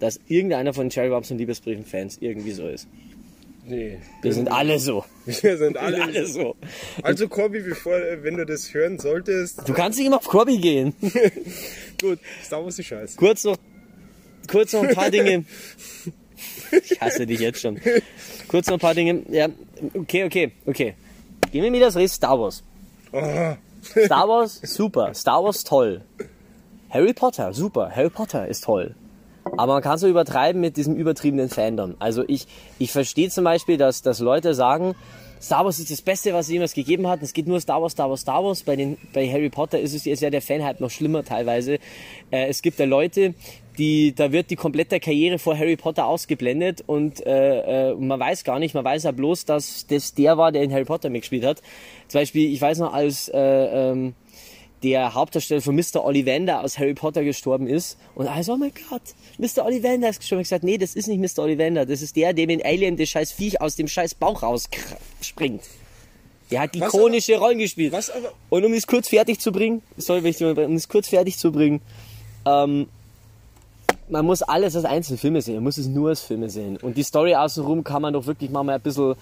dass 0.00 0.20
irgendeiner 0.26 0.74
von 0.74 0.90
Cherry 0.90 1.08
Bobs 1.10 1.30
und 1.30 1.38
Liebesbriefen-Fans 1.38 2.18
irgendwie 2.20 2.52
so 2.52 2.66
ist. 2.68 2.88
Nee. 3.64 3.98
Wir 4.22 4.32
sind 4.32 4.50
alle 4.50 4.80
so. 4.80 5.04
Wir 5.24 5.34
sind 5.34 5.42
Wir 5.44 5.56
sind 5.58 5.76
alle. 5.76 6.02
alle 6.02 6.26
so. 6.26 6.56
Also 7.02 7.28
Corby, 7.28 7.60
bevor, 7.60 7.92
wenn 8.22 8.36
du 8.36 8.44
das 8.44 8.74
hören 8.74 8.98
solltest, 8.98 9.66
Du 9.68 9.72
kannst 9.72 9.98
nicht 9.98 10.08
immer 10.08 10.16
auf 10.16 10.26
Corby 10.26 10.58
gehen. 10.58 10.94
gut, 12.00 12.18
Star 12.44 12.64
Wars 12.64 12.76
ist 12.78 12.86
scheiße. 12.86 13.16
kurz 13.16 13.44
noch, 13.44 13.56
kurz 14.50 14.72
noch 14.72 14.82
ein 14.82 14.94
paar 14.94 15.10
Dinge. 15.10 15.44
Ich 16.72 17.00
hasse 17.00 17.24
dich 17.24 17.38
jetzt 17.38 17.60
schon. 17.60 17.80
Kurz 18.48 18.66
noch 18.66 18.74
ein 18.74 18.80
paar 18.80 18.94
Dinge. 18.96 19.22
Ja, 19.30 19.48
okay, 19.94 20.24
okay, 20.24 20.50
okay. 20.66 20.94
Gehen 21.52 21.62
wir 21.62 21.70
mir 21.70 21.80
das 21.80 21.94
Rest 21.94 22.14
Star 22.14 22.40
Wars. 22.40 22.64
Ah, 23.12 23.56
Star 23.84 24.28
Wars, 24.28 24.60
super. 24.64 25.14
Star 25.14 25.44
Wars, 25.44 25.62
toll. 25.62 26.02
Harry 26.92 27.14
Potter, 27.14 27.54
super. 27.54 27.90
Harry 27.96 28.10
Potter 28.10 28.46
ist 28.46 28.64
toll. 28.64 28.94
Aber 29.56 29.72
man 29.72 29.82
kann 29.82 29.96
so 29.96 30.06
übertreiben 30.08 30.60
mit 30.60 30.76
diesem 30.76 30.94
übertriebenen 30.94 31.48
Fandom. 31.48 31.94
Also 31.98 32.22
ich, 32.28 32.46
ich 32.78 32.92
verstehe 32.92 33.30
zum 33.30 33.44
Beispiel, 33.44 33.78
dass, 33.78 34.02
dass 34.02 34.20
Leute 34.20 34.52
sagen, 34.52 34.94
Star 35.40 35.64
Wars 35.64 35.78
ist 35.78 35.90
das 35.90 36.02
Beste, 36.02 36.34
was 36.34 36.46
es 36.46 36.52
jemals 36.52 36.74
gegeben 36.74 37.08
hat. 37.08 37.22
Es 37.22 37.32
geht 37.32 37.46
nur 37.46 37.60
Star 37.60 37.80
Wars, 37.80 37.92
Star 37.92 38.10
Wars, 38.10 38.20
Star 38.20 38.44
Wars. 38.44 38.62
Bei, 38.62 38.76
den, 38.76 38.98
bei 39.14 39.26
Harry 39.26 39.48
Potter 39.48 39.80
ist 39.80 39.94
es 39.94 40.04
ist 40.04 40.20
ja 40.20 40.28
der 40.28 40.42
Fanhype 40.42 40.82
noch 40.82 40.90
schlimmer 40.90 41.24
teilweise. 41.24 41.78
Äh, 42.30 42.48
es 42.48 42.60
gibt 42.60 42.78
ja 42.78 42.84
Leute, 42.84 43.32
die, 43.78 44.14
da 44.14 44.30
wird 44.30 44.50
die 44.50 44.56
komplette 44.56 45.00
Karriere 45.00 45.38
vor 45.38 45.58
Harry 45.58 45.76
Potter 45.76 46.04
ausgeblendet 46.04 46.84
und 46.86 47.24
äh, 47.24 47.90
äh, 47.90 47.94
man 47.94 48.20
weiß 48.20 48.44
gar 48.44 48.58
nicht, 48.58 48.74
man 48.74 48.84
weiß 48.84 49.04
ja 49.04 49.12
bloß, 49.12 49.46
dass 49.46 49.86
das 49.86 50.12
der 50.12 50.36
war, 50.36 50.52
der 50.52 50.62
in 50.62 50.70
Harry 50.70 50.84
Potter 50.84 51.08
mitgespielt 51.08 51.46
hat. 51.46 51.62
Zum 52.08 52.20
Beispiel, 52.20 52.52
ich 52.52 52.60
weiß 52.60 52.78
noch, 52.80 52.92
als 52.92 53.28
äh, 53.30 53.38
ähm, 53.38 54.14
der 54.82 55.14
Hauptdarsteller 55.14 55.60
von 55.60 55.76
Mr. 55.76 56.04
Ollivander 56.04 56.62
aus 56.62 56.78
Harry 56.78 56.94
Potter 56.94 57.24
gestorben 57.24 57.66
ist. 57.66 57.98
Und 58.14 58.26
alles, 58.26 58.48
oh 58.48 58.56
mein 58.56 58.72
Gott, 58.90 59.02
Mr. 59.38 59.64
Ollivander 59.64 60.08
ist 60.08 60.20
gestorben. 60.20 60.42
Ich 60.42 60.46
gesagt, 60.46 60.64
nee, 60.64 60.78
das 60.78 60.94
ist 60.94 61.08
nicht 61.08 61.20
Mr. 61.20 61.44
Ollivander. 61.44 61.86
Das 61.86 62.02
ist 62.02 62.16
der, 62.16 62.32
dem 62.32 62.50
in 62.50 62.64
Alien 62.64 62.96
das 62.96 63.08
scheiß 63.08 63.32
Viech 63.32 63.60
aus 63.60 63.76
dem 63.76 63.88
scheiß 63.88 64.14
Bauch 64.14 64.42
rausspringt. 64.42 65.62
Der 66.50 66.60
hat 66.60 66.76
ikonische 66.76 67.38
Rollen 67.38 67.58
gespielt. 67.58 67.92
was 67.92 68.10
aber, 68.10 68.32
Und 68.50 68.64
um 68.64 68.74
es 68.74 68.86
kurz 68.86 69.08
fertig 69.08 69.40
zu 69.40 69.52
bringen, 69.52 69.82
sorry, 69.96 70.22
wenn 70.22 70.30
ich 70.30 70.42
um 70.42 70.76
es 70.76 70.88
kurz 70.88 71.08
fertig 71.08 71.38
zu 71.38 71.50
bringen, 71.50 71.80
ähm, 72.44 72.88
man 74.08 74.26
muss 74.26 74.42
alles 74.42 74.76
als 74.76 74.84
Einzelfilme 74.84 75.40
sehen, 75.40 75.54
man 75.54 75.64
muss 75.64 75.78
es 75.78 75.86
nur 75.86 76.10
als 76.10 76.20
Filme 76.20 76.50
sehen. 76.50 76.76
Und 76.76 76.98
die 76.98 77.02
Story 77.02 77.34
außenrum 77.34 77.84
kann 77.84 78.02
man 78.02 78.12
doch 78.12 78.26
wirklich 78.26 78.50
mal 78.50 78.68
ein 78.68 78.80
bisschen 78.82 79.14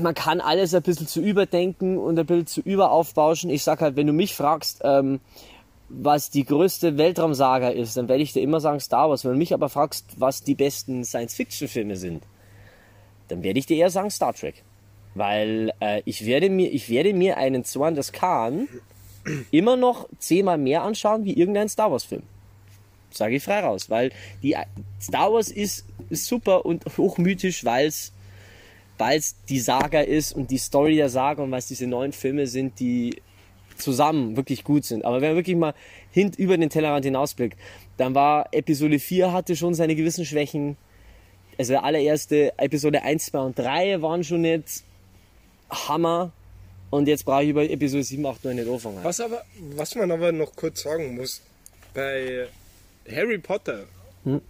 man 0.00 0.14
kann 0.14 0.40
alles 0.40 0.74
ein 0.74 0.82
bisschen 0.82 1.06
zu 1.06 1.20
überdenken 1.20 1.98
und 1.98 2.18
ein 2.18 2.26
bisschen 2.26 2.46
zu 2.46 2.60
überaufbauschen. 2.60 3.50
Ich 3.50 3.62
sag 3.62 3.80
halt, 3.80 3.96
wenn 3.96 4.06
du 4.06 4.12
mich 4.12 4.34
fragst, 4.34 4.80
ähm, 4.84 5.20
was 5.88 6.30
die 6.30 6.44
größte 6.44 6.98
Weltraumsaga 6.98 7.68
ist, 7.68 7.96
dann 7.96 8.08
werde 8.08 8.22
ich 8.22 8.32
dir 8.32 8.42
immer 8.42 8.60
sagen 8.60 8.80
Star 8.80 9.08
Wars. 9.08 9.24
Wenn 9.24 9.32
du 9.32 9.38
mich 9.38 9.54
aber 9.54 9.68
fragst, 9.68 10.06
was 10.18 10.42
die 10.42 10.54
besten 10.54 11.04
Science-Fiction-Filme 11.04 11.96
sind, 11.96 12.24
dann 13.28 13.42
werde 13.42 13.58
ich 13.58 13.66
dir 13.66 13.76
eher 13.76 13.90
sagen 13.90 14.10
Star 14.10 14.34
Trek. 14.34 14.62
Weil 15.14 15.72
äh, 15.80 16.02
ich, 16.04 16.26
werde 16.26 16.50
mir, 16.50 16.72
ich 16.72 16.90
werde 16.90 17.14
mir 17.14 17.36
einen 17.36 17.64
Zorn 17.64 17.94
des 17.94 18.12
Khan 18.12 18.68
immer 19.50 19.76
noch 19.76 20.08
zehnmal 20.18 20.58
mehr 20.58 20.82
anschauen 20.82 21.24
wie 21.24 21.34
irgendein 21.34 21.68
Star 21.68 21.90
Wars-Film. 21.90 22.22
Sage 23.10 23.36
ich 23.36 23.44
frei 23.44 23.60
raus. 23.60 23.88
Weil 23.90 24.10
die 24.42 24.56
Star 25.00 25.32
Wars 25.32 25.50
ist 25.50 25.86
super 26.10 26.66
und 26.66 26.84
hochmythisch, 26.96 27.64
weil 27.64 27.86
es 27.86 28.12
weil 28.98 29.18
es 29.18 29.36
die 29.48 29.60
Saga 29.60 30.00
ist 30.00 30.32
und 30.32 30.50
die 30.50 30.58
Story 30.58 30.96
der 30.96 31.08
Saga 31.08 31.42
und 31.42 31.50
weil 31.50 31.58
es 31.58 31.68
diese 31.68 31.86
neuen 31.86 32.12
Filme 32.12 32.46
sind, 32.46 32.78
die 32.80 33.20
zusammen 33.76 34.36
wirklich 34.36 34.64
gut 34.64 34.84
sind. 34.84 35.04
Aber 35.04 35.20
wenn 35.20 35.30
man 35.30 35.36
wirklich 35.36 35.56
mal 35.56 35.74
hint 36.12 36.38
über 36.38 36.56
den 36.56 36.70
Tellerrand 36.70 37.04
hinausblickt, 37.04 37.58
dann 37.96 38.14
war 38.14 38.48
Episode 38.52 38.98
4 38.98 39.32
hatte 39.32 39.56
schon 39.56 39.74
seine 39.74 39.94
gewissen 39.96 40.24
Schwächen. 40.24 40.76
Also 41.58 41.72
der 41.72 41.84
allererste 41.84 42.56
Episode 42.58 43.02
1, 43.02 43.26
2 43.26 43.38
und 43.38 43.58
3 43.58 44.02
waren 44.02 44.24
schon 44.24 44.42
nicht 44.42 44.84
Hammer. 45.70 46.32
Und 46.90 47.08
jetzt 47.08 47.24
brauche 47.24 47.42
ich 47.42 47.48
über 47.48 47.68
Episode 47.68 48.04
7, 48.04 48.24
8, 48.24 48.44
9 48.44 48.56
nicht 48.56 48.68
anfangen. 48.68 48.98
Was, 49.02 49.20
aber, 49.20 49.44
was 49.76 49.94
man 49.96 50.10
aber 50.10 50.30
noch 50.30 50.54
kurz 50.54 50.82
sagen 50.82 51.16
muss, 51.16 51.42
bei 51.92 52.46
Harry 53.10 53.38
Potter, 53.38 53.84
Hm? 54.24 54.40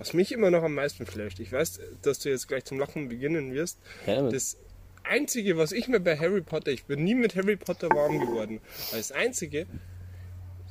Was 0.00 0.14
mich 0.14 0.32
immer 0.32 0.50
noch 0.50 0.62
am 0.62 0.74
meisten 0.74 1.04
flasht, 1.04 1.38
ich 1.40 1.52
weiß, 1.52 1.78
dass 2.00 2.18
du 2.18 2.30
jetzt 2.30 2.48
gleich 2.48 2.64
zum 2.64 2.78
Lachen 2.78 3.08
beginnen 3.10 3.52
wirst, 3.54 3.78
Ja, 4.06 4.28
das 4.28 4.56
Einzige, 5.04 5.56
was 5.58 5.72
ich 5.72 5.88
mir 5.88 6.00
bei 6.00 6.16
Harry 6.18 6.40
Potter, 6.40 6.72
ich 6.72 6.84
bin 6.84 7.04
nie 7.04 7.14
mit 7.14 7.36
Harry 7.36 7.56
Potter 7.56 7.90
warm 7.90 8.18
geworden, 8.18 8.60
aber 8.88 8.96
das 8.96 9.12
Einzige, 9.12 9.66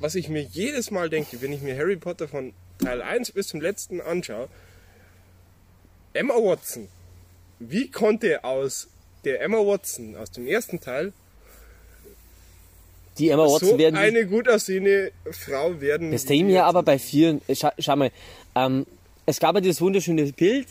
was 0.00 0.16
ich 0.16 0.28
mir 0.28 0.42
jedes 0.42 0.90
Mal 0.90 1.08
denke, 1.08 1.40
wenn 1.42 1.52
ich 1.52 1.62
mir 1.62 1.76
Harry 1.76 1.96
Potter 1.96 2.26
von 2.26 2.52
Teil 2.78 3.02
1 3.02 3.32
bis 3.32 3.48
zum 3.48 3.60
letzten 3.60 4.00
anschaue, 4.00 4.48
Emma 6.12 6.34
Watson, 6.34 6.88
wie 7.60 7.88
konnte 7.88 8.42
aus 8.42 8.88
der 9.24 9.42
Emma 9.42 9.58
Watson 9.58 10.16
aus 10.16 10.32
dem 10.32 10.46
ersten 10.46 10.80
Teil 10.80 11.12
Die 13.18 13.28
Emma 13.28 13.44
Watson 13.44 13.68
so 13.70 13.78
werden. 13.78 13.96
eine 13.96 14.26
gut 14.26 14.48
aussehende 14.48 15.12
Frau 15.30 15.80
werden. 15.80 16.10
Das 16.10 16.24
Thema 16.24 16.50
ja 16.50 16.64
aber 16.64 16.82
bei 16.82 16.98
vielen, 16.98 17.42
schau, 17.52 17.70
schau 17.78 17.94
mal, 17.94 18.10
ähm, 18.56 18.86
es 19.30 19.38
gab 19.38 19.54
ja 19.54 19.60
dieses 19.60 19.80
wunderschöne 19.80 20.32
Bild 20.32 20.66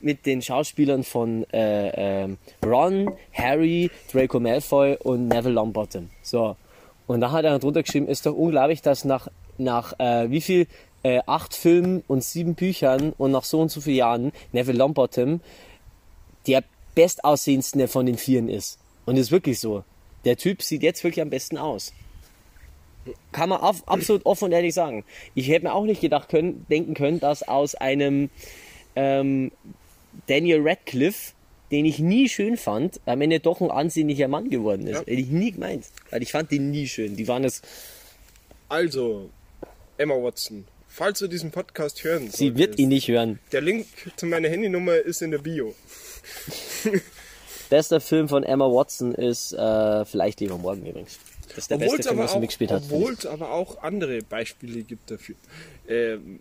mit 0.00 0.26
den 0.26 0.42
Schauspielern 0.42 1.04
von 1.04 1.44
äh, 1.52 2.22
ähm, 2.22 2.38
Ron, 2.64 3.12
Harry, 3.32 3.90
Draco 4.12 4.40
Malfoy 4.40 4.96
und 4.96 5.28
Neville 5.28 5.54
Longbottom. 5.54 6.10
So. 6.22 6.56
Und 7.06 7.20
da 7.20 7.30
hat 7.30 7.44
er 7.44 7.58
drunter 7.58 7.82
geschrieben, 7.82 8.08
ist 8.08 8.26
doch 8.26 8.34
unglaublich, 8.34 8.82
dass 8.82 9.04
nach, 9.04 9.28
nach 9.58 9.98
äh, 9.98 10.30
wie 10.30 10.40
viel, 10.40 10.66
äh, 11.02 11.20
acht 11.26 11.54
Filmen 11.54 12.02
und 12.08 12.24
sieben 12.24 12.54
Büchern 12.54 13.12
und 13.16 13.30
nach 13.30 13.44
so 13.44 13.60
und 13.60 13.70
so 13.70 13.80
vielen 13.80 13.96
Jahren 13.96 14.32
Neville 14.52 14.78
Longbottom 14.78 15.40
der 16.46 16.64
bestaussehendste 16.94 17.86
von 17.86 18.06
den 18.06 18.16
Vieren 18.16 18.48
ist. 18.48 18.78
Und 19.06 19.16
ist 19.16 19.30
wirklich 19.30 19.60
so. 19.60 19.84
Der 20.24 20.36
Typ 20.36 20.62
sieht 20.62 20.82
jetzt 20.82 21.04
wirklich 21.04 21.22
am 21.22 21.30
besten 21.30 21.58
aus. 21.58 21.92
Kann 23.32 23.48
man 23.48 23.60
auf, 23.60 23.86
absolut 23.88 24.26
offen 24.26 24.44
und 24.46 24.52
ehrlich 24.52 24.74
sagen. 24.74 25.04
Ich 25.34 25.48
hätte 25.48 25.66
mir 25.66 25.74
auch 25.74 25.84
nicht 25.84 26.00
gedacht 26.00 26.28
können, 26.28 26.66
denken 26.68 26.94
können, 26.94 27.20
dass 27.20 27.42
aus 27.42 27.74
einem 27.74 28.30
ähm, 28.96 29.52
Daniel 30.26 30.60
Radcliffe, 30.62 31.32
den 31.70 31.84
ich 31.84 31.98
nie 31.98 32.28
schön 32.28 32.56
fand, 32.56 33.00
am 33.06 33.20
Ende 33.20 33.40
doch 33.40 33.60
ein 33.60 33.70
ansehnlicher 33.70 34.28
Mann 34.28 34.50
geworden 34.50 34.86
ist. 34.86 34.94
Ja. 34.94 35.00
Hätte 35.00 35.12
ich 35.12 35.28
nie 35.28 35.52
gemeint. 35.52 35.86
Weil 36.10 36.22
ich 36.22 36.32
fand 36.32 36.50
den 36.50 36.70
nie 36.70 36.88
schön. 36.88 37.16
Die 37.16 37.28
waren 37.28 37.44
es. 37.44 37.62
Also, 38.68 39.30
Emma 39.96 40.14
Watson, 40.14 40.66
falls 40.88 41.18
du 41.18 41.28
diesen 41.28 41.50
Podcast 41.50 42.04
hören 42.04 42.30
Sie 42.30 42.56
wird 42.56 42.78
ihn 42.78 42.88
nicht 42.88 43.08
hören. 43.08 43.38
Der 43.52 43.60
Link 43.60 43.86
zu 44.16 44.26
meiner 44.26 44.48
Handynummer 44.48 44.96
ist 44.96 45.22
in 45.22 45.30
der 45.30 45.38
Bio. 45.38 45.74
Bester 47.70 48.00
Film 48.00 48.28
von 48.28 48.42
Emma 48.42 48.66
Watson 48.66 49.14
ist 49.14 49.52
äh, 49.52 50.04
vielleicht 50.04 50.40
lieber 50.40 50.58
morgen 50.58 50.84
übrigens. 50.84 51.18
Das 51.50 51.58
ist 51.58 51.70
der 51.70 51.76
Obwohl 51.76 51.88
beste 51.96 52.00
es 52.00 52.06
Film, 52.08 52.18
aber, 52.18 52.24
was 52.24 52.32
auch- 52.36 52.40
mitgespielt 52.40 52.70
hat. 52.70 52.82
obwohl 52.84 53.12
es 53.12 53.26
aber 53.26 53.50
auch 53.52 53.82
andere 53.82 54.18
Beispiele 54.22 54.82
gibt 54.82 55.10
dafür. 55.10 55.34
Ähm, 55.88 56.40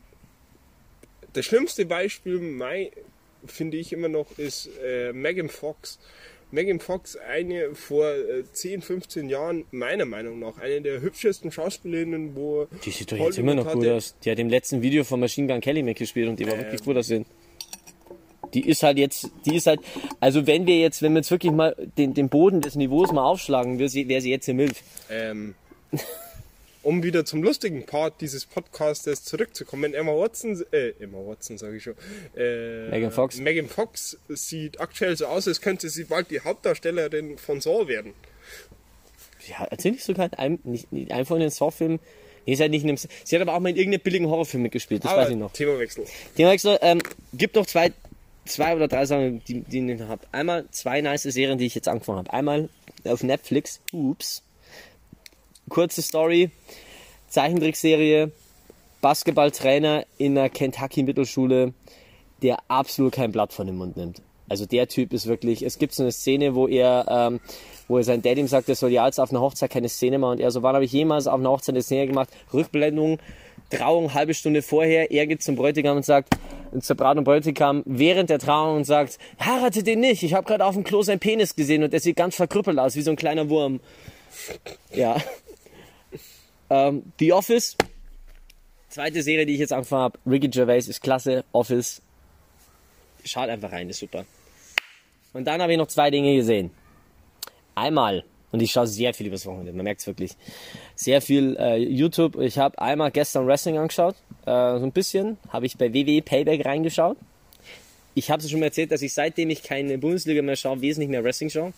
das 1.33 1.45
schlimmste 1.45 1.85
Beispiel, 1.85 2.39
mei, 2.39 2.91
finde 3.45 3.77
ich 3.77 3.93
immer 3.93 4.07
noch, 4.09 4.37
ist 4.37 4.69
äh, 4.83 5.13
Megan 5.13 5.49
Fox. 5.49 5.99
Megan 6.51 6.79
Fox, 6.79 7.15
eine 7.15 7.75
vor 7.75 8.11
äh, 8.11 8.43
10, 8.51 8.81
15 8.81 9.29
Jahren, 9.29 9.65
meiner 9.69 10.05
Meinung 10.05 10.39
nach, 10.39 10.57
eine 10.57 10.81
der 10.81 10.99
hübschesten 10.99 11.51
Schauspielerinnen, 11.51 12.35
wo. 12.35 12.67
Die 12.83 12.89
sieht 12.89 13.11
doch 13.11 13.17
jetzt 13.17 13.37
immer 13.37 13.53
noch 13.53 13.71
gut 13.71 13.83
hatte. 13.83 13.93
aus. 13.95 14.15
Die 14.23 14.31
hat 14.31 14.39
im 14.39 14.49
letzten 14.49 14.81
Video 14.81 15.03
von 15.03 15.19
Machine 15.19 15.47
Gun 15.47 15.61
Kelly 15.61 15.83
mitgespielt 15.83 16.27
und 16.27 16.39
die 16.39 16.47
war 16.47 16.57
wirklich 16.57 16.83
gut 16.83 16.97
aussehen. 16.97 17.25
Die 18.53 18.67
ist 18.67 18.83
halt 18.83 18.97
jetzt, 18.97 19.29
die 19.45 19.55
ist 19.55 19.67
halt, 19.67 19.79
also 20.19 20.47
wenn 20.47 20.65
wir 20.65 20.77
jetzt, 20.77 21.01
wenn 21.01 21.13
wir 21.13 21.19
jetzt 21.19 21.31
wirklich 21.31 21.51
mal 21.51 21.75
den, 21.97 22.13
den 22.13 22.29
Boden 22.29 22.61
des 22.61 22.75
Niveaus 22.75 23.11
mal 23.11 23.23
aufschlagen, 23.23 23.79
wäre 23.79 23.89
sie, 23.89 24.07
wäre 24.07 24.21
sie 24.21 24.31
jetzt 24.31 24.47
im 24.47 24.57
Milf. 24.57 24.81
Ähm, 25.09 25.55
um 26.83 27.03
wieder 27.03 27.25
zum 27.25 27.43
lustigen 27.43 27.85
Part 27.85 28.21
dieses 28.21 28.45
Podcastes 28.45 29.23
zurückzukommen, 29.23 29.93
Emma 29.93 30.13
Watson, 30.13 30.63
äh, 30.71 30.93
Emma 30.99 31.17
Watson 31.17 31.57
sage 31.57 31.77
ich 31.77 31.83
schon, 31.83 31.95
äh, 32.35 32.89
Megan 32.89 33.11
Fox. 33.11 33.37
Megan 33.37 33.67
Fox 33.67 34.17
sieht 34.29 34.79
aktuell 34.79 35.15
so 35.17 35.27
aus, 35.27 35.47
als 35.47 35.61
könnte 35.61 35.89
sie 35.89 36.05
bald 36.05 36.31
die 36.31 36.39
Hauptdarstellerin 36.39 37.37
von 37.37 37.61
Saw 37.61 37.87
werden. 37.87 38.13
Ja, 39.47 39.65
erzähl 39.69 39.91
nicht 39.91 40.03
sogar 40.03 40.27
in 40.27 40.33
einem, 40.33 40.59
nicht, 40.63 40.91
nicht 40.91 41.11
einem 41.11 41.25
von 41.25 41.39
den 41.39 41.49
Saw-Filmen. 41.49 41.99
Nee, 42.45 42.53
ist 42.53 42.61
halt 42.61 42.71
nicht 42.71 42.83
in 42.83 42.89
einem, 42.89 42.97
sie 42.97 43.35
hat 43.35 43.41
aber 43.41 43.53
auch 43.53 43.59
mal 43.59 43.69
in 43.69 43.75
irgendeinem 43.75 44.01
billigen 44.01 44.27
Horrorfilm 44.27 44.63
mitgespielt, 44.63 45.03
das 45.03 45.11
Aber 45.11 45.21
weiß 45.23 45.29
ich 45.29 45.35
noch. 45.35 45.51
Themawechsel. 45.51 46.05
Themawechsel, 46.35 46.79
ähm, 46.81 47.01
gibt 47.33 47.55
noch 47.55 47.65
zwei, 47.65 47.91
zwei 48.49 48.75
oder 48.75 48.87
drei 48.87 49.05
Sachen, 49.05 49.43
die, 49.45 49.61
die 49.61 49.91
ich 49.91 49.99
noch 49.99 50.09
hab. 50.09 50.27
Einmal 50.31 50.65
zwei 50.71 51.01
nice 51.01 51.23
Serien, 51.23 51.57
die 51.57 51.65
ich 51.65 51.75
jetzt 51.75 51.87
angefangen 51.87 52.19
habe. 52.19 52.33
Einmal 52.33 52.69
auf 53.05 53.23
Netflix, 53.23 53.81
Ups. 53.91 54.43
Kurze 55.69 56.01
Story, 56.01 56.49
Zeichentrickserie, 57.27 58.31
Basketballtrainer 59.01 60.05
in 60.17 60.37
einer 60.37 60.49
Kentucky-Mittelschule, 60.49 61.73
der 62.41 62.57
absolut 62.67 63.13
kein 63.13 63.31
Blatt 63.31 63.53
von 63.53 63.67
dem 63.67 63.77
Mund 63.77 63.95
nimmt. 63.95 64.21
Also 64.49 64.65
der 64.65 64.87
Typ 64.87 65.13
ist 65.13 65.27
wirklich, 65.27 65.63
es 65.63 65.77
gibt 65.77 65.93
so 65.93 66.03
eine 66.03 66.11
Szene, 66.11 66.55
wo 66.55 66.67
er, 66.67 67.05
ähm, 67.09 67.39
wo 67.87 67.97
er 67.97 68.03
sein 68.03 68.21
Dad 68.21 68.37
ihm 68.37 68.47
sagt, 68.47 68.69
er 68.69 68.75
soll 68.75 68.91
ja 68.91 69.05
jetzt 69.05 69.19
auf 69.19 69.31
einer 69.31 69.41
Hochzeit 69.41 69.71
keine 69.71 69.89
Szene 69.89 70.19
machen. 70.19 70.33
Und 70.33 70.39
er 70.39 70.51
so, 70.51 70.63
wann 70.63 70.75
habe 70.75 70.85
ich 70.85 70.91
jemals 70.91 71.27
auf 71.27 71.39
einer 71.39 71.49
Hochzeit 71.49 71.73
eine 71.73 71.83
Szene 71.83 72.07
gemacht? 72.07 72.29
Rückblendung, 72.53 73.19
Trauung, 73.69 74.13
halbe 74.13 74.33
Stunde 74.33 74.61
vorher, 74.61 75.11
er 75.11 75.27
geht 75.27 75.43
zum 75.43 75.55
Bräutigam 75.55 75.97
und 75.97 76.05
sagt, 76.05 76.35
zur 76.79 76.95
Braut 76.95 77.17
und 77.17 77.23
Bräutigam 77.23 77.83
während 77.85 78.29
der 78.29 78.39
Trauung 78.39 78.77
und 78.77 78.85
sagt, 78.85 79.17
heirate 79.39 79.83
den 79.83 79.99
nicht, 79.99 80.23
ich 80.23 80.33
habe 80.33 80.45
gerade 80.45 80.65
auf 80.65 80.75
dem 80.75 80.83
Klo 80.83 81.01
seinen 81.01 81.19
Penis 81.19 81.55
gesehen 81.55 81.83
und 81.83 81.93
der 81.93 81.99
sieht 81.99 82.15
ganz 82.15 82.35
verkrüppelt 82.35 82.79
aus, 82.79 82.95
wie 82.95 83.01
so 83.01 83.11
ein 83.11 83.15
kleiner 83.15 83.49
Wurm. 83.49 83.79
Ja. 84.93 85.17
Ähm, 86.71 87.11
The 87.17 87.33
Office, 87.33 87.75
zweite 88.89 89.23
Serie, 89.23 89.47
die 89.47 89.53
ich 89.53 89.59
jetzt 89.59 89.73
angefangen 89.73 90.03
habe, 90.03 90.19
Ricky 90.27 90.49
Gervais 90.49 90.87
ist 90.87 91.01
klasse, 91.01 91.43
Office, 91.51 92.03
schaut 93.25 93.49
einfach 93.49 93.71
rein, 93.71 93.89
ist 93.89 93.97
super. 93.97 94.23
Und 95.33 95.45
dann 95.45 95.61
habe 95.61 95.71
ich 95.71 95.77
noch 95.77 95.87
zwei 95.87 96.09
Dinge 96.09 96.35
gesehen. 96.35 96.71
Einmal, 97.75 98.23
und 98.51 98.61
ich 98.61 98.71
schaue 98.71 98.87
sehr 98.87 99.13
viel 99.13 99.27
übers 99.27 99.45
Wochenende, 99.45 99.73
man 99.73 99.83
merkt 99.83 100.01
es 100.01 100.07
wirklich, 100.07 100.31
sehr 100.95 101.21
viel 101.21 101.55
äh, 101.57 101.77
YouTube. 101.77 102.39
Ich 102.39 102.57
habe 102.57 102.79
einmal 102.79 103.11
gestern 103.11 103.45
Wrestling 103.47 103.77
angeschaut, 103.77 104.15
äh, 104.45 104.79
so 104.79 104.83
ein 104.83 104.91
bisschen, 104.91 105.37
habe 105.49 105.65
ich 105.65 105.77
bei 105.77 105.93
WWE 105.93 106.21
Payback 106.21 106.65
reingeschaut. 106.65 107.17
Ich 108.15 108.31
habe 108.31 108.41
es 108.41 108.49
schon 108.49 108.59
mal 108.59 108.67
erzählt, 108.67 108.91
dass 108.91 109.01
ich 109.01 109.13
seitdem 109.13 109.49
ich 109.49 109.63
keine 109.63 109.97
Bundesliga 109.97 110.41
mehr 110.41 110.55
schaue, 110.55 110.81
wesentlich 110.81 111.09
mehr 111.09 111.23
Wrestling 111.23 111.49
schaue. 111.49 111.73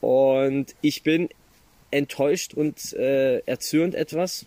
Und 0.00 0.74
ich 0.80 1.02
bin 1.02 1.28
enttäuscht 1.90 2.54
und 2.54 2.92
äh, 2.94 3.38
erzürnt 3.40 3.94
etwas, 3.94 4.46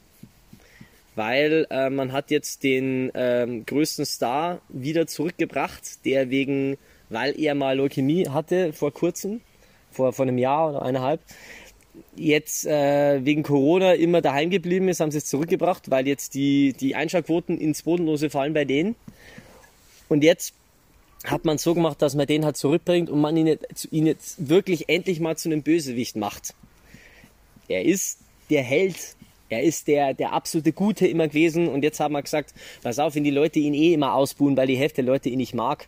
weil 1.15 1.65
äh, 1.69 1.89
man 1.89 2.11
hat 2.11 2.29
jetzt 2.29 2.63
den 2.63 3.11
ähm, 3.15 3.65
größten 3.65 4.05
Star 4.05 4.61
wieder 4.69 5.07
zurückgebracht, 5.07 6.05
der 6.05 6.29
wegen, 6.29 6.77
weil 7.09 7.39
er 7.39 7.55
mal 7.55 7.77
Leukämie 7.77 8.27
hatte 8.29 8.73
vor 8.73 8.93
kurzem, 8.93 9.41
vor, 9.91 10.13
vor 10.13 10.23
einem 10.23 10.37
Jahr 10.37 10.69
oder 10.69 10.81
eineinhalb, 10.81 11.21
jetzt 12.15 12.65
äh, 12.65 13.23
wegen 13.23 13.43
Corona 13.43 13.93
immer 13.93 14.21
daheim 14.21 14.49
geblieben 14.49 14.87
ist, 14.89 14.99
haben 14.99 15.11
sie 15.11 15.17
es 15.19 15.25
zurückgebracht, 15.25 15.89
weil 15.89 16.07
jetzt 16.07 16.33
die, 16.33 16.73
die 16.73 16.95
Einschlagquoten 16.95 17.59
ins 17.59 17.83
Bodenlose 17.83 18.29
fallen 18.29 18.53
bei 18.53 18.65
denen. 18.65 18.95
Und 20.09 20.23
jetzt 20.23 20.53
hat 21.25 21.45
man 21.45 21.57
so 21.57 21.73
gemacht, 21.73 22.01
dass 22.01 22.15
man 22.15 22.27
den 22.27 22.45
halt 22.45 22.57
zurückbringt 22.57 23.09
und 23.09 23.19
man 23.19 23.35
ihn 23.35 23.47
jetzt, 23.47 23.87
ihn 23.91 24.05
jetzt 24.05 24.49
wirklich 24.49 24.89
endlich 24.89 25.19
mal 25.19 25.37
zu 25.37 25.49
einem 25.49 25.63
Bösewicht 25.63 26.15
macht. 26.15 26.53
Er 27.67 27.83
ist 27.83 28.19
der 28.49 28.63
Held. 28.63 29.15
Er 29.49 29.63
ist 29.63 29.87
der, 29.87 30.13
der 30.13 30.33
absolute 30.33 30.73
Gute 30.73 31.07
immer 31.07 31.27
gewesen. 31.27 31.67
Und 31.67 31.83
jetzt 31.83 31.99
haben 31.99 32.13
wir 32.13 32.21
gesagt, 32.21 32.53
pass 32.83 32.99
auf, 32.99 33.15
wenn 33.15 33.23
die 33.23 33.31
Leute 33.31 33.59
ihn 33.59 33.73
eh 33.73 33.93
immer 33.93 34.13
ausbuhen, 34.13 34.57
weil 34.57 34.67
die 34.67 34.77
Hälfte 34.77 35.03
der 35.03 35.13
Leute 35.13 35.29
ihn 35.29 35.37
nicht 35.37 35.53
mag, 35.53 35.87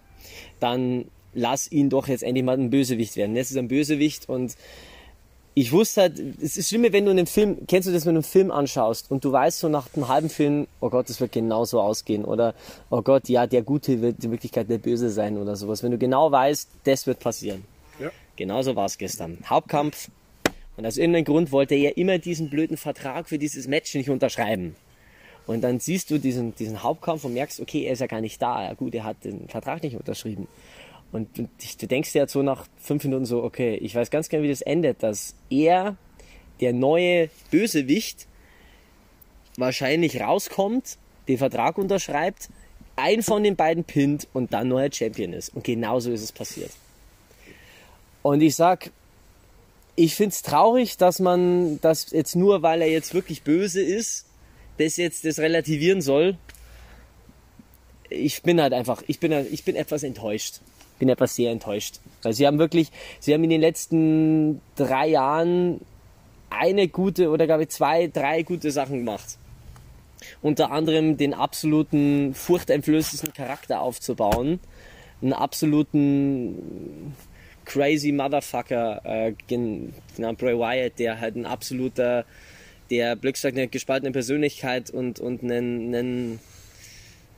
dann 0.59 1.05
lass 1.33 1.71
ihn 1.71 1.89
doch 1.89 2.07
jetzt 2.07 2.23
endlich 2.23 2.43
mal 2.43 2.57
ein 2.57 2.69
Bösewicht 2.69 3.15
werden. 3.15 3.35
Jetzt 3.35 3.51
ist 3.51 3.55
er 3.55 3.63
ein 3.63 3.67
Bösewicht 3.67 4.27
und 4.29 4.55
ich 5.55 5.71
wusste 5.71 6.01
halt, 6.01 6.19
es 6.41 6.57
ist 6.57 6.69
schlimm, 6.69 6.85
wenn 6.91 7.05
du 7.05 7.11
einen 7.11 7.27
Film, 7.27 7.57
kennst 7.67 7.87
du 7.87 7.91
das, 7.91 8.05
wenn 8.05 8.13
du 8.13 8.19
einen 8.19 8.23
Film 8.23 8.51
anschaust 8.51 9.11
und 9.11 9.25
du 9.25 9.31
weißt 9.31 9.59
so 9.59 9.67
nach 9.67 9.87
einem 9.93 10.07
halben 10.07 10.29
Film, 10.29 10.67
oh 10.79 10.89
Gott, 10.89 11.09
das 11.09 11.19
wird 11.19 11.31
genauso 11.31 11.81
ausgehen 11.81 12.23
oder 12.23 12.53
oh 12.89 13.01
Gott, 13.01 13.27
ja, 13.27 13.45
der 13.45 13.61
Gute 13.61 14.01
wird 14.01 14.23
in 14.23 14.31
Wirklichkeit 14.31 14.69
der 14.69 14.77
Böse 14.77 15.09
sein 15.09 15.37
oder 15.37 15.55
sowas. 15.55 15.83
Wenn 15.83 15.91
du 15.91 15.97
genau 15.97 16.31
weißt, 16.31 16.69
das 16.85 17.07
wird 17.07 17.19
passieren. 17.19 17.65
Ja. 17.99 18.09
Genauso 18.35 18.75
war 18.75 18.85
es 18.85 18.97
gestern. 18.97 19.37
Hauptkampf. 19.45 20.09
Und 20.77 20.85
aus 20.85 20.95
irgendeinem 20.95 21.25
Grund 21.25 21.51
wollte 21.51 21.75
er 21.75 21.97
immer 21.97 22.19
diesen 22.19 22.49
blöden 22.49 22.77
Vertrag 22.77 23.27
für 23.27 23.37
dieses 23.37 23.67
Match 23.67 23.93
nicht 23.95 24.09
unterschreiben. 24.09 24.77
Und 25.49 25.61
dann 25.61 25.79
siehst 25.79 26.11
du 26.11 26.19
diesen, 26.19 26.53
diesen 26.53 26.83
Hauptkampf 26.83 27.23
und 27.23 27.33
merkst, 27.33 27.59
okay, 27.59 27.85
er 27.85 27.93
ist 27.93 28.01
ja 28.01 28.05
gar 28.05 28.21
nicht 28.21 28.39
da. 28.39 28.65
Ja, 28.65 28.75
gut, 28.75 28.93
er 28.93 29.03
hat 29.03 29.23
den 29.23 29.47
Vertrag 29.47 29.81
nicht 29.81 29.95
unterschrieben. 29.95 30.47
Und 31.11 31.27
du, 31.35 31.87
denkst 31.87 32.13
dir 32.13 32.19
jetzt 32.19 32.33
so 32.33 32.43
nach 32.43 32.67
fünf 32.77 33.03
Minuten 33.03 33.25
so, 33.25 33.43
okay, 33.43 33.73
ich 33.77 33.95
weiß 33.95 34.11
ganz 34.11 34.29
genau, 34.29 34.43
wie 34.43 34.49
das 34.49 34.61
endet, 34.61 35.01
dass 35.01 35.33
er, 35.49 35.97
der 36.59 36.71
neue 36.71 37.31
Bösewicht, 37.49 38.27
wahrscheinlich 39.57 40.21
rauskommt, 40.21 40.99
den 41.27 41.39
Vertrag 41.39 41.79
unterschreibt, 41.79 42.49
einen 42.95 43.23
von 43.23 43.43
den 43.43 43.55
beiden 43.55 43.85
pinnt 43.85 44.27
und 44.33 44.53
dann 44.53 44.67
neuer 44.67 44.91
Champion 44.91 45.33
ist. 45.33 45.55
Und 45.55 45.63
genauso 45.63 46.11
ist 46.11 46.21
es 46.21 46.31
passiert. 46.31 46.73
Und 48.21 48.41
ich 48.41 48.55
sag, 48.55 48.91
ich 49.95 50.13
find's 50.13 50.43
traurig, 50.43 50.97
dass 50.97 51.17
man 51.17 51.81
das 51.81 52.11
jetzt 52.11 52.35
nur, 52.35 52.61
weil 52.61 52.83
er 52.83 52.91
jetzt 52.91 53.15
wirklich 53.15 53.41
böse 53.41 53.81
ist, 53.81 54.27
das 54.79 54.97
jetzt 54.97 55.25
das 55.25 55.39
relativieren 55.39 56.01
soll. 56.01 56.37
Ich 58.09 58.41
bin 58.41 58.59
halt 58.59 58.73
einfach, 58.73 59.03
ich 59.07 59.19
bin, 59.19 59.31
ich 59.51 59.63
bin 59.63 59.75
etwas 59.75 60.03
enttäuscht 60.03 60.61
bin 60.99 61.09
etwas 61.09 61.35
sehr 61.35 61.51
enttäuscht. 61.51 61.99
Weil 62.21 62.33
sie 62.33 62.45
haben 62.45 62.59
wirklich, 62.59 62.91
sie 63.19 63.33
haben 63.33 63.43
in 63.43 63.49
den 63.49 63.61
letzten 63.61 64.61
drei 64.75 65.07
Jahren 65.07 65.79
eine 66.49 66.87
gute 66.87 67.29
oder 67.29 67.47
glaube 67.47 67.63
ich 67.63 67.69
zwei, 67.69 68.07
drei 68.07 68.43
gute 68.43 68.69
Sachen 68.69 68.99
gemacht. 68.99 69.37
Unter 70.41 70.71
anderem 70.71 71.17
den 71.17 71.33
absoluten 71.33 72.33
furchteinflößendsten 72.33 73.33
Charakter 73.33 73.81
aufzubauen, 73.81 74.59
einen 75.21 75.33
absoluten 75.33 77.15
crazy 77.65 78.11
Motherfucker, 78.11 79.01
äh, 79.05 79.33
Bray 79.47 80.57
Wyatt, 80.57 80.99
der 80.99 81.19
halt 81.19 81.35
ein 81.35 81.45
absoluter, 81.45 82.25
der 82.89 83.15
Blöck 83.15 83.37
sagt, 83.37 83.57
eine 83.57 83.67
gespaltene 83.67 84.11
Persönlichkeit 84.11 84.89
und, 84.89 85.19
und 85.19 85.43
einen, 85.43 85.93
einen, 85.93 86.39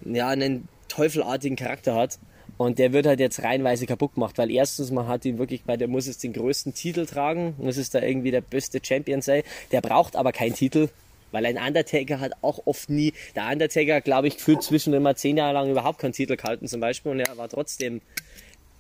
ja, 0.05 0.29
einen 0.29 0.67
teufelartigen 0.87 1.55
Charakter 1.55 1.95
hat. 1.95 2.19
Und 2.57 2.77
der 2.77 2.93
wird 2.93 3.07
halt 3.07 3.19
jetzt 3.19 3.41
reihenweise 3.41 3.87
kaputt 3.87 4.13
gemacht, 4.13 4.37
weil 4.37 4.51
erstens, 4.51 4.91
man 4.91 5.07
hat 5.07 5.25
ihn 5.25 5.39
wirklich 5.39 5.63
bei, 5.63 5.77
der 5.77 5.87
muss 5.87 6.05
jetzt 6.05 6.23
den 6.23 6.33
größten 6.33 6.73
Titel 6.73 7.05
tragen, 7.05 7.55
muss 7.57 7.77
es 7.77 7.89
da 7.89 8.01
irgendwie 8.01 8.29
der 8.29 8.41
beste 8.41 8.79
Champion 8.83 9.21
sein. 9.21 9.41
Der 9.71 9.81
braucht 9.81 10.15
aber 10.15 10.31
keinen 10.31 10.53
Titel, 10.53 10.89
weil 11.31 11.45
ein 11.45 11.57
Undertaker 11.57 12.19
hat 12.19 12.33
auch 12.41 12.61
oft 12.65 12.89
nie, 12.89 13.13
der 13.35 13.47
Undertaker, 13.47 14.01
glaube 14.01 14.27
ich, 14.27 14.35
führt 14.35 14.61
zwischen 14.63 14.93
immer 14.93 15.15
zehn 15.15 15.37
Jahre 15.37 15.53
lang 15.53 15.71
überhaupt 15.71 15.99
keinen 15.99 16.13
Titel 16.13 16.35
gehalten 16.35 16.67
zum 16.67 16.81
Beispiel 16.81 17.11
und 17.11 17.19
er 17.19 17.35
war 17.37 17.49
trotzdem 17.49 18.01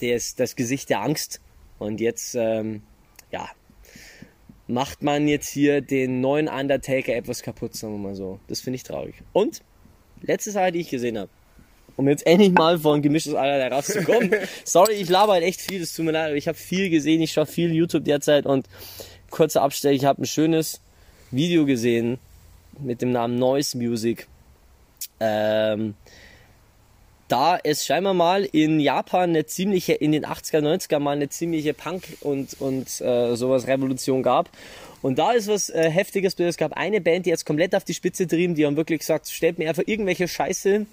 das, 0.01 0.35
das 0.35 0.55
Gesicht 0.55 0.89
der 0.89 1.01
Angst. 1.01 1.39
Und 1.79 1.99
jetzt, 1.99 2.35
ähm, 2.35 2.83
ja, 3.31 3.49
macht 4.73 5.03
man 5.03 5.27
jetzt 5.27 5.49
hier 5.49 5.81
den 5.81 6.21
neuen 6.21 6.47
Undertaker 6.47 7.13
etwas 7.13 7.43
kaputt, 7.43 7.75
sagen 7.75 7.93
wir 7.93 8.09
mal 8.09 8.15
so. 8.15 8.39
Das 8.47 8.61
finde 8.61 8.77
ich 8.77 8.83
traurig. 8.83 9.15
Und, 9.33 9.61
letzte 10.21 10.51
Sache, 10.51 10.71
die 10.71 10.79
ich 10.79 10.89
gesehen 10.89 11.17
habe 11.17 11.29
um 12.01 12.07
jetzt 12.07 12.25
endlich 12.25 12.51
mal 12.51 12.79
von 12.79 13.01
gemischtes 13.01 13.35
Alter 13.35 13.73
rauszukommen. 13.73 14.33
Sorry, 14.63 14.93
ich 14.93 15.09
laber 15.09 15.33
halt 15.33 15.43
echt 15.43 15.61
viel, 15.61 15.79
das 15.79 15.93
tut 15.93 16.05
mir 16.05 16.11
leid, 16.11 16.27
aber 16.27 16.35
ich 16.35 16.47
habe 16.47 16.57
viel 16.57 16.89
gesehen, 16.89 17.21
ich 17.21 17.31
schaue 17.31 17.45
viel 17.45 17.71
YouTube 17.71 18.05
derzeit 18.05 18.45
und 18.45 18.67
kurzer 19.29 19.61
Abstell, 19.61 19.93
ich 19.93 20.05
habe 20.05 20.21
ein 20.21 20.25
schönes 20.25 20.81
Video 21.29 21.65
gesehen 21.65 22.17
mit 22.79 23.01
dem 23.01 23.11
Namen 23.11 23.37
Noise 23.37 23.77
Music. 23.77 24.27
Ähm, 25.19 25.95
da 27.31 27.57
es 27.63 27.85
scheinbar 27.85 28.13
mal 28.13 28.43
in 28.43 28.79
Japan 28.81 29.29
eine 29.29 29.45
ziemliche, 29.45 29.93
in 29.93 30.11
den 30.11 30.25
80er, 30.25 30.59
90er 30.59 30.99
mal 30.99 31.11
eine 31.11 31.29
ziemliche 31.29 31.73
Punk- 31.73 32.17
und, 32.19 32.59
und 32.59 32.99
äh, 32.99 33.35
sowas 33.35 33.67
Revolution 33.67 34.21
gab. 34.21 34.49
Und 35.01 35.17
da 35.17 35.31
ist 35.31 35.47
was 35.47 35.69
äh, 35.69 35.89
Heftiges, 35.89 36.37
es 36.37 36.57
gab 36.57 36.73
eine 36.73 36.99
Band, 36.99 37.25
die 37.25 37.29
jetzt 37.29 37.45
komplett 37.45 37.73
auf 37.73 37.85
die 37.85 37.93
Spitze 37.93 38.27
trieben, 38.27 38.55
die 38.55 38.65
haben 38.65 38.75
wirklich 38.75 38.99
gesagt, 38.99 39.29
stellt 39.29 39.59
mir 39.59 39.69
einfach 39.69 39.83
irgendwelche 39.85 40.27
Scheiße 40.27 40.85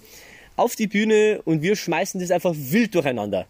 auf 0.55 0.77
die 0.77 0.87
Bühne 0.87 1.41
und 1.43 1.61
wir 1.61 1.75
schmeißen 1.75 2.21
das 2.21 2.31
einfach 2.31 2.53
wild 2.55 2.95
durcheinander. 2.95 3.45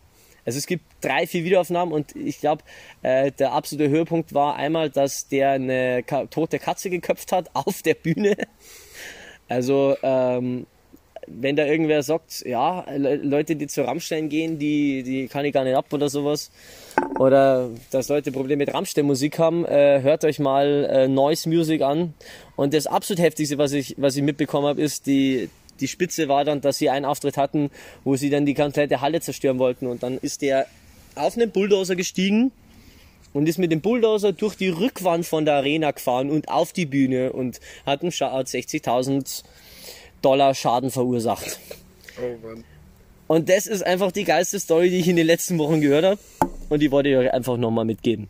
Also 0.46 0.58
es 0.58 0.66
gibt 0.66 0.84
drei, 1.02 1.28
vier 1.28 1.44
Videoaufnahmen 1.44 1.94
und 1.94 2.16
ich 2.16 2.40
glaube, 2.40 2.64
äh, 3.04 3.32
der 3.32 3.52
absolute 3.52 3.90
Höhepunkt 3.90 4.34
war 4.34 4.56
einmal, 4.56 4.90
dass 4.90 5.28
der 5.28 5.52
eine 5.52 6.02
ka 6.02 6.26
tote 6.26 6.58
Katze 6.58 6.90
geköpft 6.90 7.32
hat 7.32 7.52
auf 7.54 7.84
der 7.84 7.94
Bühne. 7.94 8.36
Also 9.48 9.96
ähm, 10.02 10.66
wenn 11.30 11.56
da 11.56 11.66
irgendwer 11.66 12.04
sagt, 12.04 12.44
ja, 12.46 12.86
Leute, 12.96 13.56
die 13.56 13.68
zu 13.68 13.84
Rammstein 13.84 14.30
gehen, 14.30 14.60
die, 14.60 15.04
die 15.04 15.28
kann 15.28 15.46
ich 15.46 15.54
gar 15.54 15.64
nicht 15.64 15.76
ab 15.76 15.86
oder 15.92 16.10
sowas. 16.10 16.52
Oder 17.18 17.70
dass 17.92 18.10
Leute 18.10 18.32
Probleme 18.32 18.66
mit 18.66 18.74
Rammstein-Musik 18.74 19.40
haben, 19.40 19.66
äh, 19.66 20.02
hört 20.02 20.26
euch 20.26 20.40
mal 20.40 20.86
äh, 20.90 21.08
Noise 21.08 21.50
Music 21.50 21.82
an. 21.82 22.14
Und 22.56 22.74
das 22.74 22.88
absolut 22.88 23.22
heftigste, 23.22 23.58
was 23.58 23.72
ich, 23.72 23.96
was 23.98 24.16
ich 24.16 24.24
mitbekommen 24.24 24.68
habe, 24.68 24.82
ist 24.82 25.06
die, 25.06 25.50
die 25.80 25.88
Spitze 25.88 26.28
war 26.28 26.44
dann, 26.44 26.62
dass 26.62 26.78
sie 26.78 26.90
einen 26.90 27.06
Auftritt 27.06 27.38
hatten, 27.38 27.70
wo 28.04 28.16
sie 28.16 28.30
dann 28.30 28.46
die 28.46 28.54
komplette 28.54 29.02
Halle 29.02 29.22
zerstören 29.22 29.60
wollten. 29.60 29.88
Und 29.88 30.04
dann 30.04 30.18
ist 30.18 30.42
der 30.42 30.66
auf 31.16 31.38
einen 31.38 31.52
Bulldozer 31.52 31.96
gestiegen 31.96 32.52
und 33.34 33.48
ist 33.48 33.60
mit 33.60 33.72
dem 33.72 33.82
Bulldozer 33.82 34.34
durch 34.34 34.56
die 34.56 34.70
Rückwand 34.70 35.26
von 35.26 35.46
der 35.46 35.56
Arena 35.56 35.92
gefahren 35.92 36.30
und 36.30 36.50
auf 36.50 36.74
die 36.74 36.86
Bühne 36.86 37.32
und 37.34 37.60
hat 37.86 38.02
einen 38.02 38.12
60.000 38.12 39.44
Dollar 40.22 40.54
Schaden 40.56 40.92
verursacht. 40.92 41.60
Oh 42.22 42.46
Mann. 42.46 42.64
Und 43.28 43.48
das 43.48 43.68
ist 43.68 43.86
einfach 43.86 44.12
die 44.12 44.24
geilste 44.24 44.60
Story, 44.60 44.90
die 44.90 44.98
ich 44.98 45.08
in 45.08 45.16
den 45.16 45.28
letzten 45.28 45.58
Wochen 45.60 45.82
gehört 45.82 46.04
habe. 46.04 46.20
Und 46.70 46.80
die 46.80 46.92
wollte 46.92 47.10
ich 47.10 47.16
euch 47.16 47.32
einfach 47.32 47.58
nochmal 47.58 47.86
mitgeben. 47.86 48.28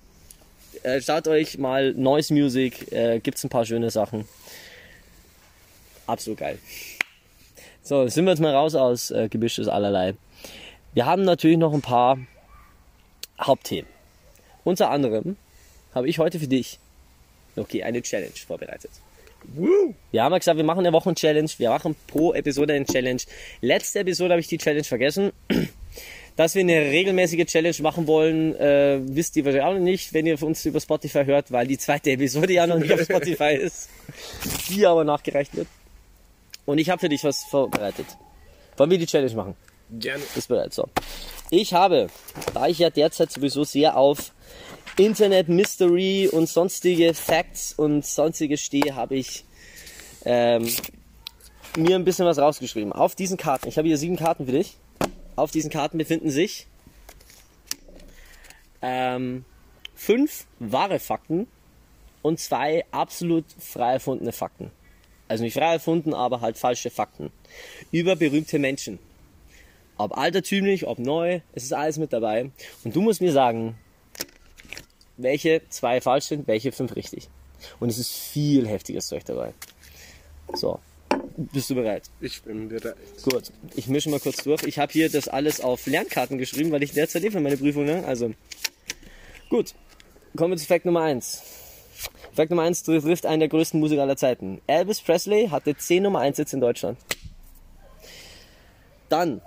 Äh, 0.83 1.01
schaut 1.01 1.27
euch 1.27 1.57
mal 1.57 1.93
Noise 1.93 2.33
Music, 2.33 2.91
äh, 2.91 3.19
gibt's 3.19 3.43
ein 3.43 3.49
paar 3.49 3.65
schöne 3.65 3.89
Sachen. 3.89 4.25
Absolut 6.05 6.39
geil. 6.39 6.59
So, 7.81 8.07
sind 8.07 8.25
wir 8.25 8.31
jetzt 8.31 8.39
mal 8.39 8.53
raus 8.53 8.75
aus 8.75 9.11
äh, 9.11 9.29
Gemischtes 9.29 9.67
allerlei. 9.67 10.15
Wir 10.93 11.05
haben 11.05 11.23
natürlich 11.23 11.57
noch 11.57 11.73
ein 11.73 11.81
paar 11.81 12.17
Hauptthemen. 13.39 13.89
Unter 14.63 14.89
anderem 14.89 15.37
habe 15.95 16.09
ich 16.09 16.19
heute 16.19 16.39
für 16.39 16.47
dich, 16.47 16.77
okay, 17.55 17.83
eine 17.83 18.01
Challenge 18.01 18.31
vorbereitet. 18.45 18.91
Wir 20.11 20.23
haben 20.23 20.31
ja 20.31 20.37
gesagt, 20.37 20.57
wir 20.57 20.63
machen 20.63 20.79
eine 20.79 20.93
Wochen-Challenge, 20.93 21.49
wir 21.57 21.69
machen 21.69 21.95
pro 22.07 22.33
Episode 22.33 22.73
eine 22.73 22.85
Challenge. 22.85 23.21
Letzte 23.61 23.99
Episode 23.99 24.31
habe 24.31 24.41
ich 24.41 24.47
die 24.47 24.57
Challenge 24.57 24.83
vergessen. 24.83 25.31
Dass 26.35 26.55
wir 26.55 26.61
eine 26.61 26.79
regelmäßige 26.79 27.45
Challenge 27.45 27.75
machen 27.81 28.07
wollen, 28.07 28.55
äh, 28.55 28.99
wisst 29.03 29.35
ihr 29.35 29.43
wahrscheinlich 29.43 29.67
auch 29.67 29.73
noch 29.73 29.79
nicht, 29.79 30.13
wenn 30.13 30.25
ihr 30.25 30.41
uns 30.41 30.63
über 30.65 30.79
Spotify 30.79 31.25
hört, 31.25 31.51
weil 31.51 31.67
die 31.67 31.77
zweite 31.77 32.11
Episode 32.11 32.53
ja 32.53 32.65
noch 32.65 32.77
nicht 32.77 32.93
auf 32.93 33.01
Spotify 33.01 33.55
ist, 33.61 33.89
die 34.69 34.85
aber 34.85 35.03
nachgereicht 35.03 35.55
wird. 35.55 35.67
Und 36.65 36.77
ich 36.77 36.89
habe 36.89 36.99
für 36.99 37.09
dich 37.09 37.23
was 37.25 37.43
vorbereitet. 37.43 38.05
Wollen 38.77 38.91
wir 38.91 38.97
die 38.97 39.05
Challenge 39.05 39.33
machen? 39.35 39.55
Gerne. 39.91 40.23
Ist 40.35 40.47
bereit. 40.47 40.73
So. 40.73 40.87
Ich 41.49 41.73
habe, 41.73 42.07
da 42.53 42.67
ich 42.67 42.79
ja 42.79 42.89
derzeit 42.89 43.31
sowieso 43.31 43.63
sehr 43.63 43.97
auf 43.97 44.31
Internet 44.99 45.49
Mystery 45.49 46.29
und 46.31 46.47
sonstige 46.47 47.13
Facts 47.13 47.73
und 47.73 48.05
sonstige 48.05 48.57
stehe, 48.57 48.95
habe 48.95 49.15
ich 49.15 49.45
ähm, 50.25 50.67
mir 51.77 51.95
ein 51.95 52.05
bisschen 52.05 52.25
was 52.25 52.37
rausgeschrieben. 52.37 52.93
Auf 52.93 53.15
diesen 53.15 53.37
Karten, 53.37 53.67
ich 53.67 53.77
habe 53.77 53.87
hier 53.87 53.97
sieben 53.97 54.17
Karten 54.17 54.45
für 54.45 54.51
dich. 54.51 54.77
Auf 55.35 55.51
diesen 55.51 55.69
Karten 55.69 55.97
befinden 55.97 56.29
sich 56.29 56.67
ähm, 58.81 59.45
fünf 59.95 60.45
wahre 60.59 60.99
Fakten 60.99 61.47
und 62.21 62.39
zwei 62.39 62.85
absolut 62.91 63.45
frei 63.57 63.93
erfundene 63.93 64.33
Fakten 64.33 64.71
also 65.29 65.43
nicht 65.43 65.53
frei 65.53 65.73
erfunden, 65.73 66.13
aber 66.13 66.41
halt 66.41 66.57
falsche 66.57 66.89
Fakten 66.89 67.31
über 67.91 68.17
berühmte 68.17 68.59
Menschen. 68.59 68.99
Ob 69.97 70.17
altertümlich, 70.17 70.87
ob 70.87 70.97
neu, 70.99 71.41
es 71.53 71.63
ist 71.63 71.73
alles 71.73 71.97
mit 71.97 72.11
dabei. 72.11 72.51
Und 72.83 72.95
du 72.95 73.01
musst 73.01 73.21
mir 73.21 73.31
sagen, 73.31 73.77
welche 75.21 75.61
zwei 75.69 76.01
falsch 76.01 76.25
sind, 76.25 76.47
welche 76.47 76.71
fünf 76.71 76.95
richtig. 76.95 77.29
Und 77.79 77.89
es 77.89 77.97
ist 77.97 78.11
viel 78.11 78.67
heftiges 78.67 79.07
Zeug 79.07 79.25
dabei. 79.25 79.53
So, 80.53 80.79
bist 81.37 81.69
du 81.69 81.75
bereit? 81.75 82.09
Ich 82.21 82.41
bin 82.41 82.69
bereit. 82.69 82.95
Gut, 83.23 83.51
ich 83.75 83.87
mische 83.87 84.09
mal 84.09 84.19
kurz 84.19 84.43
durch. 84.43 84.63
Ich 84.63 84.79
habe 84.79 84.91
hier 84.91 85.09
das 85.09 85.27
alles 85.27 85.61
auf 85.61 85.85
Lernkarten 85.85 86.37
geschrieben, 86.37 86.71
weil 86.71 86.83
ich 86.83 86.93
derzeit 86.93 87.23
eh 87.23 87.31
für 87.31 87.39
meine 87.39 87.57
Prüfung, 87.57 87.85
ne? 87.85 88.03
Also, 88.05 88.33
gut. 89.49 89.73
Kommen 90.35 90.53
wir 90.53 90.57
zu 90.57 90.65
Fakt 90.65 90.85
Nummer 90.85 91.01
1. 91.01 91.41
Fakt 92.33 92.51
Nummer 92.51 92.63
1 92.63 92.83
trifft 92.83 93.25
einen 93.25 93.41
der 93.41 93.49
größten 93.49 93.79
Musiker 93.79 94.03
aller 94.03 94.15
Zeiten. 94.15 94.61
Elvis 94.67 95.01
Presley 95.01 95.49
hatte 95.49 95.75
10 95.75 96.03
Nummer 96.03 96.19
1 96.19 96.37
Sitz 96.37 96.53
in 96.53 96.61
Deutschland. 96.61 96.97
Dann 99.09 99.41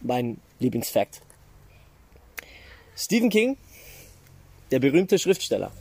mein 0.00 0.38
Lieblingsfakt. 0.58 1.20
Stephen 2.96 3.30
King, 3.30 3.56
der 4.70 4.78
berühmte 4.78 5.18
Schriftsteller, 5.18 5.72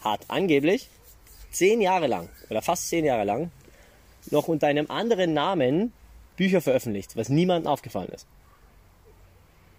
hat 0.00 0.20
angeblich 0.28 0.88
zehn 1.50 1.80
Jahre 1.80 2.06
lang 2.06 2.28
oder 2.50 2.62
fast 2.62 2.88
zehn 2.88 3.04
Jahre 3.04 3.24
lang 3.24 3.50
noch 4.30 4.48
unter 4.48 4.66
einem 4.66 4.90
anderen 4.90 5.34
Namen 5.34 5.92
Bücher 6.36 6.60
veröffentlicht, 6.60 7.16
was 7.16 7.28
niemandem 7.28 7.70
aufgefallen 7.70 8.10
ist. 8.10 8.26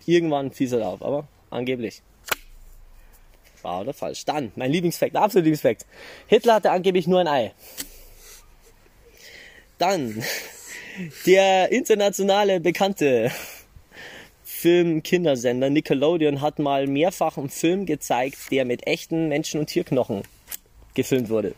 Irgendwann 0.05 0.51
fiel 0.51 0.67
es 0.67 0.73
auf, 0.73 1.01
aber 1.01 1.27
angeblich. 1.49 2.01
Wahr 3.61 3.81
oder 3.81 3.93
falsch? 3.93 4.25
Dann, 4.25 4.51
mein 4.55 4.71
Lieblingsfakt, 4.71 5.15
absolut 5.15 5.45
Lieblingsfakt. 5.45 5.85
Hitler 6.27 6.55
hatte 6.55 6.71
angeblich 6.71 7.07
nur 7.07 7.19
ein 7.19 7.27
Ei. 7.27 7.53
Dann, 9.77 10.23
der 11.25 11.71
internationale 11.71 12.59
bekannte 12.59 13.31
Film-Kindersender 14.67 15.69
Nickelodeon 15.69 16.41
hat 16.41 16.59
mal 16.59 16.87
mehrfach 16.87 17.37
einen 17.37 17.47
Film 17.47 17.85
gezeigt, 17.85 18.51
der 18.51 18.65
mit 18.65 18.85
echten 18.85 19.29
Menschen- 19.29 19.61
und 19.61 19.67
Tierknochen 19.67 20.23
gefilmt 20.93 21.29
wurde. 21.29 21.55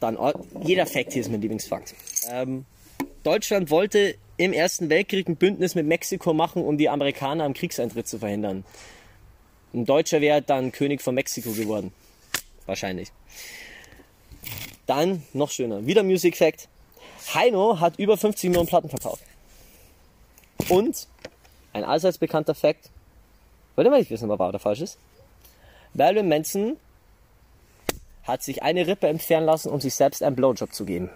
Dann, 0.00 0.16
oh, 0.16 0.32
jeder 0.62 0.86
Fakt 0.86 1.12
hier 1.12 1.20
ist 1.20 1.30
mein 1.30 1.42
Lieblingsfakt. 1.42 1.94
Ähm, 2.30 2.64
Deutschland 3.24 3.68
wollte 3.68 4.14
im 4.38 4.54
Ersten 4.54 4.88
Weltkrieg 4.88 5.28
ein 5.28 5.36
Bündnis 5.36 5.74
mit 5.74 5.84
Mexiko 5.84 6.32
machen, 6.32 6.64
um 6.64 6.78
die 6.78 6.88
Amerikaner 6.88 7.44
am 7.44 7.52
Kriegseintritt 7.52 8.08
zu 8.08 8.18
verhindern. 8.18 8.64
Ein 9.74 9.84
Deutscher 9.84 10.22
wäre 10.22 10.40
dann 10.40 10.72
König 10.72 11.02
von 11.02 11.14
Mexiko 11.14 11.52
geworden. 11.52 11.92
Wahrscheinlich. 12.64 13.12
Dann, 14.86 15.24
noch 15.34 15.50
schöner, 15.50 15.84
wieder 15.84 16.02
Music 16.02 16.38
Fact. 16.38 16.70
Heino 17.34 17.80
hat 17.80 17.98
über 17.98 18.16
50 18.16 18.48
Millionen 18.48 18.68
Platten 18.68 18.88
verkauft. 18.88 19.24
Und, 20.68 21.06
ein 21.72 21.84
allseits 21.84 22.18
bekannter 22.18 22.54
Fact, 22.54 22.90
wollt 23.74 23.86
ihr 23.86 23.90
mal 23.90 23.98
nicht 23.98 24.10
wissen, 24.10 24.30
ob 24.30 24.36
er 24.36 24.38
wahr 24.38 24.48
oder 24.50 24.58
falsch 24.58 24.80
ist? 24.80 24.98
Marilyn 25.94 26.28
Manson 26.28 26.76
hat 28.24 28.42
sich 28.42 28.62
eine 28.62 28.86
Rippe 28.86 29.06
entfernen 29.08 29.46
lassen, 29.46 29.70
um 29.70 29.80
sich 29.80 29.94
selbst 29.94 30.22
einen 30.22 30.36
Blowjob 30.36 30.72
zu 30.72 30.84
geben. 30.84 31.10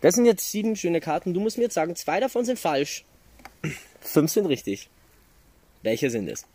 Das 0.00 0.14
sind 0.14 0.24
jetzt 0.24 0.50
sieben 0.50 0.76
schöne 0.76 1.00
Karten. 1.00 1.34
Du 1.34 1.40
musst 1.40 1.58
mir 1.58 1.64
jetzt 1.64 1.74
sagen, 1.74 1.96
zwei 1.96 2.20
davon 2.20 2.44
sind 2.44 2.58
falsch. 2.58 3.04
Fünf 4.00 4.30
sind 4.30 4.46
richtig. 4.46 4.88
Welche 5.82 6.10
sind 6.10 6.28
es? 6.28 6.46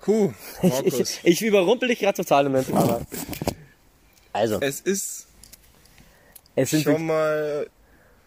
Puh, 0.00 0.32
Markus. 0.62 1.00
Ich, 1.00 1.20
ich 1.24 1.42
überrumpel 1.42 1.88
dich 1.88 1.98
gerade 1.98 2.16
total 2.16 2.46
im 2.46 2.52
Moment, 2.52 2.72
aber. 2.72 3.06
Also, 4.30 4.60
es 4.60 4.80
ist 4.80 5.26
es 6.54 6.70
sind 6.70 6.82
schon 6.82 7.06
mal 7.06 7.68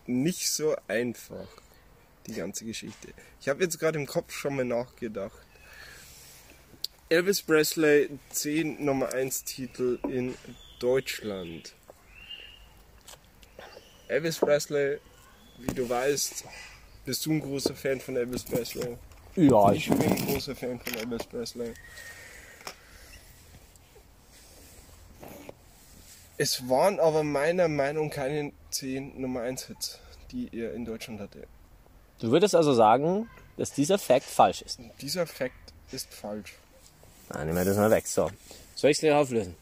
nicht 0.08 0.50
so 0.50 0.76
einfach, 0.88 1.48
die 2.28 2.34
ganze 2.34 2.66
Geschichte. 2.66 3.10
Ich 3.40 3.50
habe 3.50 3.64
jetzt 3.64 3.80
gerade 3.80 4.00
im 4.00 4.06
Kopf 4.06 4.34
schon 4.34 4.56
mal 4.56 4.66
nachgedacht. 4.66 5.46
Elvis 7.10 7.42
Presley 7.42 8.10
10 8.30 8.86
Nummer 8.86 9.14
1 9.14 9.44
Titel 9.44 10.00
in 10.08 10.36
Deutschland. 10.80 11.74
Elvis 14.08 14.38
Presley, 14.40 15.00
wie 15.60 15.74
du 15.74 15.90
weißt, 15.90 16.46
bist 17.06 17.26
du 17.26 17.32
ein 17.32 17.42
großer 17.42 17.76
Fan 17.76 18.00
von 18.00 18.16
Elvis 18.16 18.44
Presley. 18.44 18.98
ja, 19.36 19.72
Ich 19.72 19.90
ich, 19.90 19.98
bin 19.98 20.10
ein 20.10 20.26
großer 20.26 20.56
Fan 20.56 20.80
von 20.80 20.94
Elvis 20.96 21.26
Presley. 21.26 21.74
Es 26.42 26.68
waren 26.68 27.00
aber 27.00 27.22
meiner 27.22 27.68
Meinung 27.68 28.08
nach 28.08 28.16
keine 28.16 28.52
10 28.72 29.22
Nummer 29.22 29.42
1 29.42 29.68
Hits, 29.68 30.00
die 30.32 30.50
er 30.52 30.74
in 30.74 30.86
Deutschland 30.86 31.20
hatte. 31.20 31.44
du 32.20 32.32
würdest 32.32 32.56
also 32.56 32.74
sagen, 32.74 33.30
dass 33.58 33.74
dieser 33.74 34.00
Fact 34.00 34.26
falsch 34.26 34.64
ist. 34.64 34.80
Dieser 35.00 35.28
Fakt 35.28 35.54
ist 35.92 36.12
falsch. 36.12 36.56
Nein, 37.30 37.46
nehmen 37.46 37.60
wir 37.60 37.66
das 37.66 37.78
mal 37.78 37.92
weg. 37.92 38.08
So. 38.08 38.32
Soll 38.74 38.90
ich 38.90 38.98
es 38.98 39.02
gleich 39.02 39.14
auflösen? 39.14 39.56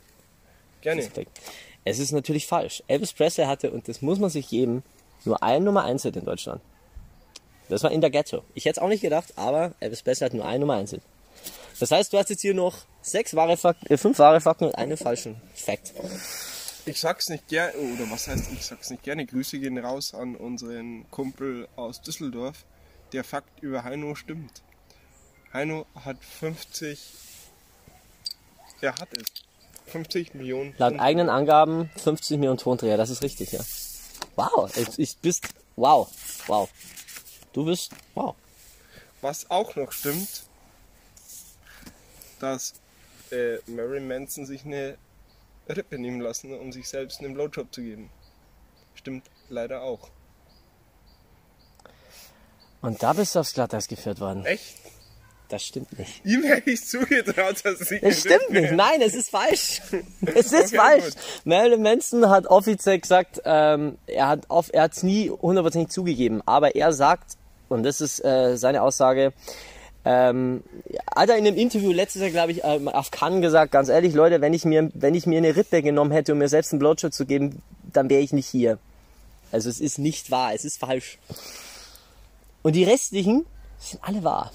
Gerne. 0.80 1.06
Es 1.84 2.00
ist 2.00 2.14
natürlich 2.14 2.48
falsch. 2.48 2.82
Elvis 2.88 3.12
Presley 3.12 3.46
hatte, 3.46 3.72
und 3.72 3.90
das 3.90 4.02
muss 4.02 4.18
man 4.18 4.30
sich 4.30 4.48
geben, 4.48 4.82
nur 5.26 5.44
ein 5.44 5.66
Nummer 5.66 5.84
1 5.84 6.04
Hit 6.04 6.16
in 6.16 6.24
Deutschland. 6.24 6.62
Das 7.68 7.84
war 7.84 7.92
in 7.92 8.00
der 8.00 8.10
Ghetto. 8.10 8.46
Ich 8.54 8.64
hätte 8.64 8.80
es 8.80 8.82
auch 8.82 8.88
nicht 8.88 9.02
gedacht, 9.02 9.34
aber 9.36 9.74
Elvis 9.82 10.02
Presley 10.02 10.30
hat 10.30 10.34
nur 10.34 10.46
ein 10.46 10.62
Nummer 10.62 10.76
1 10.76 10.92
Hit. 10.92 11.02
Das 11.78 11.92
heißt, 11.92 12.14
du 12.14 12.18
hast 12.18 12.30
jetzt 12.30 12.42
hier 12.42 12.54
noch 12.54 12.78
sechs 13.02 13.36
wahre 13.36 13.58
Fakten, 13.58 13.86
äh, 13.92 13.98
fünf 13.98 14.18
wahre 14.20 14.40
Fakten 14.40 14.64
und 14.64 14.76
einen 14.76 14.96
falschen 14.96 15.42
Fact. 15.56 15.94
Ich 16.90 17.00
sag's 17.00 17.30
nicht 17.30 17.48
gerne, 17.48 17.78
oder 17.78 18.10
was 18.10 18.28
heißt, 18.28 18.52
ich 18.52 18.66
sag's 18.66 18.90
nicht 18.90 19.04
gerne. 19.04 19.24
Grüße 19.24 19.60
gehen 19.60 19.78
raus 19.78 20.16
an 20.16 20.36
unseren 20.36 21.06
Kumpel 21.12 21.68
aus 21.76 22.02
Düsseldorf. 22.02 22.66
Der 23.14 23.24
Fakt 23.24 23.62
über 23.62 23.84
Heino 23.84 24.16
stimmt. 24.16 24.64
Heino 25.54 25.86
hat 25.94 26.18
50, 26.24 27.00
er 28.82 28.96
hat 28.96 29.10
es. 29.16 29.26
50 29.92 30.34
Millionen. 30.34 30.74
Laut 30.80 30.94
Pfund. 30.94 31.02
eigenen 31.02 31.30
Angaben 31.30 31.92
50 31.98 32.40
Millionen 32.40 32.58
Tonträger, 32.58 32.98
das 32.98 33.12
ist 33.12 33.22
richtig, 33.22 33.52
ja. 33.52 33.60
Wow, 34.36 34.76
ich, 34.76 34.98
ich 34.98 35.18
bist, 35.18 35.48
wow, 35.76 36.10
wow. 36.48 36.68
Du 37.54 37.66
bist, 37.66 37.92
wow. 38.16 38.36
Was 39.22 39.50
auch 39.52 39.76
noch 39.76 39.92
stimmt, 39.92 40.44
dass 42.40 42.74
äh, 43.32 43.58
Mary 43.68 44.00
Manson 44.00 44.48
sich 44.48 44.66
eine 44.66 44.98
Rippe 45.76 45.98
nehmen 46.00 46.20
lassen, 46.22 46.54
um 46.58 46.72
sich 46.72 46.88
selbst 46.90 47.20
einen 47.22 47.34
Blowjob 47.34 47.74
zu 47.74 47.82
geben. 47.82 48.10
Stimmt 48.96 49.26
leider 49.50 49.82
auch. 49.82 50.10
Und 52.82 53.04
da 53.04 53.14
bist 53.14 53.36
du 53.36 53.40
aufs 53.40 53.54
Glatteis 53.54 53.88
geführt 53.88 54.20
worden. 54.20 54.46
Echt? 54.46 54.76
Das 55.50 55.64
stimmt 55.64 55.98
nicht. 55.98 56.24
Ihm 56.26 56.44
hätte 56.44 56.70
ich 56.70 56.86
zugetraut, 56.86 57.56
dass 57.66 57.80
sie. 57.80 58.00
Das 58.00 58.20
stimmt 58.20 58.52
nicht. 58.52 58.72
Nein, 58.72 59.02
es 59.02 59.16
ist 59.16 59.30
falsch. 59.32 59.82
Es 60.22 60.52
ist 60.54 60.68
Okay, 60.68 60.76
falsch. 60.78 61.04
gut. 61.06 61.16
Marilyn 61.46 61.82
Manson 61.82 62.30
hat 62.30 62.46
offiziell 62.46 63.00
gesagt, 63.00 63.42
ähm, 63.46 63.98
er 64.06 64.28
hat 64.28 64.46
er 64.72 64.90
es 64.92 65.02
nie 65.02 65.30
hundertprozentig 65.32 65.90
zugegeben, 65.92 66.44
aber 66.46 66.76
er 66.76 66.94
sagt, 66.94 67.32
und 67.68 67.82
das 67.84 68.00
ist 68.00 68.24
äh, 68.24 68.58
seine 68.58 68.84
Aussage, 68.84 69.34
ähm, 70.06 70.64
hat 71.16 71.30
er 71.30 71.38
in 71.38 71.46
einem 71.46 71.58
Interview 71.58 71.92
letztes 71.92 72.22
Jahr, 72.22 72.32
glaube 72.32 72.52
ich, 72.52 72.62
ähm, 72.64 72.88
auf 72.88 73.12
Cannes 73.12 73.42
gesagt, 73.42 73.72
ganz 73.72 73.90
ehrlich, 73.90 74.14
Leute, 74.14 74.42
wenn 74.42 74.54
ich 74.54 74.66
mir, 74.66 74.90
wenn 74.94 75.14
ich 75.14 75.26
mir 75.26 75.38
eine 75.38 75.56
Rippe 75.56 75.82
genommen 75.82 76.12
hätte, 76.12 76.34
um 76.34 76.40
mir 76.40 76.50
selbst 76.50 76.72
einen 76.72 76.80
Blowjob 76.80 77.14
zu 77.14 77.26
geben, 77.26 77.62
dann 77.92 78.10
wäre 78.10 78.22
ich 78.22 78.32
nicht 78.32 78.48
hier. 78.48 78.80
Also 79.52 79.70
es 79.70 79.80
ist 79.80 80.00
nicht 80.00 80.32
wahr, 80.32 80.54
es 80.54 80.64
ist 80.64 80.80
falsch. 80.80 81.18
Und 82.62 82.76
die 82.76 82.84
restlichen 82.84 83.46
sind 83.80 84.04
alle 84.04 84.24
wahr. 84.24 84.52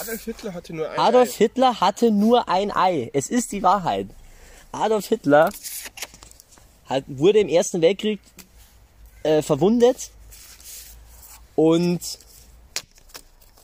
Adolf 0.00 0.24
Hitler 0.24 0.54
hatte 0.54 0.72
nur 0.72 0.90
ein 0.90 0.98
Adolf 0.98 1.28
Ei. 1.28 1.36
Hitler 1.36 1.80
hatte 1.80 2.10
nur 2.10 2.48
ein 2.48 2.70
Ei. 2.74 3.10
Es 3.12 3.28
ist 3.28 3.52
die 3.52 3.62
Wahrheit. 3.62 4.08
Adolf 4.72 5.06
Hitler 5.06 5.50
hat, 6.86 7.04
wurde 7.06 7.40
im 7.40 7.48
Ersten 7.48 7.82
Weltkrieg 7.82 8.20
äh, 9.22 9.42
verwundet 9.42 10.10
und 11.54 12.00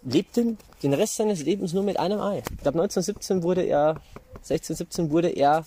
lebte 0.03 0.57
den 0.83 0.95
Rest 0.95 1.17
seines 1.17 1.43
Lebens 1.43 1.73
nur 1.73 1.83
mit 1.83 1.99
einem 1.99 2.21
Ei. 2.21 2.39
Ich 2.39 2.63
glaube 2.63 2.81
1917 2.81 3.43
wurde 3.43 3.63
er, 3.63 4.01
16, 4.43 4.77
17 4.77 5.11
wurde 5.11 5.29
er 5.29 5.65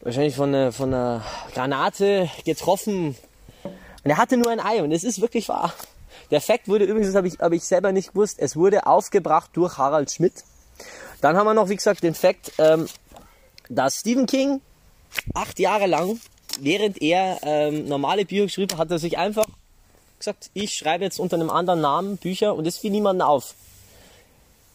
wahrscheinlich 0.00 0.36
von 0.36 0.54
einer, 0.54 0.72
von 0.72 0.92
einer 0.92 1.24
Granate 1.54 2.30
getroffen. 2.44 3.16
Und 3.64 4.10
er 4.10 4.18
hatte 4.18 4.36
nur 4.36 4.50
ein 4.50 4.60
Ei 4.60 4.82
und 4.82 4.92
es 4.92 5.02
ist 5.02 5.20
wirklich 5.20 5.48
wahr. 5.48 5.72
Der 6.30 6.40
Fakt 6.40 6.68
wurde 6.68 6.84
übrigens, 6.84 7.08
das 7.08 7.16
habe 7.16 7.28
ich, 7.28 7.38
hab 7.38 7.52
ich 7.52 7.64
selber 7.64 7.92
nicht 7.92 8.12
gewusst, 8.12 8.38
es 8.38 8.56
wurde 8.56 8.86
aufgebracht 8.86 9.50
durch 9.54 9.78
Harald 9.78 10.10
Schmidt. 10.10 10.44
Dann 11.20 11.36
haben 11.36 11.46
wir 11.46 11.54
noch, 11.54 11.68
wie 11.68 11.76
gesagt, 11.76 12.02
den 12.02 12.14
Fakt, 12.14 12.52
ähm, 12.58 12.86
dass 13.68 14.00
Stephen 14.00 14.26
King 14.26 14.60
acht 15.32 15.58
Jahre 15.58 15.86
lang, 15.86 16.20
während 16.60 17.00
er 17.00 17.38
ähm, 17.42 17.88
normale 17.88 18.24
Bücher 18.24 18.44
geschrieben 18.44 18.72
hat, 18.72 18.78
hat 18.78 18.90
er 18.90 18.98
sich 18.98 19.18
einfach 19.18 19.46
gesagt, 20.24 20.50
ich 20.54 20.74
schreibe 20.74 21.04
jetzt 21.04 21.18
unter 21.18 21.36
einem 21.36 21.50
anderen 21.50 21.80
Namen 21.80 22.16
Bücher 22.16 22.54
und 22.54 22.66
es 22.66 22.78
fiel 22.78 22.90
niemandem 22.90 23.26
auf. 23.26 23.54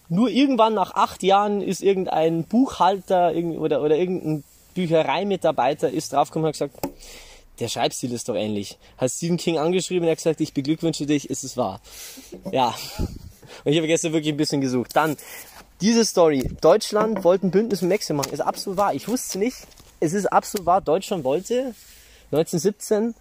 Nur 0.10 0.30
irgendwann 0.30 0.74
nach 0.74 0.96
acht 0.96 1.22
Jahren 1.22 1.62
ist 1.62 1.82
irgendein 1.82 2.44
Buchhalter 2.44 3.34
oder, 3.36 3.82
oder 3.82 3.96
irgendein 3.96 4.44
Büchereimitarbeiter 4.74 5.90
ist 5.90 6.14
draufgekommen 6.14 6.48
und 6.48 6.60
hat 6.60 6.72
gesagt, 6.72 6.96
der 7.60 7.68
Schreibstil 7.68 8.14
ist 8.14 8.30
doch 8.30 8.36
ähnlich. 8.36 8.78
Hat 8.98 9.12
Stephen 9.12 9.38
King 9.38 9.58
angeschrieben 9.58 10.04
und 10.04 10.08
er 10.08 10.12
hat 10.12 10.18
gesagt, 10.18 10.42
ich 10.42 10.54
beglückwünsche 10.54 11.06
dich, 11.06 11.30
ist 11.30 11.44
es 11.44 11.58
wahr. 11.58 11.82
Ja. 12.52 12.74
Und 13.66 13.72
ich 13.72 13.78
habe 13.78 13.88
gestern 13.88 14.14
wirklich 14.14 14.34
ein 14.34 14.38
bisschen 14.38 14.62
gesucht. 14.62 14.96
Dann, 14.96 15.18
diese 15.82 16.06
Story. 16.06 16.50
Deutschland 16.62 17.24
wollte 17.24 17.48
ein 17.48 17.52
Bündnis 17.52 17.82
mit 17.82 17.90
Mexiko 17.90 18.16
machen. 18.16 18.32
Ist 18.32 18.42
absolut 18.42 18.78
wahr. 18.78 18.94
Ich 18.94 19.08
wusste 19.08 19.40
nicht. 19.40 19.58
Es 20.00 20.14
ist 20.14 20.26
absolut 20.28 20.66
wahr. 20.66 20.82
Deutschland 20.82 21.24
wollte 21.24 21.74
1917 22.32 23.16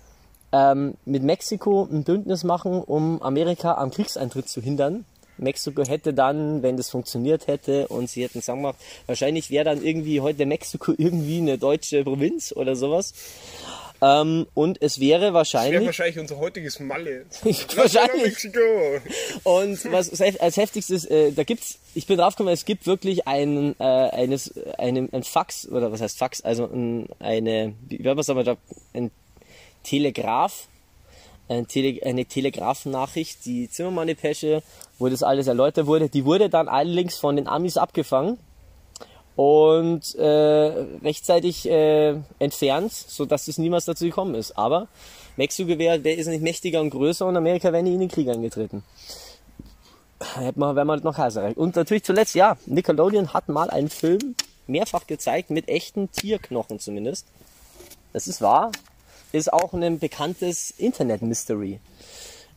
ähm, 0.52 0.94
mit 1.04 1.22
Mexiko 1.22 1.88
ein 1.90 2.04
Bündnis 2.04 2.44
machen, 2.44 2.82
um 2.82 3.22
Amerika 3.22 3.74
am 3.74 3.90
Kriegseintritt 3.90 4.48
zu 4.48 4.60
hindern. 4.60 5.04
Mexiko 5.38 5.84
hätte 5.84 6.14
dann, 6.14 6.62
wenn 6.62 6.76
das 6.76 6.90
funktioniert 6.90 7.46
hätte 7.46 7.88
und 7.88 8.10
sie 8.10 8.24
hätten 8.24 8.40
sagen 8.40 8.62
wir, 8.62 8.74
wahrscheinlich 9.06 9.50
wäre 9.50 9.64
dann 9.64 9.82
irgendwie 9.84 10.20
heute 10.20 10.46
Mexiko 10.46 10.92
irgendwie 10.98 11.38
eine 11.38 11.58
deutsche 11.58 12.02
Provinz 12.04 12.52
oder 12.52 12.76
sowas. 12.76 13.14
Ähm, 14.00 14.46
und 14.54 14.80
es 14.80 15.00
wäre 15.00 15.22
Wäre 15.22 15.34
wahrscheinlich. 15.34 15.84
wahrscheinlich 15.86 16.18
unser 16.20 16.38
heutiges 16.38 16.78
Malle. 16.78 17.26
Wahrscheinlich. 17.74 18.22
Mexiko. 18.22 18.60
Und 19.42 19.90
was 19.90 20.20
als 20.40 20.56
heftigstes, 20.56 21.04
äh, 21.06 21.32
da 21.32 21.42
gibt's, 21.42 21.78
ich 21.94 22.06
bin 22.06 22.18
draufgekommen, 22.18 22.54
es 22.54 22.64
gibt 22.64 22.86
wirklich 22.86 23.26
einen, 23.26 23.74
äh, 23.80 23.82
eines, 23.82 24.56
einen, 24.78 25.12
ein 25.12 25.24
Fax, 25.24 25.66
oder 25.68 25.90
was 25.90 26.00
heißt 26.00 26.16
Fax, 26.16 26.42
also 26.42 26.66
ein, 26.66 27.08
eine, 27.18 27.74
wie 27.88 27.98
wie 27.98 28.04
man 28.04 28.22
sagen, 28.22 28.44
da, 28.44 28.56
ein 28.94 29.10
Telegraph, 29.88 30.68
ein 31.48 31.66
Tele, 31.66 32.04
eine 32.04 32.26
Telegrafennachricht, 32.26 33.46
die 33.46 33.70
Zimmermann-Depesche, 33.70 34.62
wo 34.98 35.08
das 35.08 35.22
alles 35.22 35.46
erläutert 35.46 35.86
wurde, 35.86 36.10
die 36.10 36.26
wurde 36.26 36.50
dann 36.50 36.68
allerdings 36.68 37.16
von 37.16 37.36
den 37.36 37.48
Amis 37.48 37.78
abgefangen 37.78 38.38
und 39.34 40.14
äh, 40.16 40.26
rechtzeitig 41.02 41.66
äh, 41.70 42.16
entfernt, 42.38 42.92
so 42.92 43.24
dass 43.24 43.48
es 43.48 43.56
niemals 43.56 43.86
dazu 43.86 44.04
gekommen 44.04 44.34
ist. 44.34 44.58
Aber 44.58 44.88
Mexiko 45.36 45.78
wäre, 45.78 45.98
der 45.98 46.18
ist 46.18 46.26
nicht 46.26 46.42
mächtiger 46.42 46.82
und 46.82 46.90
größer 46.90 47.24
und 47.24 47.36
Amerika 47.36 47.72
wäre 47.72 47.82
nie 47.82 47.94
in 47.94 48.00
den 48.00 48.10
Krieg 48.10 48.28
eingetreten. 48.28 48.82
Hätte 50.34 50.58
man, 50.58 50.76
wäre 50.76 50.84
man 50.84 51.00
noch 51.00 51.14
Kaiserreich. 51.14 51.56
Und 51.56 51.76
natürlich 51.76 52.04
zuletzt, 52.04 52.34
ja, 52.34 52.58
Nickelodeon 52.66 53.32
hat 53.32 53.48
mal 53.48 53.70
einen 53.70 53.88
Film 53.88 54.34
mehrfach 54.66 55.06
gezeigt, 55.06 55.48
mit 55.48 55.68
echten 55.68 56.10
Tierknochen 56.12 56.78
zumindest. 56.78 57.26
Das 58.12 58.26
ist 58.26 58.42
wahr. 58.42 58.70
Ist 59.32 59.52
auch 59.52 59.72
ein 59.74 59.98
bekanntes 59.98 60.70
Internet-Mystery. 60.70 61.80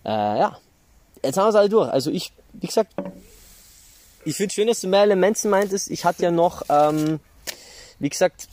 Äh, 0.05 0.09
ja. 0.09 0.57
Jetzt 1.23 1.37
haben 1.37 1.45
wir 1.45 1.49
es 1.49 1.55
alle 1.55 1.69
durch. 1.69 1.89
Also 1.91 2.09
ich, 2.09 2.31
wie 2.53 2.67
gesagt, 2.67 2.93
ich 4.25 4.35
finde 4.35 4.53
schön, 4.53 4.67
dass 4.67 4.79
du 4.79 4.87
Marilyn 4.87 5.19
Manson 5.19 5.51
meintest. 5.51 5.89
Ich 5.91 6.05
hatte 6.05 6.23
ja 6.23 6.31
noch, 6.31 6.63
ähm, 6.69 7.19
wie 7.99 8.09
gesagt, 8.09 8.47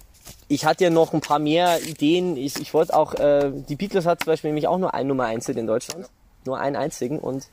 ich 0.48 0.64
hatte 0.64 0.84
ja 0.84 0.90
noch 0.90 1.12
ein 1.12 1.20
paar 1.20 1.38
mehr 1.38 1.82
Ideen. 1.82 2.36
Ich, 2.36 2.58
ich 2.58 2.72
wollte 2.74 2.96
auch, 2.96 3.14
äh, 3.14 3.50
die 3.52 3.76
Beatles 3.76 4.06
hat 4.06 4.20
zum 4.20 4.32
Beispiel 4.32 4.50
nämlich 4.50 4.66
auch 4.66 4.78
nur 4.78 4.94
einen 4.94 5.08
Nummer 5.08 5.26
1 5.26 5.48
in 5.50 5.66
Deutschland. 5.66 6.08
Nur 6.44 6.58
einen 6.58 6.76
einzigen 6.76 7.18
und 7.18 7.48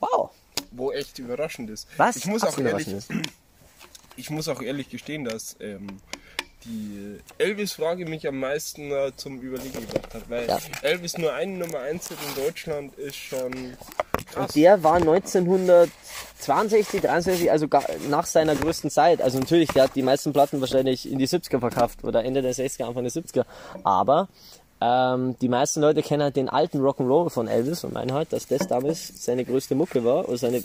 wow. 0.00 0.30
Wo 0.72 0.92
echt 0.92 1.18
überraschend 1.18 1.70
ist. 1.70 1.88
Was? 1.96 2.16
Ich 2.16 2.26
muss, 2.26 2.42
Was 2.42 2.54
auch 2.54 2.58
ehrlich, 2.58 2.86
ich 4.16 4.30
muss 4.30 4.48
auch 4.48 4.60
ehrlich 4.60 4.90
gestehen, 4.90 5.24
dass 5.24 5.56
ähm, 5.60 5.86
die 6.64 7.18
Elvis-Frage 7.38 8.06
mich 8.06 8.26
am 8.26 8.38
meisten 8.38 8.90
äh, 8.90 9.12
zum 9.16 9.40
Überlegen 9.40 9.72
gebracht 9.72 10.14
hat. 10.14 10.28
Weil 10.28 10.46
Ja. 10.46 10.58
Elvis 10.82 11.18
nur 11.18 11.32
einen 11.32 11.58
Nummer 11.58 11.80
1 11.80 12.10
in 12.10 12.42
Deutschland 12.42 12.94
ist 12.96 13.16
schon 13.16 13.74
krass. 14.32 14.52
Der 14.52 14.82
war 14.82 14.94
1962, 14.96 17.00
63, 17.02 17.50
also 17.50 17.66
nach 18.08 18.26
seiner 18.26 18.54
größten 18.54 18.90
Zeit. 18.90 19.22
Also 19.22 19.38
natürlich, 19.38 19.70
der 19.70 19.84
hat 19.84 19.96
die 19.96 20.02
meisten 20.02 20.32
Platten 20.32 20.60
wahrscheinlich 20.60 21.10
in 21.10 21.18
die 21.18 21.28
70er 21.28 21.60
verkauft 21.60 22.04
oder 22.04 22.24
Ende 22.24 22.42
der 22.42 22.54
60er, 22.54 22.84
Anfang 22.84 23.04
der 23.04 23.12
70er. 23.12 23.44
Aber 23.84 24.28
ähm, 24.80 25.36
die 25.40 25.48
meisten 25.48 25.80
Leute 25.80 26.02
kennen 26.02 26.22
halt 26.22 26.36
den 26.36 26.48
alten 26.48 26.80
Rock'n'Roll 26.80 27.30
von 27.30 27.48
Elvis 27.48 27.84
und 27.84 27.92
meinen 27.92 28.12
halt, 28.12 28.32
dass 28.32 28.46
das 28.46 28.66
damals 28.66 29.24
seine 29.24 29.44
größte 29.44 29.74
Mucke 29.74 30.04
war 30.04 30.28
oder 30.28 30.38
seine 30.38 30.62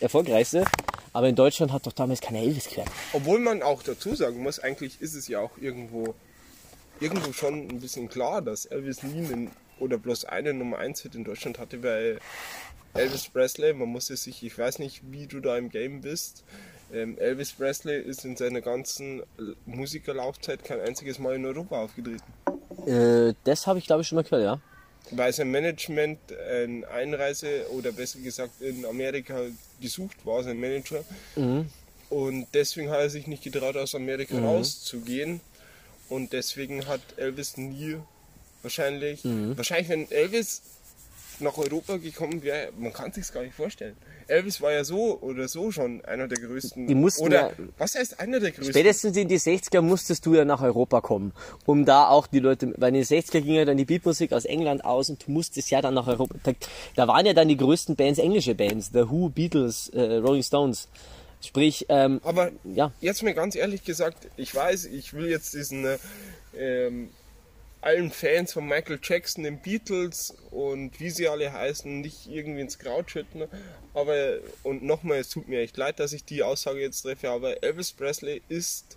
erfolgreichste. 0.00 0.64
Aber 1.14 1.28
in 1.28 1.36
Deutschland 1.36 1.72
hat 1.72 1.86
doch 1.86 1.92
damals 1.92 2.20
keiner 2.20 2.40
Elvis 2.40 2.68
gehört. 2.68 2.88
Obwohl 3.12 3.38
man 3.38 3.62
auch 3.62 3.82
dazu 3.82 4.14
sagen 4.14 4.42
muss, 4.42 4.58
eigentlich 4.58 5.00
ist 5.00 5.14
es 5.14 5.28
ja 5.28 5.40
auch 5.40 5.56
irgendwo, 5.58 6.14
irgendwo 7.00 7.32
schon 7.32 7.68
ein 7.68 7.80
bisschen 7.80 8.08
klar, 8.08 8.42
dass 8.42 8.66
Elvis 8.66 9.02
nie 9.04 9.24
einen, 9.24 9.50
oder 9.78 9.96
bloß 9.96 10.24
eine 10.24 10.52
Nummer 10.52 10.78
1 10.78 11.02
Hit 11.02 11.14
in 11.14 11.22
Deutschland 11.24 11.58
hatte, 11.58 11.82
weil 11.84 12.18
Elvis 12.94 13.28
Presley, 13.28 13.72
man 13.72 13.88
muss 13.88 14.10
es 14.10 14.24
sich, 14.24 14.42
ich 14.42 14.58
weiß 14.58 14.80
nicht, 14.80 15.02
wie 15.10 15.28
du 15.28 15.38
da 15.38 15.56
im 15.56 15.70
Game 15.70 16.00
bist, 16.00 16.42
ähm, 16.92 17.16
Elvis 17.18 17.52
Presley 17.52 18.00
ist 18.00 18.24
in 18.24 18.36
seiner 18.36 18.60
ganzen 18.60 19.22
Musikerlaufzeit 19.66 20.64
kein 20.64 20.80
einziges 20.80 21.20
Mal 21.20 21.36
in 21.36 21.46
Europa 21.46 21.82
aufgetreten. 21.82 22.22
Äh, 22.86 23.34
das 23.44 23.66
habe 23.68 23.78
ich 23.78 23.86
glaube 23.86 24.02
ich 24.02 24.08
schon 24.08 24.16
mal 24.16 24.22
gehört, 24.22 24.42
ja. 24.42 24.60
Weil 25.10 25.32
sein 25.32 25.50
Management 25.50 26.18
in 26.62 26.84
Einreise 26.84 27.66
oder 27.70 27.92
besser 27.92 28.20
gesagt 28.20 28.60
in 28.60 28.86
Amerika 28.86 29.42
gesucht 29.84 30.18
war, 30.24 30.42
sein 30.42 30.58
Manager. 30.58 31.04
Und 32.10 32.46
deswegen 32.54 32.90
hat 32.90 33.00
er 33.00 33.10
sich 33.10 33.26
nicht 33.26 33.42
getraut, 33.42 33.76
aus 33.76 33.94
Amerika 33.94 34.34
rauszugehen. 34.38 35.40
Und 36.08 36.32
deswegen 36.32 36.86
hat 36.86 37.00
Elvis 37.16 37.56
nie 37.56 37.96
wahrscheinlich, 38.62 39.20
wahrscheinlich 39.56 39.88
wenn 39.88 40.10
Elvis 40.10 40.62
nach 41.40 41.56
Europa 41.58 41.96
gekommen 41.96 42.42
wäre, 42.42 42.70
man 42.78 42.92
kann 42.92 43.12
sich 43.12 43.30
gar 43.32 43.42
nicht 43.42 43.54
vorstellen. 43.54 43.96
Elvis 44.26 44.60
war 44.60 44.72
ja 44.72 44.84
so 44.84 45.18
oder 45.20 45.48
so 45.48 45.70
schon 45.70 46.04
einer 46.04 46.28
der 46.28 46.38
größten. 46.38 46.86
Die 46.86 46.94
mussten 46.94 47.24
oder 47.24 47.48
ja- 47.50 47.52
was 47.78 47.94
heißt 47.94 48.20
einer 48.20 48.40
der 48.40 48.50
größten? 48.52 48.72
Spätestens 48.72 49.16
in 49.16 49.28
die 49.28 49.38
60er 49.38 49.80
musstest 49.82 50.24
du 50.26 50.34
ja 50.34 50.44
nach 50.44 50.62
Europa 50.62 51.00
kommen, 51.00 51.32
um 51.66 51.84
da 51.84 52.08
auch 52.08 52.26
die 52.26 52.38
Leute, 52.40 52.72
weil 52.76 52.88
in 52.88 52.94
den 52.94 53.04
60er 53.04 53.40
ging 53.40 53.54
ja 53.54 53.64
dann 53.64 53.76
die 53.76 53.84
Beatmusik 53.84 54.32
aus 54.32 54.44
England 54.44 54.84
aus 54.84 55.10
und 55.10 55.26
du 55.26 55.30
musstest 55.30 55.70
ja 55.70 55.80
dann 55.82 55.94
nach 55.94 56.06
Europa. 56.06 56.34
Da, 56.42 56.52
da 56.96 57.08
waren 57.08 57.26
ja 57.26 57.32
dann 57.34 57.48
die 57.48 57.56
größten 57.56 57.96
Bands, 57.96 58.18
englische 58.18 58.54
Bands, 58.54 58.90
The 58.92 59.08
Who, 59.10 59.28
Beatles, 59.28 59.88
äh, 59.90 60.16
Rolling 60.16 60.42
Stones. 60.42 60.88
Sprich, 61.42 61.84
ähm, 61.90 62.22
Aber 62.24 62.52
ja, 62.64 62.92
jetzt 63.02 63.22
mir 63.22 63.34
ganz 63.34 63.54
ehrlich 63.54 63.84
gesagt, 63.84 64.28
ich 64.38 64.54
weiß, 64.54 64.86
ich 64.86 65.12
will 65.12 65.26
jetzt 65.28 65.52
diesen 65.52 65.84
äh, 65.84 65.98
ähm, 66.56 67.10
allen 67.84 68.10
Fans 68.10 68.52
von 68.54 68.66
Michael 68.66 68.98
Jackson, 69.02 69.44
den 69.44 69.58
Beatles 69.58 70.34
und 70.50 70.98
wie 71.00 71.10
sie 71.10 71.28
alle 71.28 71.52
heißen, 71.52 72.00
nicht 72.00 72.26
irgendwie 72.26 72.62
ins 72.62 72.78
Kraut 72.78 73.10
schütten. 73.10 73.44
Aber, 73.92 74.38
und 74.62 74.82
nochmal, 74.82 75.18
es 75.18 75.28
tut 75.28 75.48
mir 75.48 75.60
echt 75.60 75.76
leid, 75.76 76.00
dass 76.00 76.12
ich 76.12 76.24
die 76.24 76.42
Aussage 76.42 76.80
jetzt 76.80 77.02
treffe, 77.02 77.30
aber 77.30 77.62
Elvis 77.62 77.92
Presley 77.92 78.42
ist 78.48 78.96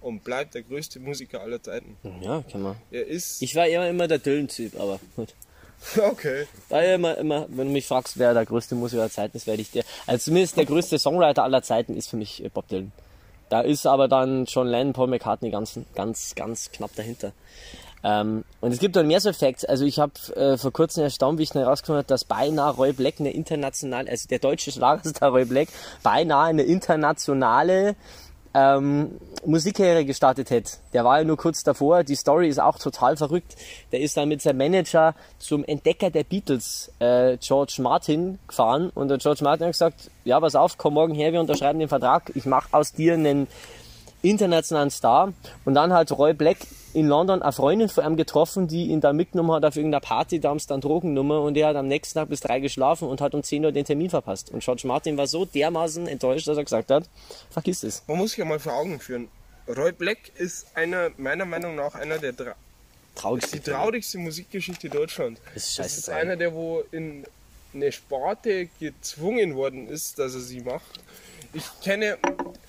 und 0.00 0.22
bleibt 0.22 0.54
der 0.54 0.62
größte 0.62 1.00
Musiker 1.00 1.40
aller 1.40 1.62
Zeiten. 1.62 1.96
ja, 2.20 2.44
kann 2.50 2.62
man. 2.62 2.76
Er 2.90 3.06
ist. 3.06 3.42
Ich 3.42 3.54
war 3.56 3.66
immer, 3.66 3.88
immer 3.88 4.06
der 4.06 4.18
Dylan-Typ, 4.18 4.78
aber 4.78 5.00
gut. 5.16 5.34
okay. 5.98 6.46
Ja 6.70 6.94
immer, 6.94 7.16
immer, 7.18 7.46
wenn 7.48 7.68
du 7.68 7.72
mich 7.72 7.86
fragst, 7.86 8.18
wer 8.18 8.34
der 8.34 8.46
größte 8.46 8.74
Musiker 8.74 9.02
aller 9.02 9.10
Zeiten 9.10 9.36
ist, 9.36 9.46
werde 9.46 9.62
ich 9.62 9.70
der. 9.70 9.84
Also 10.06 10.24
zumindest 10.26 10.56
der 10.56 10.66
größte 10.66 10.98
Songwriter 10.98 11.42
aller 11.42 11.62
Zeiten 11.62 11.96
ist 11.96 12.08
für 12.08 12.16
mich 12.16 12.44
äh, 12.44 12.48
Bob 12.48 12.68
Dylan. 12.68 12.92
Da 13.48 13.60
ist 13.60 13.86
aber 13.86 14.08
dann 14.08 14.44
John 14.46 14.66
Lennon, 14.66 14.92
Paul 14.92 15.06
McCartney 15.06 15.50
ganz, 15.50 15.78
ganz, 15.94 16.34
ganz 16.34 16.70
knapp 16.72 16.94
dahinter. 16.96 17.32
Ähm, 18.06 18.44
und 18.60 18.70
es 18.70 18.78
gibt 18.78 18.94
dann 18.94 19.08
mehr 19.08 19.20
so 19.20 19.32
Facts. 19.32 19.64
Also 19.64 19.84
ich 19.84 19.98
habe 19.98 20.12
äh, 20.36 20.56
vor 20.56 20.72
kurzem 20.72 21.02
erstaunt, 21.02 21.40
wie 21.40 21.42
ich 21.42 21.52
herausgefunden 21.52 21.98
habe, 21.98 22.08
dass 22.08 22.24
beinahe 22.24 22.72
Roy 22.72 22.92
Black 22.92 23.14
eine 23.18 23.32
internationale, 23.32 24.08
also 24.08 24.28
der 24.28 24.38
deutsche 24.38 24.70
Schlagerstar 24.70 25.30
Roy 25.30 25.44
Black, 25.44 25.68
beinahe 26.04 26.44
eine 26.44 26.62
internationale 26.62 27.96
ähm, 28.54 29.18
Musikkarriere 29.44 30.04
gestartet 30.04 30.50
hätte. 30.50 30.74
Der 30.92 31.04
war 31.04 31.18
ja 31.18 31.24
nur 31.24 31.36
kurz 31.36 31.64
davor. 31.64 32.04
Die 32.04 32.14
Story 32.14 32.48
ist 32.48 32.60
auch 32.60 32.78
total 32.78 33.16
verrückt. 33.16 33.56
Der 33.90 34.00
ist 34.00 34.16
dann 34.16 34.28
mit 34.28 34.40
seinem 34.40 34.58
Manager 34.58 35.16
zum 35.40 35.64
Entdecker 35.64 36.10
der 36.10 36.22
Beatles, 36.22 36.92
äh, 37.00 37.38
George 37.38 37.78
Martin, 37.80 38.38
gefahren. 38.46 38.90
Und 38.94 39.08
der 39.08 39.18
George 39.18 39.42
Martin 39.42 39.66
hat 39.66 39.72
gesagt, 39.72 40.12
ja, 40.24 40.38
pass 40.38 40.54
auf, 40.54 40.78
komm 40.78 40.94
morgen 40.94 41.14
her, 41.14 41.32
wir 41.32 41.40
unterschreiben 41.40 41.80
den 41.80 41.88
Vertrag. 41.88 42.30
Ich 42.36 42.46
mache 42.46 42.68
aus 42.70 42.92
dir 42.92 43.14
einen 43.14 43.48
internationalen 44.22 44.90
Star. 44.90 45.32
Und 45.64 45.74
dann 45.74 45.92
hat 45.92 46.12
Roy 46.12 46.34
Black 46.34 46.58
in 46.96 47.06
London 47.08 47.42
eine 47.42 47.52
Freundin 47.52 47.88
von 47.90 48.04
ihm 48.04 48.16
getroffen, 48.16 48.68
die 48.68 48.86
ihn 48.86 49.02
da 49.02 49.12
mitgenommen 49.12 49.52
hat 49.52 49.64
auf 49.66 49.76
irgendeiner 49.76 50.00
Party, 50.00 50.40
da 50.40 50.48
haben 50.48 50.58
sie 50.58 50.66
dann 50.66 50.80
Drogennummer 50.80 51.42
und 51.42 51.56
er 51.56 51.68
hat 51.68 51.76
am 51.76 51.88
nächsten 51.88 52.18
Tag 52.18 52.30
bis 52.30 52.40
drei 52.40 52.58
geschlafen 52.58 53.06
und 53.06 53.20
hat 53.20 53.34
um 53.34 53.42
10 53.42 53.66
Uhr 53.66 53.72
den 53.72 53.84
Termin 53.84 54.08
verpasst. 54.08 54.50
Und 54.50 54.64
George 54.64 54.86
Martin 54.86 55.18
war 55.18 55.26
so 55.26 55.44
dermaßen 55.44 56.06
enttäuscht, 56.06 56.48
dass 56.48 56.56
er 56.56 56.64
gesagt 56.64 56.90
hat, 56.90 57.04
vergiss 57.50 57.82
es. 57.82 58.02
Man 58.06 58.16
muss 58.16 58.30
sich 58.30 58.38
ja 58.38 58.46
mal 58.46 58.58
vor 58.58 58.72
Augen 58.72 58.98
führen. 58.98 59.28
Roy 59.68 59.92
Black 59.92 60.32
ist 60.36 60.68
einer, 60.74 61.10
meiner 61.18 61.44
Meinung 61.44 61.74
nach, 61.74 61.94
einer 61.94 62.18
der 62.18 62.32
drei. 62.32 62.54
Traurig. 63.14 63.50
die 63.50 63.60
traurigste 63.60 64.18
Musikgeschichte 64.18 64.88
Deutschlands. 64.88 65.40
Das 65.54 65.68
ist 65.68 65.78
Das 65.78 65.98
ist 65.98 66.08
einer, 66.10 66.36
der 66.36 66.54
wo 66.54 66.82
in 66.92 67.24
eine 67.74 67.92
Sparte 67.92 68.68
gezwungen 68.78 69.54
worden 69.54 69.88
ist, 69.88 70.18
dass 70.18 70.34
er 70.34 70.40
sie 70.40 70.60
macht. 70.60 71.00
Ich 71.52 71.64
kenne, 71.82 72.18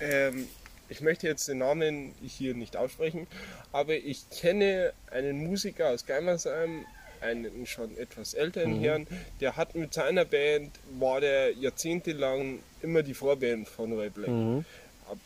ähm, 0.00 0.48
ich 0.88 1.00
möchte 1.00 1.26
jetzt 1.26 1.48
den 1.48 1.58
Namen 1.58 2.14
hier 2.26 2.54
nicht 2.54 2.76
aussprechen, 2.76 3.26
aber 3.72 3.94
ich 3.94 4.28
kenne 4.30 4.92
einen 5.10 5.46
Musiker 5.46 5.90
aus 5.90 6.06
Geimersheim, 6.06 6.84
einen 7.20 7.66
schon 7.66 7.96
etwas 7.98 8.34
älteren 8.34 8.78
Herrn, 8.80 9.06
der 9.40 9.56
hat 9.56 9.74
mit 9.74 9.92
seiner 9.92 10.24
Band, 10.24 10.70
war 10.98 11.20
der 11.20 11.52
jahrzehntelang 11.52 12.60
immer 12.82 13.02
die 13.02 13.14
Vorband 13.14 13.68
von 13.68 13.92
Roy 13.92 14.10
Black 14.10 14.64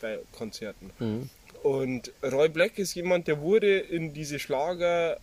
bei 0.01 0.19
Konzerten. 0.31 1.29
Und 1.61 2.11
Roy 2.23 2.49
Black 2.49 2.77
ist 2.79 2.93
jemand, 2.95 3.27
der 3.27 3.39
wurde 3.39 3.79
in 3.79 4.13
diese 4.13 4.39
Schlager 4.39 5.17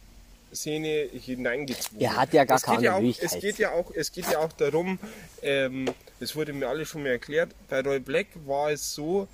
Szene 0.55 1.09
hineingezwungen. 1.13 2.03
Er 2.03 2.17
hat 2.17 2.33
ja 2.33 2.45
gar 2.45 2.57
es 2.57 2.63
keine 2.63 2.83
ja 2.83 2.97
auch, 2.97 3.03
es 3.03 3.39
geht 3.41 3.59
ja 3.59 3.71
auch 3.71 3.93
Es 3.95 4.13
geht 4.13 4.31
ja 4.31 4.39
auch 4.39 4.53
darum, 4.53 4.99
ähm, 5.43 5.89
das 6.19 6.35
wurde 6.35 6.53
mir 6.53 6.69
alles 6.69 6.89
schon 6.89 7.03
mal 7.03 7.11
erklärt, 7.11 7.51
bei 7.69 7.81
Roy 7.81 8.01
Black 8.01 8.27
war 8.47 8.71
es 8.71 8.95
so, 8.95 9.29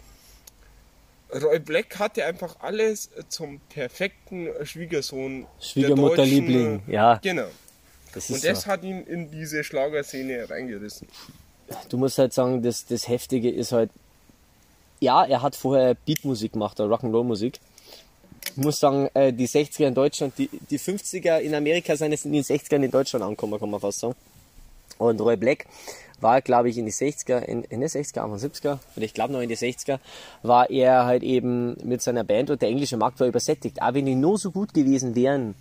Roy 1.32 1.58
Black 1.58 1.98
hatte 1.98 2.24
einfach 2.24 2.56
alles 2.60 3.10
zum 3.28 3.60
perfekten 3.68 4.48
Schwiegersohn. 4.64 5.46
Schwiegermutterliebling, 5.60 6.82
ja. 6.86 7.16
Genau. 7.22 7.48
Das 8.14 8.30
Und 8.30 8.44
das 8.44 8.62
so. 8.62 8.66
hat 8.68 8.82
ihn 8.84 9.02
in 9.02 9.30
diese 9.30 9.62
Schlagerszene 9.64 10.48
reingerissen. 10.48 11.08
Du 11.88 11.98
musst 11.98 12.18
halt 12.18 12.32
sagen, 12.32 12.62
das, 12.62 12.86
das 12.86 13.08
Heftige 13.08 13.50
ist 13.50 13.72
halt, 13.72 13.90
ja, 15.00 15.24
er 15.24 15.42
hat 15.42 15.56
vorher 15.56 15.94
Beatmusik 15.94 16.52
gemacht, 16.52 16.78
oder 16.80 16.94
Rock'n'Roll-Musik. 16.94 17.58
Ich 18.52 18.56
muss 18.56 18.78
sagen, 18.78 19.10
äh, 19.14 19.32
die 19.32 19.48
60er 19.48 19.88
in 19.88 19.94
Deutschland, 19.94 20.38
die, 20.38 20.48
die 20.70 20.78
50er 20.78 21.40
in 21.40 21.54
Amerika 21.54 21.96
sind 21.96 22.12
jetzt 22.12 22.24
in 22.24 22.32
den 22.32 22.44
60ern 22.44 22.82
in 22.84 22.90
Deutschland 22.90 23.24
angekommen, 23.24 23.58
kann 23.58 23.70
man 23.70 23.80
fast 23.80 24.00
sagen. 24.00 24.14
Und 24.98 25.20
Roy 25.20 25.36
Black 25.36 25.66
war, 26.20 26.40
glaube 26.40 26.68
ich, 26.68 26.78
in 26.78 26.86
die 26.86 26.92
60er, 26.92 27.38
in, 27.40 27.64
in 27.64 27.80
die 27.80 27.86
60er, 27.86 28.20
Anfang 28.20 28.38
70er, 28.38 28.78
oder 28.96 29.04
ich 29.04 29.14
glaube 29.14 29.32
noch 29.32 29.40
in 29.40 29.48
die 29.48 29.56
60er, 29.56 29.98
war 30.42 30.70
er 30.70 31.04
halt 31.04 31.22
eben 31.22 31.76
mit 31.84 32.02
seiner 32.02 32.24
Band 32.24 32.50
und 32.50 32.62
der 32.62 32.68
englische 32.68 32.96
Markt 32.96 33.20
war 33.20 33.26
übersättigt. 33.26 33.82
Aber 33.82 33.96
wenn 33.96 34.06
die 34.06 34.14
nur 34.14 34.38
so 34.38 34.50
gut 34.50 34.72
gewesen 34.72 35.14
wären, 35.14 35.54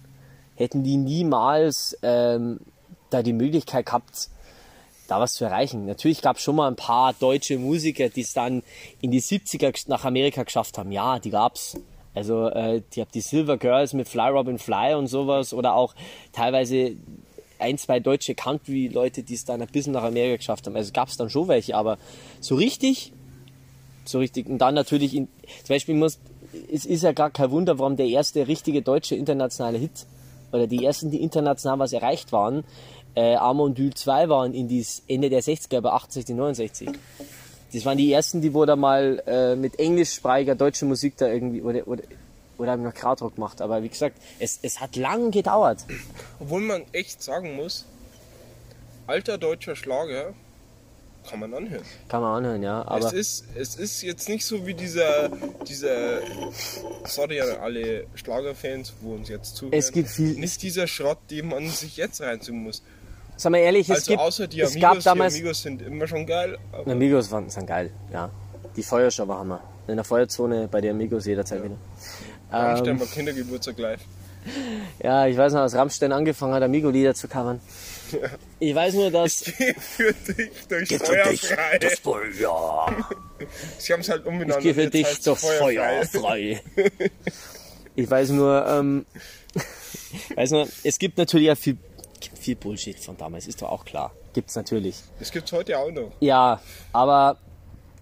hätten 0.56 0.84
die 0.84 0.98
niemals 0.98 1.98
ähm, 2.02 2.60
da 3.10 3.22
die 3.22 3.34
Möglichkeit 3.34 3.86
gehabt, 3.86 4.30
da 5.08 5.20
was 5.20 5.34
zu 5.34 5.46
erreichen. 5.46 5.86
Natürlich 5.86 6.22
gab 6.22 6.38
es 6.38 6.44
schon 6.44 6.56
mal 6.56 6.68
ein 6.68 6.76
paar 6.76 7.14
deutsche 7.14 7.60
Musiker, 7.60 8.10
die 8.10 8.22
es 8.22 8.34
dann 8.34 8.64
in 9.02 9.12
die 9.12 9.22
70er 9.22 9.86
nach 9.88 10.06
Amerika 10.06 10.44
geschafft 10.44 10.78
haben. 10.78 10.92
Ja, 10.92 11.20
die 11.20 11.30
gab's. 11.30 11.78
Also 12.16 12.48
äh, 12.48 12.82
die 12.94 13.02
habt 13.02 13.14
die 13.14 13.22
Silver 13.22 13.58
Girls 13.58 13.94
mit 13.94 14.08
Fly 14.08 14.30
Robin 14.30 14.58
Fly 14.58 14.96
und 14.96 15.08
sowas 15.08 15.54
oder 15.54 15.76
auch 15.76 15.94
teilweise 16.32 16.96
ein, 17.60 17.78
zwei 17.78 18.00
deutsche 18.00 18.36
Country-Leute, 18.36 19.24
die 19.24 19.34
es 19.34 19.46
dann 19.46 19.62
ein 19.62 19.68
bisschen 19.68 19.94
nach 19.94 20.04
Amerika 20.04 20.38
geschafft 20.38 20.68
haben. 20.68 20.76
Also 20.76 20.92
gab 20.92 21.08
es 21.08 21.18
dann 21.18 21.30
schon 21.30 21.48
welche, 21.48 21.76
aber 21.76 21.98
so 22.40 22.56
richtig, 22.56 23.14
so 24.06 24.20
richtig. 24.20 24.48
Und 24.48 24.60
dann 24.60 24.76
natürlich, 24.76 25.16
in, 25.16 25.28
zum 25.64 25.76
Beispiel 25.76 25.96
muss, 25.96 26.20
es 26.72 26.86
ist 26.86 27.04
ja 27.04 27.12
gar 27.12 27.32
kein 27.32 27.52
Wunder, 27.52 27.80
warum 27.80 27.98
der 27.98 28.08
erste 28.08 28.48
richtige 28.48 28.82
deutsche 28.82 29.16
internationale 29.16 29.78
Hit 29.78 30.06
oder 30.52 30.68
die 30.68 30.86
ersten, 30.86 31.12
die 31.12 31.22
international 31.22 31.80
was 31.80 31.94
erreicht 31.94 32.32
waren, 32.32 32.64
äh, 33.16 33.36
Amondül 33.36 33.94
2 33.94 34.30
waren 34.30 34.54
in 34.54 34.68
die 34.68 34.86
Ende 35.08 35.30
der 35.30 35.42
60er, 35.42 35.82
bei 35.82 35.92
68, 35.92 36.36
69. 36.36 36.90
Das 37.74 37.86
waren 37.86 37.98
die 37.98 38.12
ersten, 38.12 38.42
die 38.42 38.52
da 38.52 38.76
mal 38.76 39.22
äh, 39.26 39.56
mit 39.56 39.80
englischsprachiger 39.80 40.56
deutscher 40.56 40.86
Musik 40.86 41.18
da 41.18 41.28
irgendwie 41.28 41.62
oder, 41.62 41.88
oder, 41.88 42.04
oder 42.58 42.72
haben 42.72 42.84
noch 42.84 42.94
Krautrock 42.94 43.36
gemacht. 43.36 43.62
Aber 43.62 43.84
wie 43.84 43.90
gesagt, 43.90 44.18
es, 44.40 44.60
es 44.62 44.80
hat 44.82 44.96
lang 44.96 45.32
gedauert. 45.32 45.86
Obwohl 46.40 46.62
man 46.62 46.84
echt 46.92 47.22
sagen 47.24 47.56
muss, 47.56 47.86
alter 49.08 49.38
deutscher 49.38 49.76
Schlager 49.76 50.34
kann 51.30 51.40
man 51.40 51.54
anhören. 51.56 51.84
Kann 52.08 52.22
man 52.22 52.38
anhören, 52.38 52.62
ja. 52.62 52.88
Aber 52.88 53.08
es, 53.08 53.14
ist, 53.14 53.46
es 53.56 53.76
ist 53.78 54.02
jetzt 54.04 54.30
nicht 54.30 54.46
so 54.46 54.68
wie 54.68 54.76
dieser, 54.76 55.30
dieser 55.68 56.20
sorry 57.06 57.42
an 57.42 57.50
alle 57.62 58.06
Schlagerfans, 58.14 58.94
wo 59.02 59.16
uns 59.16 59.30
jetzt 59.30 59.56
zuhören. 59.56 59.74
Es 59.78 59.92
gibt 59.92 60.10
viel- 60.10 60.36
Nicht 60.40 60.62
dieser 60.62 60.86
Schrott, 60.86 61.18
den 61.32 61.48
man 61.48 61.68
sich 61.70 61.98
jetzt 61.98 62.22
reinziehen 62.22 62.62
muss. 62.64 62.84
sag 63.38 63.52
mal 63.52 63.58
ehrlich, 63.58 63.90
es 63.90 63.96
Also 63.98 64.12
gibt, 64.12 64.22
außer 64.22 64.48
die 64.48 64.62
es 64.62 64.72
Amigos, 64.74 64.82
gab 64.94 65.04
damals, 65.04 65.34
die 65.34 65.40
Amigos 65.42 65.62
sind 65.64 65.82
immer 65.82 66.08
schon 66.08 66.28
geil. 66.28 66.60
Aber 66.72 66.92
Amigos 66.92 67.32
waren, 67.32 67.50
sind 67.50 67.66
geil, 67.66 67.90
ja. 68.14 68.30
Die 68.76 68.84
Feuerschau 68.84 69.28
war 69.28 69.40
Hammer. 69.40 69.62
In 69.88 69.96
der 69.96 70.04
Feuerzone 70.06 70.68
bei 70.68 70.80
den 70.82 70.92
Amigos 70.92 71.26
jederzeit 71.26 71.64
wieder. 71.64 71.76
Rammstein 72.52 72.90
Ähm, 72.90 73.00
war 73.00 73.08
Kindergeburtstag 73.08 73.78
live. 73.78 74.02
ja, 75.04 75.28
ich 75.28 75.38
weiß 75.38 75.54
noch, 75.54 75.62
als 75.62 75.76
Rammstein 75.76 76.12
angefangen 76.12 76.54
hat, 76.54 76.64
Amigo-Lieder 76.64 77.16
zu 77.16 77.28
covern. 77.28 77.60
Ich 78.60 78.76
weiß 78.76 78.94
nur, 78.94 79.10
dass... 79.12 79.44
Geh 79.44 79.74
für 79.74 80.14
dich 80.14 80.52
durchs 80.70 81.08
Feuer 81.08 81.26
frei. 81.26 81.96
Feuer. 82.02 83.08
Sie 83.80 83.94
haben 83.94 84.02
es 84.02 84.10
halt 84.10 84.26
umbenannt. 84.26 84.60
Ich 84.60 84.64
gehe 84.64 84.74
für 84.76 84.90
dich 84.90 85.22
durchs 85.22 85.42
Feuer 85.44 86.06
frei. 86.06 86.62
Ich 87.98 88.10
weiß 88.10 88.30
nur, 88.32 88.66
ähm, 88.68 89.06
weiß 90.36 90.52
nur, 90.52 90.68
es 90.84 91.00
gibt 91.00 91.18
natürlich 91.18 91.48
ja 91.48 91.56
viel, 91.56 91.78
viel 92.38 92.58
Bullshit 92.58 93.00
von 93.00 93.16
damals, 93.16 93.48
ist 93.48 93.62
doch 93.62 93.70
auch 93.70 93.86
klar. 93.86 94.12
Gibt's 94.34 94.56
natürlich. 94.56 94.98
Das 95.18 95.32
gibt's 95.32 95.54
heute 95.54 95.80
auch 95.80 95.92
noch. 95.92 96.12
Ja, 96.20 96.60
aber 96.92 97.38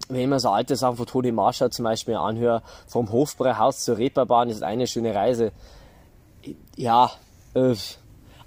wenn 0.08 0.28
mir 0.28 0.40
so 0.40 0.50
alte 0.50 0.76
Sachen 0.76 0.96
von 0.96 1.06
Toni 1.06 1.32
Marshall 1.32 1.70
zum 1.70 1.84
Beispiel 1.84 2.14
anhöre, 2.14 2.62
vom 2.86 3.10
Hofbräuhaus 3.10 3.84
zur 3.84 3.98
Reeperbahn 3.98 4.50
ist 4.50 4.62
eine 4.62 4.86
schöne 4.86 5.14
Reise. 5.14 5.52
Ja, 6.76 7.10
äh, 7.54 7.74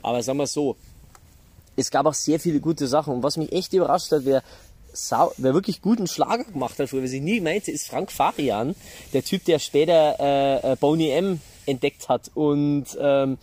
aber 0.02 0.22
sagen 0.22 0.38
wir 0.38 0.48
so, 0.48 0.76
es 1.76 1.92
gab 1.92 2.06
auch 2.06 2.14
sehr 2.14 2.40
viele 2.40 2.60
gute 2.60 2.88
Sachen. 2.88 3.14
Und 3.14 3.24
was 3.24 3.38
mich 3.38 3.52
echt 3.52 3.74
überrascht 3.74 4.12
hat, 4.12 4.26
wer, 4.26 4.44
sau, 4.94 5.32
wer 5.38 5.54
wirklich 5.54 5.82
guten 5.82 6.08
Schlager 6.08 6.44
gemacht 6.44 6.78
hat, 6.80 6.90
früher, 6.90 7.04
was 7.04 7.12
ich 7.12 7.22
nie 7.22 7.40
meinte, 7.40 7.72
ist 7.72 7.88
Frank 7.88 8.12
Farian, 8.12 8.76
der 9.14 9.24
Typ, 9.24 9.46
der 9.46 9.60
später 9.60 10.20
äh, 10.20 10.74
äh, 10.74 10.76
Boney 10.76 11.10
M 11.12 11.40
entdeckt 11.66 12.10
hat. 12.10 12.32
Und 12.34 12.86
ähm, 13.00 13.38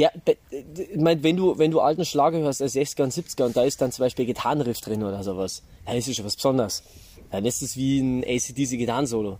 der, 0.00 0.10
be- 0.24 0.36
ich 0.50 0.96
mein, 0.96 1.22
wenn 1.22 1.36
du, 1.36 1.56
wenn 1.58 1.70
du 1.70 1.80
alten 1.80 2.04
Schlager 2.04 2.38
hörst, 2.38 2.60
als 2.60 2.74
60er 2.74 3.04
und 3.04 3.12
70er, 3.12 3.44
und 3.44 3.56
da 3.56 3.62
ist 3.62 3.80
dann 3.80 3.92
zum 3.92 4.04
Beispiel 4.04 4.26
Gitarrenriff 4.26 4.80
drin 4.80 5.04
oder 5.04 5.22
sowas, 5.22 5.62
dann 5.86 5.96
ist 5.96 6.08
es 6.08 6.16
schon 6.16 6.24
was 6.24 6.34
Besonderes. 6.34 6.82
Dann 7.30 7.44
ist 7.44 7.62
es 7.62 7.76
wie 7.76 8.00
ein 8.00 8.24
ACDC 8.24 8.78
Gitarrensolo. 8.78 9.38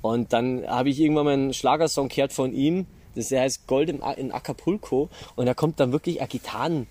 Und 0.00 0.32
dann 0.32 0.66
habe 0.66 0.88
ich 0.88 0.98
irgendwann 0.98 1.24
mal 1.26 1.34
einen 1.34 1.54
Schlagersong 1.54 2.08
gehört 2.08 2.32
von 2.32 2.52
ihm, 2.52 2.86
das 3.14 3.30
heißt 3.30 3.68
Gold 3.68 4.02
A- 4.02 4.12
in 4.12 4.32
Acapulco, 4.32 5.08
und 5.36 5.46
da 5.46 5.54
kommt 5.54 5.78
dann 5.78 5.92
wirklich 5.92 6.20
ein 6.20 6.28
Gitarren, 6.28 6.86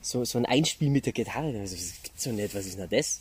so, 0.00 0.24
so 0.24 0.38
ein 0.38 0.46
Einspiel 0.46 0.88
mit 0.90 1.04
der 1.06 1.12
Gitarre. 1.12 1.58
Also, 1.60 1.74
das 1.74 1.92
gibt's 2.02 2.22
so 2.24 2.30
nicht, 2.30 2.54
was 2.54 2.64
ist 2.66 2.78
denn 2.78 2.88
das? 2.88 3.20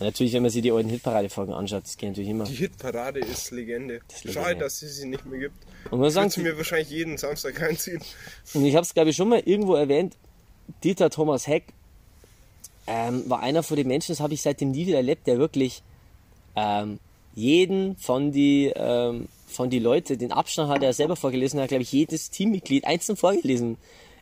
Natürlich, 0.00 0.32
wenn 0.32 0.42
man 0.42 0.50
sich 0.50 0.62
die 0.62 0.72
alten 0.72 0.88
Hitparade-Folgen 0.88 1.52
anschaut, 1.52 1.84
das 1.84 1.96
geht 1.96 2.10
natürlich 2.10 2.30
immer. 2.30 2.44
Die 2.44 2.54
Hitparade 2.54 3.20
ist 3.20 3.50
Legende. 3.52 4.00
ist 4.08 4.24
Legende. 4.24 4.32
Schade, 4.32 4.58
dass 4.58 4.82
es 4.82 4.96
sie 4.96 5.06
nicht 5.06 5.24
mehr 5.24 5.38
gibt. 5.38 5.56
Und 5.90 6.00
man 6.00 6.10
sagen, 6.10 6.30
sie 6.30 6.42
mir 6.42 6.56
wahrscheinlich 6.56 6.90
jeden 6.90 7.16
Samstag 7.16 7.60
reinziehen. 7.60 8.02
Und 8.54 8.64
ich 8.64 8.74
habe 8.74 8.84
es, 8.84 8.92
glaube 8.92 9.10
ich, 9.10 9.16
schon 9.16 9.28
mal 9.28 9.40
irgendwo 9.44 9.74
erwähnt. 9.74 10.16
Dieter 10.82 11.10
Thomas 11.10 11.46
Heck 11.46 11.64
ähm, 12.86 13.28
war 13.28 13.40
einer 13.40 13.62
von 13.62 13.76
den 13.76 13.86
Menschen, 13.86 14.12
das 14.12 14.20
habe 14.20 14.34
ich 14.34 14.42
seitdem 14.42 14.72
nie 14.72 14.86
wieder 14.86 14.96
erlebt, 14.96 15.26
der 15.26 15.38
wirklich 15.38 15.82
ähm, 16.56 16.98
jeden 17.34 17.96
von 17.96 18.32
die, 18.32 18.72
ähm, 18.74 19.28
von 19.46 19.70
die 19.70 19.78
Leute, 19.78 20.16
den 20.16 20.32
Abstand 20.32 20.70
hat 20.70 20.82
er 20.82 20.92
selber 20.92 21.16
vorgelesen, 21.16 21.60
hat, 21.60 21.68
glaube 21.68 21.82
ich, 21.82 21.92
jedes 21.92 22.30
Teammitglied 22.30 22.84
einzeln 22.84 23.16
vorgelesen. 23.16 23.76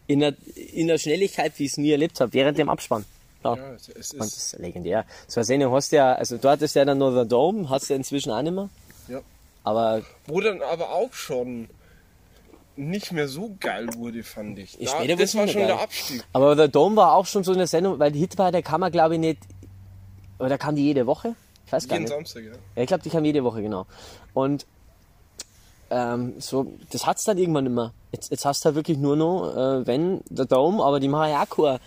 In 0.07 0.21
der, 0.21 0.35
in 0.75 0.89
der 0.89 0.99
Schnelligkeit, 0.99 1.53
wie 1.59 1.65
ich 1.65 1.73
es 1.73 1.79
nie 1.79 1.93
erlebt 1.93 2.21
habe, 2.21 2.33
während 2.33 2.59
dem 2.59 2.69
Abspann. 2.69 3.05
Ja. 3.45 3.55
Ja, 3.57 3.73
es- 3.75 3.89
es 3.89 4.13
Und 4.13 4.21
das 4.21 4.29
ist, 4.29 4.53
ist 4.55 4.59
legendär. 4.61 5.05
So 5.27 5.41
eine 5.41 5.45
Sendung 5.45 5.73
hast 5.73 5.93
du 5.93 5.97
ja, 5.97 6.15
also 6.15 6.37
du 6.39 6.49
hattest 6.49 6.75
ja 6.77 6.85
dann 6.85 6.99
nur 6.99 7.23
The 7.23 7.29
Dome, 7.29 7.69
hast 7.69 7.89
du 7.89 7.95
ja 7.95 7.97
inzwischen 7.97 8.31
auch 8.33 8.43
nicht 8.43 8.53
mehr. 8.55 8.69
ja. 9.09 9.21
Aber 9.65 10.03
Wo 10.27 10.41
dann 10.41 10.61
aber 10.63 10.91
auch 10.91 11.13
schon 11.13 11.69
nicht 12.75 13.13
mehr 13.13 13.29
so 13.29 13.55
geil 13.61 13.87
wurde, 13.95 14.23
fand 14.25 14.59
ich. 14.59 14.75
Ja, 14.81 15.05
Da, 15.05 15.15
das 15.15 15.35
war 15.37 15.47
schon 15.47 15.59
geil. 15.61 15.67
der 15.69 15.81
Abstieg. 15.81 16.25
Aber 16.33 16.57
der 16.57 16.67
Dome 16.69 16.97
war 16.97 17.13
auch 17.15 17.27
schon 17.27 17.45
so 17.45 17.53
eine 17.53 17.67
Sendung, 17.69 17.99
weil 17.99 18.11
die 18.11 18.19
Hitparade 18.19 18.63
kam 18.63 18.83
er 18.83 18.91
glaube 18.91 19.15
ich 19.15 19.21
nicht, 19.21 19.39
oder 20.41 20.59
kam 20.59 20.75
die 20.75 20.83
jede 20.83 21.07
Woche? 21.07 21.37
Ich 21.67 21.73
weiß 21.73 21.87
gar 21.87 21.95
Jeden 21.97 22.05
nicht. 22.05 22.13
Samstag, 22.13 22.43
ja. 22.45 22.53
Ja, 22.75 22.83
ich 22.83 22.87
glaube, 22.89 23.03
die 23.05 23.11
kam 23.11 23.25
jede 23.25 23.45
Woche, 23.45 23.63
genau. 23.63 23.87
Und 24.35 24.67
ähm, 25.91 26.35
so, 26.39 26.73
das 26.91 27.07
hat's 27.07 27.25
dann 27.25 27.39
irgendwann 27.39 27.67
immer. 27.67 27.93
Jetzt, 28.13 28.31
jetzt 28.31 28.45
hast 28.45 28.65
du 28.65 28.67
halt 28.67 28.77
wirklich 28.77 28.99
nur 28.99 29.17
noch, 29.17 29.55
äh, 29.55 29.87
wenn, 29.87 30.23
der 30.29 30.47
Dome, 30.47 30.83
aber 30.83 31.01
die 31.01 31.09
machen 31.09 31.31
ja 31.31 31.43
auch 31.45 31.49
kein, 31.49 31.79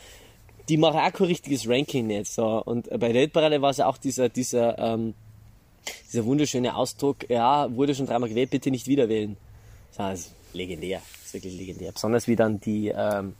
die 0.70 0.78
machen 0.78 0.99
auch 0.99 1.11
kein 1.13 1.28
richtiges 1.28 1.68
Ranking 1.68 2.09
jetzt. 2.09 2.36
So. 2.36 2.63
Und 2.63 2.89
bei 2.89 3.11
der 3.11 3.22
Hitparade 3.22 3.61
war 3.61 3.70
es 3.72 3.78
ja 3.78 3.88
auch 3.88 3.97
dieser, 3.97 4.30
dieser, 4.30 4.78
ähm, 4.80 5.13
dieser 6.11 6.26
wunderschöne 6.26 6.76
Ausdruck, 6.76 7.30
ja, 7.30 7.74
wurde 7.76 7.93
schon 7.95 8.07
dreimal 8.07 8.30
gewählt, 8.30 8.49
bitte 8.49 8.72
nicht 8.72 8.88
wieder 8.88 9.07
wählen. 9.09 9.38
Das 9.97 10.20
ist 10.22 10.32
legendär, 10.53 11.01
das 11.20 11.28
ist 11.28 11.34
wirklich 11.36 11.57
legendär. 11.57 11.91
Besonders 11.91 12.28
wie 12.28 12.36
dann 12.36 12.59
die 12.59 12.88
ähm, 12.95 13.36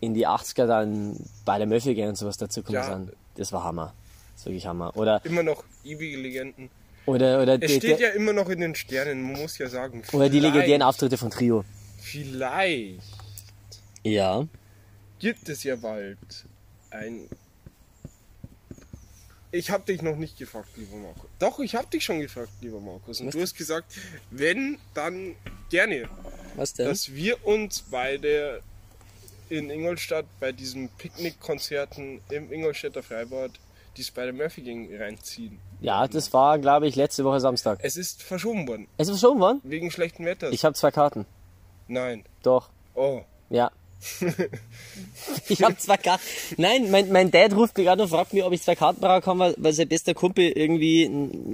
in 0.00 0.12
die 0.14 0.26
80er 0.26 0.66
dann 0.66 1.16
bei 1.44 1.56
der 1.58 1.66
Möffiger 1.66 2.08
und 2.08 2.16
sowas 2.18 2.36
dazu 2.36 2.62
kommen 2.62 2.76
Ja. 2.76 2.84
sind. 2.96 3.12
Das 3.36 3.52
war 3.52 3.64
Hammer. 3.64 3.94
Das 4.32 4.40
ist 4.42 4.46
wirklich 4.46 4.66
Hammer. 4.66 4.94
Oder, 4.96 5.24
Immer 5.24 5.42
noch 5.42 5.64
ewige 5.84 6.18
Legenden. 6.18 6.68
oder, 7.06 7.40
oder, 7.42 7.54
Es 7.62 7.70
die, 7.72 7.78
steht 7.78 8.00
ja 8.00 8.08
immer 8.10 8.32
noch 8.32 8.48
in 8.50 8.60
den 8.60 8.74
Sternen, 8.74 9.22
man 9.22 9.40
muss 9.40 9.56
ja 9.58 9.68
sagen. 9.68 10.02
oder 10.12 10.28
die 10.28 10.40
legendären 10.40 10.82
Auftritte 10.82 11.16
von 11.16 11.30
Trio. 11.30 11.64
Vielleicht 12.00 13.00
Ja. 14.02 14.46
gibt 15.20 15.48
es 15.48 15.62
ja 15.64 15.76
bald 15.76 16.18
ein. 16.94 17.28
Ich 19.50 19.70
habe 19.70 19.84
dich 19.84 20.02
noch 20.02 20.16
nicht 20.16 20.36
gefragt, 20.36 20.68
lieber 20.76 20.96
Markus. 20.96 21.30
Doch, 21.38 21.60
ich 21.60 21.76
habe 21.76 21.86
dich 21.86 22.04
schon 22.04 22.20
gefragt, 22.20 22.50
lieber 22.60 22.80
Markus. 22.80 23.20
Und 23.20 23.32
du 23.32 23.40
hast 23.40 23.54
gesagt, 23.56 23.92
wenn, 24.30 24.78
dann 24.94 25.36
gerne, 25.70 26.08
Was 26.56 26.74
denn? 26.74 26.86
dass 26.88 27.14
wir 27.14 27.46
uns 27.46 27.82
beide 27.82 28.62
in 29.50 29.70
Ingolstadt 29.70 30.26
bei 30.40 30.50
diesen 30.50 30.88
Picknickkonzerten 30.88 32.20
im 32.30 32.52
Ingolstädter 32.52 33.02
Freibad 33.04 33.52
die 33.96 34.02
Spider-Murphy 34.02 34.62
Gang 34.62 34.88
reinziehen. 34.98 35.60
Ja, 35.80 36.08
das 36.08 36.32
war, 36.32 36.58
glaube 36.58 36.88
ich, 36.88 36.96
letzte 36.96 37.22
Woche 37.24 37.38
Samstag. 37.38 37.78
Es 37.82 37.96
ist 37.96 38.24
verschoben 38.24 38.66
worden, 38.66 38.88
Es 38.96 39.06
ist 39.08 39.20
schon 39.20 39.38
worden? 39.38 39.60
wegen 39.62 39.92
schlechten 39.92 40.24
Wetters. 40.24 40.52
Ich 40.52 40.64
habe 40.64 40.74
zwei 40.74 40.90
Karten. 40.90 41.26
Nein. 41.86 42.24
Doch. 42.42 42.70
Oh, 42.94 43.22
Ja. 43.50 43.70
ich 45.48 45.62
habe 45.62 45.76
zwei 45.78 45.96
Karten. 45.96 46.22
Nein, 46.56 46.90
mein, 46.90 47.10
mein 47.10 47.30
Dad 47.30 47.54
ruft 47.54 47.76
mich 47.76 47.86
gerade 47.86 48.02
und 48.02 48.08
fragt 48.08 48.32
mich, 48.32 48.44
ob 48.44 48.52
ich 48.52 48.62
zwei 48.62 48.74
Karten 48.74 49.00
brauchen 49.00 49.22
kann, 49.22 49.38
weil, 49.38 49.54
weil 49.58 49.72
sein 49.72 49.88
bester 49.88 50.14
Kumpel 50.14 50.50
irgendwie 50.50 51.10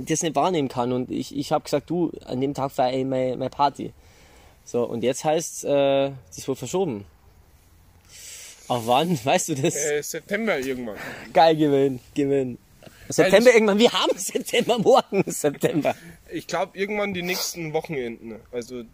das 0.06 0.22
nicht 0.22 0.34
wahrnehmen 0.34 0.68
kann. 0.68 0.92
Und 0.92 1.10
ich, 1.10 1.36
ich 1.36 1.52
habe 1.52 1.64
gesagt, 1.64 1.88
du, 1.90 2.12
an 2.24 2.40
dem 2.40 2.54
Tag 2.54 2.72
ich 2.72 3.04
meine, 3.04 3.36
meine 3.36 3.50
Party. 3.50 3.92
So, 4.64 4.84
und 4.84 5.02
jetzt 5.02 5.24
heißt 5.24 5.64
äh, 5.64 6.12
das 6.34 6.46
wurde 6.46 6.58
verschoben. 6.58 7.04
Auf 8.68 8.86
wann? 8.86 9.18
Weißt 9.24 9.48
du 9.48 9.54
das? 9.54 9.74
äh, 9.74 10.02
September 10.02 10.58
irgendwann. 10.58 10.96
Geil, 11.32 11.56
gewinn, 11.56 11.98
gewinn. 12.14 12.58
September 13.08 13.52
irgendwann, 13.52 13.78
wir 13.80 13.92
haben 13.92 14.12
September, 14.16 14.78
morgen 14.78 15.24
September. 15.26 15.96
Ich 16.30 16.46
glaube 16.46 16.78
irgendwann 16.78 17.12
die 17.12 17.22
nächsten 17.22 17.72
Wochenenden. 17.72 18.36
Also 18.52 18.84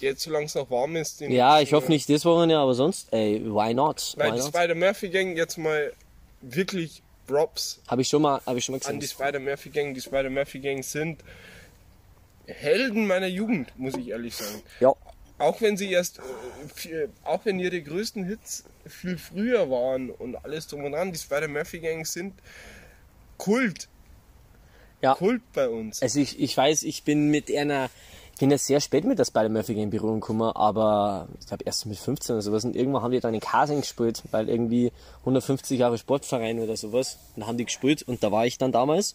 Jetzt, 0.00 0.22
solange 0.22 0.46
es 0.46 0.54
noch 0.54 0.70
warm 0.70 0.96
ist. 0.96 1.20
Ja, 1.20 1.60
ich 1.60 1.72
hoffe 1.72 1.90
nicht 1.90 2.08
das 2.08 2.24
Wochenende, 2.24 2.56
aber 2.58 2.74
sonst, 2.74 3.12
ey, 3.12 3.42
why 3.44 3.74
not? 3.74 4.14
Nein, 4.16 4.32
Why 4.32 4.36
die? 4.36 4.42
Spider-Murphy-Gang 4.46 5.36
jetzt 5.36 5.58
mal 5.58 5.92
wirklich 6.40 7.02
Props 7.26 7.80
Habe 7.86 8.02
ich 8.02 8.08
schon 8.08 8.22
mal, 8.22 8.40
habe 8.46 8.58
ich 8.58 8.64
schon 8.64 8.74
mal 8.74 8.76
an 8.78 8.98
gesehen. 8.98 9.00
die 9.00 9.06
Spider-Murphy-Gang. 9.06 9.94
Die 9.94 10.00
Spider-Murphy-Gang 10.00 10.82
sind 10.82 11.22
Helden 12.46 13.06
meiner 13.06 13.26
Jugend, 13.28 13.72
muss 13.78 13.94
ich 13.96 14.08
ehrlich 14.08 14.34
sagen. 14.34 14.62
Ja, 14.80 14.92
Auch 15.38 15.60
wenn 15.60 15.76
sie 15.76 15.90
erst, 15.92 16.18
äh, 16.84 17.06
auch 17.24 17.44
wenn 17.44 17.58
ihre 17.60 17.80
größten 17.80 18.24
Hits 18.24 18.64
viel 18.86 19.18
früher 19.18 19.70
waren 19.70 20.10
und 20.10 20.36
alles 20.44 20.66
drum 20.66 20.84
und 20.84 20.92
dran, 20.92 21.12
die 21.12 21.18
Spider-Murphy-Gang 21.18 22.04
sind 22.06 22.34
Kult. 23.38 23.88
Ja. 25.02 25.14
Kult 25.14 25.40
bei 25.54 25.68
uns. 25.68 26.02
also 26.02 26.20
ich, 26.20 26.38
ich 26.40 26.54
weiß, 26.56 26.82
ich 26.82 27.04
bin 27.04 27.28
mit 27.30 27.50
einer, 27.54 27.88
bin 28.40 28.50
jetzt 28.50 28.66
sehr 28.66 28.80
spät 28.80 29.04
mit 29.04 29.18
der 29.18 29.26
Spider-Murphy 29.26 29.74
in 29.74 29.90
Berührung 29.90 30.20
gekommen, 30.20 30.50
aber 30.54 31.28
ich 31.38 31.46
glaube 31.46 31.62
erst 31.64 31.84
mit 31.84 31.98
15 31.98 32.34
oder 32.34 32.42
sowas 32.42 32.64
und 32.64 32.74
irgendwann 32.74 33.02
haben 33.02 33.12
die 33.12 33.20
dann 33.20 33.34
in 33.34 33.40
Kasing 33.40 33.82
gespielt, 33.82 34.22
weil 34.30 34.48
irgendwie 34.48 34.92
150 35.20 35.78
Jahre 35.78 35.98
Sportverein 35.98 36.58
oder 36.58 36.74
sowas, 36.74 37.18
und 37.36 37.42
da 37.42 37.46
haben 37.46 37.58
die 37.58 37.66
gespielt 37.66 38.02
und 38.02 38.24
da 38.24 38.32
war 38.32 38.46
ich 38.46 38.56
dann 38.56 38.72
damals. 38.72 39.14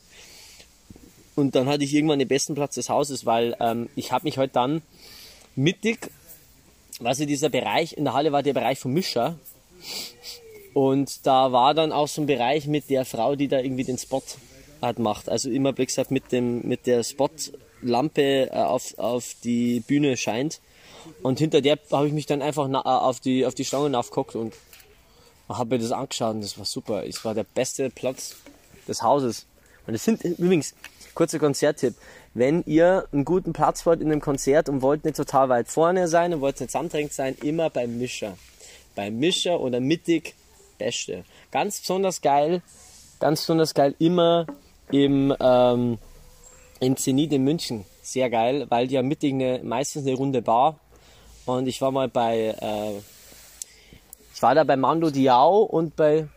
Und 1.36 1.56
dann 1.56 1.68
hatte 1.68 1.84
ich 1.84 1.94
irgendwann 1.94 2.20
den 2.20 2.28
besten 2.28 2.54
Platz 2.54 2.76
des 2.76 2.88
Hauses, 2.88 3.26
weil 3.26 3.58
ähm, 3.60 3.90
ich 3.96 4.12
habe 4.12 4.26
mich 4.26 4.38
halt 4.38 4.56
dann 4.56 4.84
mittig, 5.56 6.12
was 7.00 7.20
in 7.20 7.28
dieser 7.28 7.50
Bereich, 7.50 7.98
in 7.98 8.06
der 8.06 8.14
Halle 8.14 8.32
war 8.32 8.44
der 8.44 8.54
Bereich 8.54 8.80
vom 8.80 8.94
Mischer. 8.94 9.38
Und 10.76 11.26
da 11.26 11.52
war 11.52 11.74
dann 11.74 11.92
auch 11.92 12.08
so 12.08 12.22
ein 12.22 12.28
Bereich 12.28 12.68
mit 12.68 12.92
der 12.92 13.06
Frau, 13.06 13.36
die 13.36 13.48
da 13.48 13.60
irgendwie 13.60 13.84
den 13.84 13.98
Spot 13.98 14.22
hat 14.82 15.00
macht. 15.00 15.30
Also 15.30 15.50
immer, 15.50 15.78
wie 15.78 15.86
gesagt, 15.86 16.12
mit, 16.12 16.32
dem, 16.32 16.62
mit 16.62 16.86
der 16.86 17.04
Spotlampe 17.86 18.50
äh, 18.52 18.52
auf, 18.52 18.98
auf 18.98 19.36
die 19.44 19.82
Bühne 19.82 20.18
scheint. 20.18 20.60
Und 21.22 21.40
hinter 21.40 21.62
der 21.62 21.78
habe 21.92 22.08
ich 22.08 22.14
mich 22.14 22.26
dann 22.26 22.42
einfach 22.42 22.68
äh, 22.68 22.76
auf 22.76 23.20
die, 23.20 23.46
auf 23.46 23.54
die 23.54 23.66
Stange 23.66 23.98
aufgehockt 23.98 24.36
und 24.36 24.54
habe 25.48 25.76
mir 25.76 25.82
das 25.82 25.92
angeschaut 25.92 26.36
und 26.36 26.42
das 26.42 26.58
war 26.58 26.66
super. 26.66 27.06
Es 27.06 27.24
war 27.24 27.36
der 27.36 27.44
beste 27.44 27.90
Platz 27.92 28.36
des 28.88 29.04
Hauses. 29.04 29.46
Und 29.86 29.94
es 29.94 30.04
sind 30.04 30.24
übrigens, 30.24 30.74
kurzer 31.14 31.38
Konzerttipp, 31.38 31.94
wenn 32.34 32.64
ihr 32.66 33.08
einen 33.12 33.24
guten 33.24 33.54
Platz 33.54 33.86
wollt 33.86 34.02
in 34.02 34.12
einem 34.12 34.22
Konzert 34.22 34.68
und 34.68 34.82
wollt 34.82 35.06
nicht 35.06 35.18
total 35.18 35.50
weit 35.50 35.68
vorne 35.68 36.08
sein 36.08 36.34
und 36.34 36.42
wollt 36.42 36.60
nicht 36.60 36.72
zusammendrängt 36.72 37.14
sein, 37.14 37.36
immer 37.44 37.70
beim 37.70 37.98
Mischer. 38.00 38.36
Beim 38.96 39.20
Mischer 39.20 39.60
oder 39.60 39.80
mittig, 39.80 40.34
beste. 40.80 41.24
Ganz 41.52 41.80
besonders 41.80 42.22
geil, 42.22 42.64
ganz 43.20 43.42
besonders 43.42 43.76
geil 43.76 43.94
immer 44.00 44.48
im, 44.92 45.34
ähm, 45.40 46.00
im 46.80 46.98
Zenit 46.98 47.32
in 47.34 47.44
München. 47.44 47.86
Sehr 48.02 48.30
geil, 48.30 48.66
weil 48.70 48.88
die 48.88 48.98
haben 48.98 49.08
mittig 49.08 49.34
eine, 49.34 49.62
meistens 49.64 50.06
eine 50.06 50.16
runde 50.16 50.42
Bar. 50.42 50.80
Und 51.46 51.68
ich 51.68 51.82
war 51.82 51.92
mal 51.92 52.08
bei, 52.08 52.56
äh, 52.60 53.02
ich 54.34 54.42
war 54.42 54.56
da 54.56 54.64
bei 54.64 54.76
Mando 54.76 55.10
Diao 55.10 55.60
und 55.64 55.96
bei, 55.96 56.28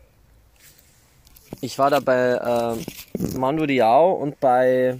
ich 1.61 1.79
war 1.79 1.91
da 1.91 2.01
bei 2.01 2.33
äh, 2.33 3.37
Mando 3.39 3.67
Diao 3.67 4.13
und 4.13 4.39
bei 4.39 4.99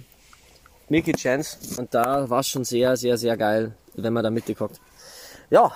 Milky 0.89 1.13
Chance 1.13 1.79
und 1.79 1.93
da 1.93 2.29
war 2.29 2.39
es 2.39 2.47
schon 2.47 2.65
sehr, 2.65 2.97
sehr, 2.97 3.17
sehr 3.17 3.37
geil, 3.37 3.73
wenn 3.93 4.11
man 4.11 4.23
da 4.23 4.31
mitgeguckt. 4.31 4.81
Ja, 5.51 5.71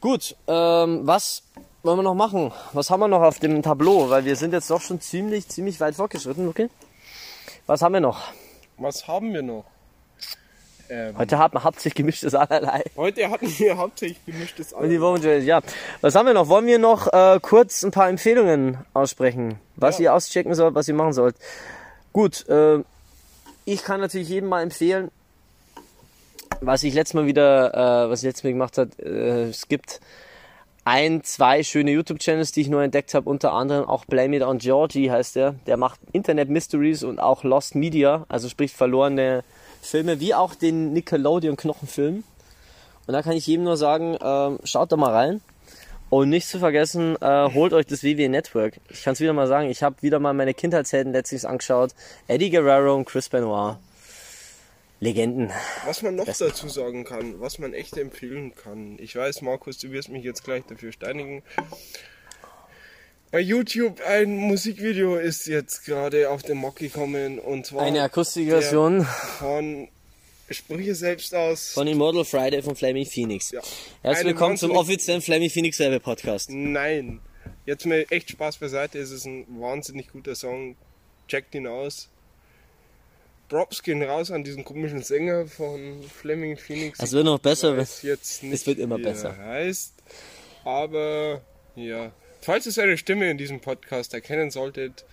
gut, 0.00 0.34
ähm, 0.48 1.06
was 1.06 1.44
wollen 1.84 1.98
wir 1.98 2.02
noch 2.02 2.14
machen? 2.14 2.52
Was 2.72 2.90
haben 2.90 3.00
wir 3.00 3.08
noch 3.08 3.22
auf 3.22 3.38
dem 3.38 3.62
Tableau? 3.62 4.10
Weil 4.10 4.24
wir 4.24 4.34
sind 4.34 4.52
jetzt 4.52 4.70
doch 4.70 4.80
schon 4.80 5.00
ziemlich, 5.00 5.48
ziemlich 5.48 5.78
weit 5.80 5.94
fortgeschritten, 5.94 6.48
okay? 6.48 6.68
Was 7.68 7.82
haben 7.82 7.92
wir 7.92 8.00
noch? 8.00 8.32
Was 8.78 9.06
haben 9.06 9.34
wir 9.34 9.42
noch? 9.42 9.64
Ähm, 10.90 11.18
Heute 11.18 11.36
haben 11.36 11.52
wir 11.52 11.64
hauptsächlich 11.64 11.96
gemischtes 11.96 12.34
allerlei. 12.34 12.82
heute 12.96 13.28
hatten 13.28 13.46
wir 13.58 13.76
hauptsächlich 13.76 14.24
gemischtes 14.24 14.72
Und 14.72 14.88
die 14.88 14.96
Album. 14.96 15.22
Wochen, 15.22 15.42
ja. 15.44 15.60
Was 16.00 16.14
haben 16.14 16.24
wir 16.24 16.32
noch? 16.32 16.48
Wollen 16.48 16.64
wir 16.64 16.78
noch 16.78 17.12
äh, 17.12 17.38
kurz 17.42 17.82
ein 17.82 17.90
paar 17.90 18.08
Empfehlungen 18.08 18.78
aussprechen, 18.94 19.58
was 19.76 19.98
Ja. 19.98 20.04
ihr 20.04 20.14
auschecken 20.14 20.54
sollt, 20.54 20.74
was 20.74 20.88
ihr 20.88 20.94
machen 20.94 21.12
sollt? 21.12 21.36
Gut, 22.14 22.48
äh, 22.48 22.78
ich 23.66 23.84
kann 23.84 24.00
natürlich 24.00 24.30
jedem 24.30 24.48
mal 24.48 24.62
empfehlen, 24.62 25.10
was 26.62 26.82
ich 26.84 26.94
letztes 26.94 27.12
Mal 27.12 27.26
wieder, 27.26 27.74
äh, 28.06 28.10
was 28.10 28.20
ich 28.20 28.24
letztes 28.28 28.44
Mal 28.44 28.52
gemacht 28.52 28.78
habe, 28.78 28.90
äh, 29.02 29.50
es 29.50 29.68
gibt 29.68 30.00
ein, 30.88 31.22
zwei 31.22 31.62
schöne 31.62 31.90
YouTube-Channels, 31.90 32.52
die 32.52 32.62
ich 32.62 32.70
neu 32.70 32.82
entdeckt 32.82 33.12
habe, 33.12 33.28
unter 33.28 33.52
anderem 33.52 33.84
auch 33.86 34.06
Blame 34.06 34.36
It 34.36 34.42
on 34.42 34.56
Georgie 34.56 35.10
heißt 35.10 35.36
der. 35.36 35.54
Der 35.66 35.76
macht 35.76 36.00
Internet 36.12 36.48
Mysteries 36.48 37.02
und 37.02 37.20
auch 37.20 37.44
Lost 37.44 37.74
Media, 37.74 38.24
also 38.30 38.48
sprich 38.48 38.72
verlorene 38.72 39.44
Filme, 39.82 40.18
wie 40.18 40.34
auch 40.34 40.54
den 40.54 40.94
Nickelodeon 40.94 41.58
Knochenfilm. 41.58 42.24
Und 43.06 43.12
da 43.12 43.20
kann 43.20 43.34
ich 43.34 43.46
jedem 43.46 43.64
nur 43.64 43.76
sagen, 43.76 44.16
ähm, 44.22 44.60
schaut 44.64 44.90
da 44.90 44.96
mal 44.96 45.12
rein. 45.12 45.42
Und 46.08 46.30
nicht 46.30 46.48
zu 46.48 46.58
vergessen, 46.58 47.16
äh, 47.20 47.52
holt 47.52 47.74
euch 47.74 47.84
das 47.84 48.02
WWE 48.02 48.30
Network. 48.30 48.80
Ich 48.88 49.02
kann 49.02 49.12
es 49.12 49.20
wieder 49.20 49.34
mal 49.34 49.46
sagen, 49.46 49.68
ich 49.68 49.82
habe 49.82 49.96
wieder 50.00 50.18
mal 50.18 50.32
meine 50.32 50.54
Kindheitshelden 50.54 51.12
letztens 51.12 51.44
angeschaut. 51.44 51.90
Eddie 52.28 52.48
Guerrero 52.48 52.94
und 52.94 53.04
Chris 53.04 53.28
Benoit. 53.28 53.76
Legenden. 55.00 55.50
Was 55.84 56.02
man 56.02 56.16
noch 56.16 56.26
dazu 56.26 56.68
sagen 56.68 57.04
kann, 57.04 57.40
was 57.40 57.58
man 57.58 57.72
echt 57.72 57.96
empfehlen 57.96 58.54
kann. 58.54 58.98
Ich 58.98 59.14
weiß, 59.14 59.42
Markus, 59.42 59.78
du 59.78 59.92
wirst 59.92 60.08
mich 60.08 60.24
jetzt 60.24 60.42
gleich 60.42 60.64
dafür 60.64 60.90
steinigen. 60.92 61.42
Bei 63.30 63.40
YouTube 63.40 64.00
ein 64.06 64.36
Musikvideo 64.36 65.16
ist 65.16 65.46
jetzt 65.46 65.84
gerade 65.84 66.30
auf 66.30 66.42
den 66.42 66.56
Mock 66.56 66.76
gekommen 66.76 67.38
und 67.38 67.66
zwar 67.66 67.82
Eine 67.82 68.02
Akustikversion 68.02 69.04
von 69.38 69.88
Sprüche 70.50 70.94
selbst 70.94 71.34
aus. 71.34 71.72
von 71.72 71.86
Immortal 71.86 72.24
Friday 72.24 72.62
von 72.62 72.74
Flaming 72.74 73.04
Phoenix. 73.06 73.50
Ja. 73.50 73.60
Herzlich 74.02 74.20
Eine 74.20 74.28
willkommen 74.30 74.56
zum 74.56 74.70
offiziellen 74.72 75.20
Flaming 75.20 75.50
Phoenix 75.50 75.78
Werbe 75.78 76.00
Podcast. 76.00 76.50
Nein. 76.50 77.20
Jetzt 77.66 77.84
mal 77.84 78.06
echt 78.08 78.30
Spaß 78.30 78.56
beiseite. 78.56 78.98
Es 78.98 79.10
ist 79.10 79.26
ein 79.26 79.44
wahnsinnig 79.60 80.10
guter 80.10 80.34
Song. 80.34 80.74
Checkt 81.28 81.54
ihn 81.54 81.66
aus. 81.66 82.08
Props 83.48 83.82
gehen 83.82 84.02
raus 84.02 84.30
an 84.30 84.44
diesen 84.44 84.64
komischen 84.64 85.02
Sänger 85.02 85.46
von 85.46 86.02
Fleming 86.02 86.56
Phoenix. 86.56 86.98
Es 87.00 87.12
wird 87.12 87.24
noch 87.24 87.38
besser, 87.38 87.72
Ich 87.72 87.78
weiß 87.78 88.02
jetzt 88.02 88.42
nicht, 88.42 88.66
wird 88.66 88.78
immer 88.78 88.98
besser. 88.98 89.30
Er 89.30 89.46
heißt. 89.46 89.94
Aber 90.64 91.40
ja. 91.74 92.12
Falls 92.40 92.66
ihr 92.66 92.72
seine 92.72 92.98
Stimme 92.98 93.30
in 93.30 93.38
diesem 93.38 93.60
Podcast 93.60 94.14
erkennen 94.14 94.50
solltet, 94.50 95.04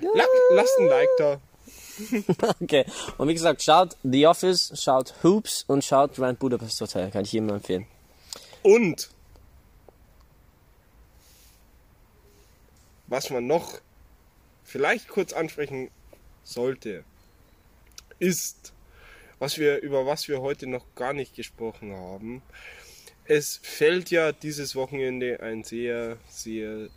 la 0.00 0.24
lasst 0.52 0.78
ein 0.78 0.86
Like 0.86 1.08
da. 1.18 1.40
Okay. 2.60 2.84
Und 3.18 3.28
wie 3.28 3.34
gesagt, 3.34 3.62
schaut 3.62 3.96
The 4.02 4.26
Office, 4.26 4.72
schaut 4.82 5.14
Hoops 5.22 5.64
und 5.68 5.84
schaut 5.84 6.14
Grand 6.14 6.38
Budapest 6.40 6.80
Hotel. 6.80 7.10
Kann 7.10 7.22
ich 7.22 7.32
jedem 7.32 7.50
empfehlen. 7.50 7.86
Und 8.62 9.10
was 13.06 13.30
man 13.30 13.46
noch 13.46 13.78
vielleicht 14.64 15.08
kurz 15.08 15.32
ansprechen 15.32 15.90
sollte, 16.42 17.04
ist, 18.18 18.72
was 19.38 19.58
wir, 19.58 19.80
über 19.82 20.06
was 20.06 20.28
wir 20.28 20.40
heute 20.40 20.66
noch 20.66 20.84
gar 20.94 21.12
nicht 21.12 21.34
gesprochen 21.34 21.92
haben. 21.94 22.42
Es 23.26 23.58
fällt 23.62 24.10
ja 24.10 24.32
dieses 24.32 24.74
Wochenende 24.76 25.40
ein 25.40 25.64
sehr, 25.64 26.18
sehr. 26.28 26.88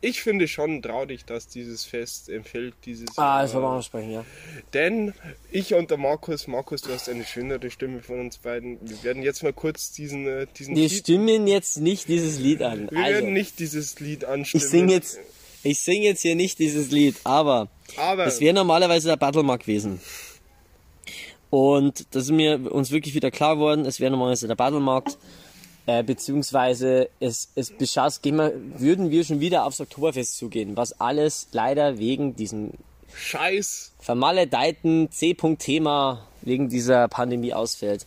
Ich 0.00 0.22
finde 0.22 0.48
schon 0.48 0.82
traurig, 0.82 1.24
dass 1.24 1.48
dieses 1.48 1.86
Fest 1.86 2.28
entfällt 2.28 2.74
dieses 2.84 3.16
Ah, 3.16 3.40
das 3.40 3.54
wollen 3.54 3.64
wir 3.64 3.68
auch 3.70 3.76
noch 3.76 3.82
sprechen, 3.82 4.10
ja. 4.10 4.24
Denn 4.74 5.14
ich 5.50 5.72
und 5.72 5.90
der 5.90 5.96
Markus, 5.96 6.46
Markus, 6.46 6.82
du 6.82 6.92
hast 6.92 7.08
eine 7.08 7.24
schönere 7.24 7.70
Stimme 7.70 8.02
von 8.02 8.20
uns 8.20 8.36
beiden. 8.36 8.78
Wir 8.82 9.02
werden 9.02 9.22
jetzt 9.22 9.42
mal 9.42 9.54
kurz 9.54 9.92
diesen, 9.92 10.26
äh, 10.26 10.46
diesen 10.58 10.76
Wir 10.76 10.88
Lied- 10.88 10.98
stimmen 10.98 11.46
jetzt 11.46 11.78
nicht 11.78 12.08
dieses 12.08 12.38
Lied 12.38 12.60
an. 12.60 12.90
wir 12.90 12.98
Also, 12.98 13.12
werden 13.14 13.32
nicht 13.32 13.58
dieses 13.60 13.98
Lied 14.00 14.24
ich 14.24 14.28
anstimmen. 14.28 14.68
singe 14.68 14.92
jetzt, 14.92 15.18
ich 15.64 15.80
sing 15.80 16.02
jetzt 16.02 16.22
hier 16.22 16.36
nicht 16.36 16.58
dieses 16.58 16.90
Lied, 16.90 17.16
aber 17.24 17.68
Aber 17.96 18.26
es 18.26 18.40
wäre 18.40 18.54
normalerweise 18.54 19.08
der 19.08 19.16
Battlemark 19.16 19.62
gewesen. 19.62 20.00
Und 21.50 22.06
das 22.14 22.24
ist 22.24 22.30
mir 22.30 22.72
uns 22.72 22.90
wirklich 22.90 23.14
wieder 23.14 23.30
klar 23.30 23.56
geworden, 23.56 23.86
es 23.86 24.00
wäre 24.00 24.10
normalerweise 24.10 24.48
der 24.48 24.56
Battlemarkt, 24.56 25.18
äh, 25.86 26.02
beziehungsweise 26.02 27.08
es, 27.20 27.50
es 27.54 27.70
beschaß, 27.70 28.22
gehen 28.22 28.36
wir, 28.36 28.52
würden 28.78 29.10
wir 29.10 29.24
schon 29.24 29.40
wieder 29.40 29.64
aufs 29.64 29.80
Oktoberfest 29.80 30.36
zugehen, 30.36 30.76
was 30.76 31.00
alles 31.00 31.48
leider 31.52 31.98
wegen 31.98 32.34
diesem 32.36 32.72
Scheiß. 33.14 33.92
vermaledeiten 34.00 35.10
C-Punkt-Thema 35.10 36.26
wegen 36.42 36.68
dieser 36.68 37.08
Pandemie 37.08 37.54
ausfällt. 37.54 38.06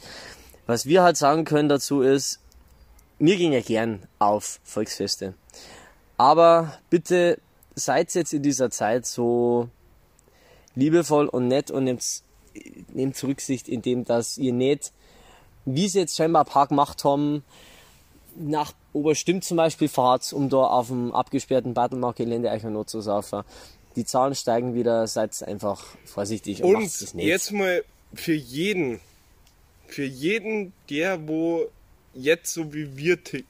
Was 0.66 0.86
wir 0.86 1.04
halt 1.04 1.16
sagen 1.18 1.46
können 1.46 1.70
dazu 1.70 2.02
ist, 2.02 2.40
wir 3.20 3.38
gehen 3.38 3.54
ja 3.54 3.62
gern 3.62 4.04
auf 4.20 4.60
Volksfeste. 4.64 5.34
Aber 6.18 6.78
bitte 6.90 7.40
seid 7.78 8.14
jetzt 8.16 8.34
in 8.34 8.42
dieser 8.42 8.70
Zeit 8.72 9.06
so 9.06 9.70
liebevoll 10.76 11.28
und 11.28 11.48
nett 11.48 11.72
und 11.72 11.86
nehmt, 11.86 12.04
nehmt 12.94 13.24
Rücksicht, 13.24 13.70
indem 13.70 14.04
dass 14.04 14.38
ihr 14.38 14.54
nicht, 14.54 14.92
wie 15.66 15.88
sie 15.88 16.00
jetzt 16.00 16.16
scheinbar 16.16 16.44
ein 16.44 16.52
paar 16.52 16.68
gemacht 16.68 17.04
haben, 17.04 17.44
nach 18.36 18.74
Oberstimm 18.94 19.42
zum 19.42 19.58
Beispiel 19.58 19.90
fahrt, 19.90 20.32
um 20.34 20.50
da 20.50 20.58
auf 20.58 20.88
dem 20.88 21.14
abgesperrten 21.14 21.74
Battlemark-Gelände 21.74 22.50
euch 22.50 22.64
nur 22.64 22.88
zu 22.88 23.02
saufen. 23.02 23.44
Die 23.96 24.06
Zahlen 24.06 24.36
steigen 24.36 24.76
wieder, 24.76 25.08
seid 25.08 25.42
einfach 25.44 25.84
vorsichtig 26.06 26.64
und, 26.64 26.76
Und 26.76 26.84
macht 26.84 27.02
es 27.02 27.14
nicht. 27.14 27.26
jetzt 27.26 27.52
mal 27.52 27.84
für 28.14 28.34
jeden, 28.34 29.00
für 29.88 30.06
jeden, 30.06 30.74
der 30.90 31.28
wo 31.28 31.68
jetzt 32.14 32.54
so 32.54 32.74
wie 32.74 32.96
wir 32.98 33.24
tickt 33.24 33.48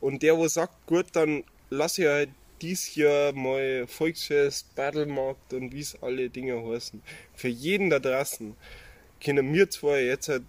und 0.00 0.22
der 0.22 0.36
wo 0.36 0.48
sagt, 0.48 0.86
gut, 0.86 1.06
dann 1.12 1.44
lass 1.70 1.98
ich 1.98 2.06
halt 2.06 2.30
dies 2.62 2.94
Jahr 2.94 3.32
mal 3.32 3.86
Volksfest, 3.86 4.74
Battlemarkt 4.74 5.52
und 5.52 5.72
wie 5.72 5.80
es 5.80 6.00
alle 6.00 6.30
Dinge 6.30 6.64
heißen. 6.64 7.02
Für 7.34 7.48
jeden 7.48 7.90
da 7.90 7.98
draußen 7.98 8.54
können 9.22 9.52
wir 9.52 9.68
zwar 9.70 9.98
jetzt 9.98 10.28
halt, 10.28 10.42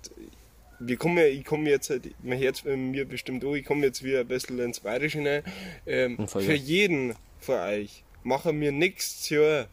wir 0.80 0.98
kommen 0.98 1.18
ja, 1.18 1.26
ich 1.26 1.44
komme 1.44 1.70
jetzt 1.70 1.90
halt, 1.90 2.12
mein 2.24 2.38
Herz 2.38 2.64
mir 2.64 3.06
bestimmt 3.06 3.44
auch, 3.44 3.56
ich 3.56 3.66
komme 3.66 3.86
jetzt 3.86 4.04
wieder 4.04 4.22
ein 4.22 4.28
bisschen 4.28 4.60
ins 4.60 4.80
Bayerische 4.80 5.18
hinein. 5.20 5.44
Ähm, 5.86 6.28
für 6.28 6.54
jeden 6.54 7.16
von 7.40 7.56
euch 7.56 8.04
machen 8.24 8.60
wir 8.62 8.72
nächstes 8.72 9.30
Jahr 9.30 9.68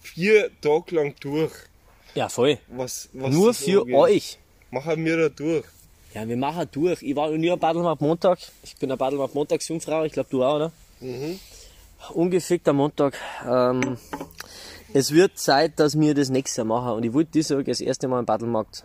vier 0.00 0.50
Tage 0.60 0.94
lang 0.94 1.14
durch. 1.20 1.52
Ja, 2.14 2.28
voll. 2.28 2.58
Was, 2.68 3.08
was 3.12 3.32
Nur 3.32 3.54
für 3.54 3.80
angeht. 3.82 3.94
euch. 3.94 4.38
Machen 4.70 5.04
wir 5.04 5.16
da 5.16 5.28
durch. 5.28 5.64
Ja, 6.14 6.28
wir 6.28 6.36
machen 6.36 6.68
durch. 6.72 7.02
Ich 7.02 7.16
war 7.16 7.30
noch 7.30 7.38
nie 7.38 7.50
am 7.50 7.58
Battlemarkt 7.58 8.02
Montag. 8.02 8.38
Ich 8.62 8.76
bin 8.76 8.90
eine 8.90 8.98
Battlemarkt 8.98 9.34
Montagsjungfrau. 9.34 10.04
Ich 10.04 10.12
glaube, 10.12 10.28
du 10.30 10.44
auch, 10.44 10.56
oder? 10.56 10.72
Ungefickter 12.10 12.72
Montag. 12.72 13.16
Ähm, 13.48 13.96
es 14.92 15.12
wird 15.12 15.38
Zeit, 15.38 15.78
dass 15.78 15.98
wir 15.98 16.14
das 16.14 16.28
nächste 16.30 16.60
Jahr 16.62 16.66
machen. 16.66 16.92
Und 16.96 17.04
ich 17.04 17.12
wollte 17.12 17.30
dieses 17.32 17.50
Jahr 17.50 17.62
das 17.62 17.80
erste 17.80 18.08
Mal 18.08 18.18
am 18.18 18.26
Battlemarkt 18.26 18.84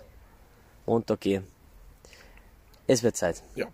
Montag 0.85 1.21
gehen. 1.21 1.43
Es 2.85 3.03
wird 3.03 3.17
Zeit. 3.17 3.43
Ja. 3.55 3.67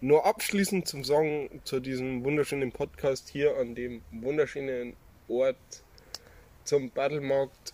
Nur 0.00 0.26
abschließend 0.26 0.86
zum 0.88 1.04
Sagen 1.04 1.60
zu 1.64 1.80
diesem 1.80 2.24
wunderschönen 2.24 2.72
Podcast 2.72 3.28
hier 3.28 3.56
an 3.56 3.74
dem 3.74 4.02
wunderschönen 4.10 4.94
Ort 5.28 5.56
zum 6.64 6.90
Battlemarkt 6.90 7.72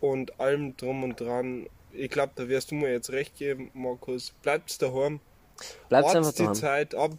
und 0.00 0.38
allem 0.38 0.76
drum 0.76 1.02
und 1.04 1.18
dran. 1.20 1.66
Ich 1.92 2.10
glaube, 2.10 2.32
da 2.36 2.48
wirst 2.48 2.70
du 2.70 2.74
mir 2.74 2.92
jetzt 2.92 3.10
recht 3.10 3.36
geben, 3.36 3.70
Markus. 3.74 4.32
Bleibst 4.42 4.82
daheim. 4.82 5.20
Bleibt 5.88 6.08
einfach 6.08 6.22
Wart's 6.24 6.36
die. 6.36 6.52
Zeit 6.52 6.94
ab. 6.94 7.12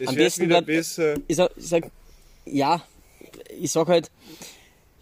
Es 0.00 0.08
Am 0.08 0.16
wird 0.16 0.36
wieder 0.38 0.46
bleibt- 0.62 0.66
besser. 0.66 1.14
ich 1.28 1.36
sag, 1.36 1.50
ich 1.56 1.68
sag, 1.68 1.84
ja, 2.52 2.82
ich 3.58 3.70
sag 3.70 3.88
halt, 3.88 4.10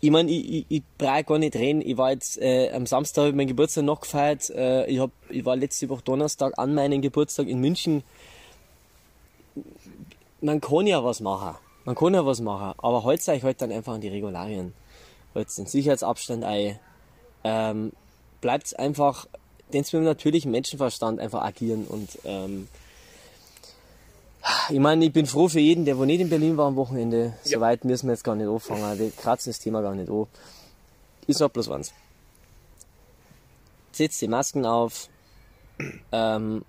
ich 0.01 0.11
mein, 0.11 0.29
ich, 0.29 0.53
ich, 0.53 0.67
ich 0.69 0.83
brauche 0.99 1.25
gar 1.25 1.39
nicht 1.39 1.57
reden. 1.57 1.81
Ich 1.81 1.97
war 1.97 2.13
jetzt, 2.13 2.39
äh, 2.39 2.71
am 2.73 2.87
Samstag 2.87 3.23
hab 3.23 3.31
ich 3.31 3.35
meinen 3.35 3.49
Geburtstag 3.49 3.85
noch 3.85 4.01
gefeiert. 4.01 4.51
Äh, 4.51 4.87
ich, 4.87 4.99
hab, 4.99 5.11
ich 5.29 5.45
war 5.45 5.57
letzte 5.57 5.89
Woche 5.89 6.03
Donnerstag 6.03 6.53
an 6.59 6.75
meinem 6.75 7.01
Geburtstag 7.01 7.49
in 7.49 7.61
München. 7.61 8.03
Man 10.41 10.61
kann 10.61 10.87
ja 10.87 11.03
was 11.03 11.21
machen. 11.21 11.57
Man 11.85 11.95
kann 11.95 12.15
ja 12.15 12.27
was 12.27 12.41
machen. 12.41 12.75
Aber 12.79 13.05
haltet 13.05 13.29
euch 13.29 13.43
halt 13.43 13.63
dann 13.63 13.73
einfach 13.73 13.95
an 13.95 14.01
die 14.01 14.09
Regularien. 14.09 14.75
Haltet 15.35 15.59
den 15.59 15.67
Sicherheitsabstand 15.67 16.45
ein. 16.45 16.79
Ähm, 17.43 17.93
bleibt 18.41 18.79
einfach, 18.79 19.27
denkt 19.73 19.93
mit 19.93 20.03
dem 20.03 20.05
natürlichen 20.05 20.51
Menschenverstand 20.51 21.21
einfach 21.21 21.43
agieren 21.43 21.87
und, 21.87 22.19
ähm, 22.25 22.69
ich 24.69 24.79
meine, 24.79 25.05
ich 25.05 25.13
bin 25.13 25.27
froh 25.27 25.49
für 25.49 25.61
jeden, 25.61 25.85
der 25.85 25.99
wo 25.99 26.05
nicht 26.05 26.21
in 26.21 26.29
Berlin 26.29 26.57
war 26.57 26.67
am 26.67 26.77
Wochenende. 26.77 27.35
Ja. 27.45 27.59
Soweit 27.59 27.85
müssen 27.85 28.07
wir 28.07 28.13
jetzt 28.13 28.25
gar 28.25 28.35
nicht 28.37 28.49
anfangen. 28.49 28.99
Wir 28.99 29.11
kratzen 29.11 29.51
das 29.51 29.59
Thema 29.59 29.83
gar 29.83 29.95
nicht 29.95 30.11
an. 30.11 30.27
Ich 31.27 31.37
sag 31.37 31.53
bloß 31.53 31.71
eins. 31.71 31.93
Setzt 33.93 34.21
die 34.21 34.29
Masken 34.29 34.67
auf. 34.67 35.09
Ähm, 36.13 36.65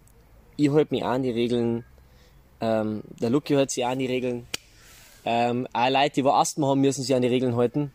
ich 0.55 0.71
halte 0.71 0.93
mich 0.93 1.03
an 1.03 1.23
die 1.23 1.31
Regeln. 1.31 1.85
Ähm, 2.59 3.03
der 3.21 3.29
Lucky 3.29 3.53
hält 3.53 3.71
sich 3.71 3.85
an 3.85 3.99
die 3.99 4.07
Regeln. 4.07 4.47
Ähm, 5.25 5.67
auch 5.73 5.89
Leute, 5.89 6.15
die 6.15 6.23
wo 6.23 6.31
Asthma 6.31 6.67
haben, 6.67 6.81
müssen 6.81 7.03
sich 7.03 7.13
an 7.13 7.21
die 7.21 7.27
Regeln 7.27 7.55
halten. 7.55 7.91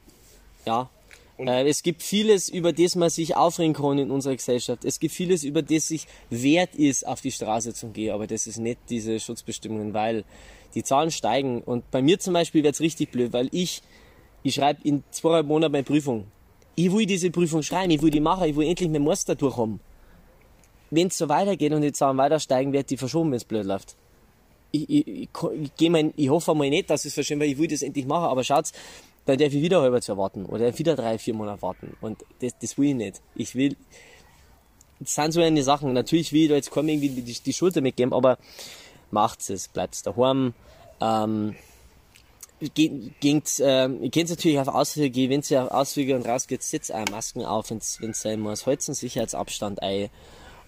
Ja. 0.64 0.90
Äh, 1.38 1.68
es 1.68 1.82
gibt 1.82 2.02
vieles, 2.02 2.48
über 2.48 2.72
das 2.72 2.94
man 2.94 3.10
sich 3.10 3.36
aufregen 3.36 3.74
kann 3.74 3.98
in 3.98 4.10
unserer 4.10 4.36
Gesellschaft. 4.36 4.84
Es 4.84 5.00
gibt 5.00 5.14
vieles, 5.14 5.44
über 5.44 5.62
das 5.62 5.88
sich 5.88 6.06
wert 6.30 6.74
ist, 6.74 7.06
auf 7.06 7.20
die 7.20 7.32
Straße 7.32 7.74
zu 7.74 7.88
gehen. 7.88 8.12
Aber 8.12 8.26
das 8.26 8.46
ist 8.46 8.58
nicht 8.58 8.78
diese 8.88 9.18
Schutzbestimmungen, 9.18 9.94
weil 9.94 10.24
die 10.74 10.82
Zahlen 10.82 11.10
steigen. 11.10 11.62
Und 11.62 11.90
bei 11.90 12.02
mir 12.02 12.18
zum 12.18 12.34
Beispiel 12.34 12.62
wird's 12.62 12.80
richtig 12.80 13.10
blöd, 13.10 13.32
weil 13.32 13.48
ich, 13.52 13.82
ich 14.42 14.54
schreibe 14.54 14.80
in 14.84 15.04
zweieinhalb 15.10 15.46
Monaten 15.46 15.72
meine 15.72 15.84
Prüfung. 15.84 16.26
Ich 16.74 16.92
will 16.92 17.06
diese 17.06 17.30
Prüfung 17.30 17.62
schreiben, 17.62 17.90
ich 17.90 18.00
will 18.00 18.10
die 18.10 18.20
machen, 18.20 18.48
ich 18.48 18.56
will 18.56 18.66
endlich 18.66 18.88
meinen 18.88 19.04
Master 19.04 19.34
durchhaben. 19.34 19.80
Wenn 20.90 21.08
es 21.08 21.18
so 21.18 21.28
weitergeht 21.28 21.72
und 21.72 21.82
die 21.82 21.92
Zahlen 21.92 22.16
weiter 22.16 22.40
steigen, 22.40 22.72
wird 22.72 22.90
die 22.90 22.96
verschoben, 22.96 23.30
wenn 23.30 23.36
es 23.36 23.44
blöd 23.44 23.66
läuft. 23.66 23.96
Ich, 24.70 24.88
ich, 24.88 25.06
ich, 25.06 25.28
ich, 25.78 25.90
mein, 25.90 26.14
ich 26.16 26.30
hoffe 26.30 26.54
mal 26.54 26.70
nicht, 26.70 26.88
dass 26.88 27.04
es 27.04 27.12
verschoben 27.12 27.40
weil 27.40 27.48
ich 27.48 27.58
will 27.58 27.68
das 27.68 27.82
endlich 27.82 28.06
machen, 28.06 28.24
aber 28.24 28.42
schaut's, 28.42 28.72
dann 29.24 29.38
darf 29.38 29.52
ich 29.52 29.62
wieder 29.62 29.80
halber 29.80 30.00
zu 30.00 30.16
warten 30.16 30.46
oder 30.46 30.76
wieder 30.78 30.96
drei, 30.96 31.18
vier 31.18 31.34
Monate 31.34 31.62
warten. 31.62 31.96
Und 32.00 32.24
das, 32.40 32.58
das 32.58 32.76
will 32.76 32.88
ich 32.88 32.94
nicht. 32.94 33.22
Ich 33.34 33.54
will, 33.54 33.76
das 34.98 35.14
sind 35.14 35.32
so 35.32 35.40
eine 35.40 35.62
Sachen. 35.62 35.92
Natürlich 35.92 36.32
will 36.32 36.42
ich 36.42 36.48
da 36.48 36.54
jetzt 36.54 36.70
kaum 36.70 36.88
irgendwie 36.88 37.08
die, 37.08 37.22
die 37.22 37.52
Schulter 37.52 37.80
mitgeben, 37.80 38.12
aber 38.12 38.38
macht's 39.10 39.50
es, 39.50 39.68
bleibt's 39.68 40.02
daheim. 40.02 40.54
Ähm, 41.00 41.54
ging's, 42.74 43.60
ähm, 43.64 44.02
ihr 44.02 44.10
könnt 44.10 44.30
natürlich 44.30 44.58
auf 44.58 44.68
Ausflüge, 44.68 45.28
wenn 45.28 45.42
ihr 45.48 45.64
auf 45.64 45.70
Ausflüge 45.70 46.14
und 46.14 46.26
rausgeht, 46.26 46.62
setzt 46.62 46.92
auch 46.92 47.08
Masken 47.10 47.44
auf, 47.44 47.70
wenn's, 47.70 48.00
wenn's 48.00 48.22
sein 48.22 48.40
muss. 48.40 48.66
Halt's 48.66 48.88
einen 48.88 48.94
Sicherheitsabstand 48.94 49.82
ein. 49.82 50.10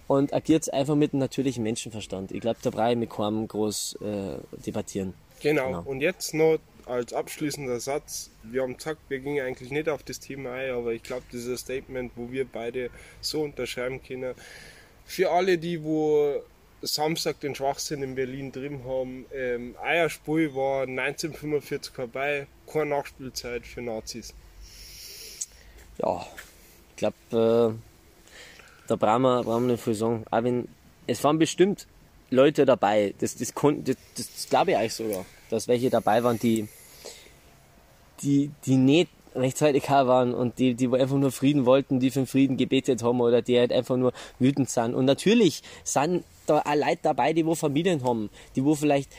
Und 0.07 0.35
agiert 0.35 0.71
einfach 0.73 0.97
mit 0.97 1.13
dem 1.13 1.21
natürlichen 1.21 1.63
Menschenverstand. 1.63 2.31
Ich 2.31 2.41
glaube, 2.41 2.59
da 2.63 2.69
brauche 2.69 2.91
ich 2.91 2.99
mit 2.99 3.09
keinem 3.09 3.49
groß 3.49 3.97
äh, 4.03 4.37
debattieren. 4.67 5.15
Genau. 5.41 5.67
Genau. 5.67 5.83
Und 5.83 6.03
jetzt 6.03 6.35
noch 6.35 6.59
als 6.87 7.13
abschließender 7.13 7.81
Satz. 7.81 8.31
Wir 8.43 8.63
haben 8.63 8.77
gesagt, 8.77 9.01
wir 9.09 9.19
gingen 9.21 9.45
eigentlich 9.45 9.71
nicht 9.71 9.89
auf 9.89 10.03
das 10.03 10.21
Thema 10.21 10.53
ein, 10.53 10.71
aber 10.73 10.93
ich 10.93 11.03
glaube, 11.03 11.25
dieses 11.33 11.61
Statement, 11.61 12.13
wo 12.17 12.31
wir 12.31 12.45
beide 12.47 12.91
so 13.21 13.43
unterschreiben 13.43 14.03
können, 14.03 14.35
für 15.05 15.31
alle, 15.31 15.59
die 15.59 15.83
wo 15.83 16.43
Samstag 16.83 17.41
den 17.41 17.55
Schwachsinn 17.55 18.03
in 18.03 18.15
Berlin 18.15 18.53
drin 18.53 18.85
haben, 18.85 19.27
ähm, 19.35 19.75
Eierspiel 19.83 20.55
war 20.55 20.83
1945 20.83 21.93
vorbei, 21.93 22.47
keine 22.71 22.87
Nachspielzeit 22.87 23.67
für 23.67 23.83
Nazis. 23.83 24.35
ja, 25.99 26.27
ich 26.91 26.97
glaube, 26.97 27.75
äh, 27.77 28.89
da 28.89 28.97
brauchen 28.97 29.23
wir, 29.23 29.43
brauchen 29.43 29.67
wir 29.67 29.73
nicht 29.73 29.85
viel 29.85 29.95
sagen. 29.95 30.25
Auch 30.31 30.45
wenn, 30.45 30.69
es 31.07 31.25
waren 31.25 31.39
bestimmt 31.39 31.87
Leute 32.31 32.65
dabei, 32.65 33.15
das, 33.19 33.37
das, 33.37 33.53
das, 33.55 33.85
das, 33.85 33.97
das 34.17 34.49
glaube 34.49 34.73
ich 34.73 34.77
eigentlich 34.77 34.95
sogar, 34.95 35.25
dass 35.51 35.69
welche 35.69 35.91
dabei 35.91 36.23
waren, 36.25 36.39
die, 36.39 36.69
die, 38.23 38.51
die 38.65 38.77
nicht 38.77 39.11
rechtzeitig 39.35 39.89
waren 39.91 40.35
und 40.35 40.59
die, 40.59 40.75
die 40.75 40.87
einfach 40.89 41.17
nur 41.17 41.33
Frieden 41.33 41.67
wollten, 41.67 42.01
die 42.01 42.11
für 42.11 42.21
den 42.21 42.27
Frieden 42.27 42.57
gebetet 42.57 43.03
haben 43.03 43.21
oder 43.21 43.43
die 43.43 43.59
halt 43.59 43.73
einfach 43.73 43.97
nur 43.97 44.13
wütend 44.39 44.71
sind. 44.71 44.95
Und 44.95 45.05
natürlich 45.05 45.63
sind 45.83 46.25
da 46.47 46.61
auch 46.61 46.75
Leute 46.75 46.99
dabei, 47.03 47.33
die 47.33 47.45
wo 47.45 47.55
Familien 47.55 48.05
haben, 48.05 48.31
die 48.55 48.65
wo 48.65 48.75
vielleicht 48.75 49.11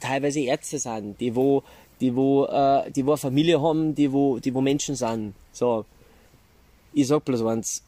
teilweise 0.00 0.40
Ärzte 0.40 0.78
sind, 0.78 1.20
die 1.20 1.34
wo, 1.34 1.62
die 2.00 2.14
wo, 2.14 2.44
äh, 2.46 2.90
die 2.90 3.04
wo 3.04 3.12
eine 3.12 3.18
Familie 3.18 3.60
haben, 3.60 3.94
die 3.94 4.12
wo, 4.12 4.38
die 4.38 4.54
wo 4.54 4.60
Menschen 4.60 4.94
sind. 4.94 5.34
So. 5.52 5.84
Ich 6.92 7.08
sag 7.08 7.24
bloß 7.24 7.42
eins. 7.44 7.82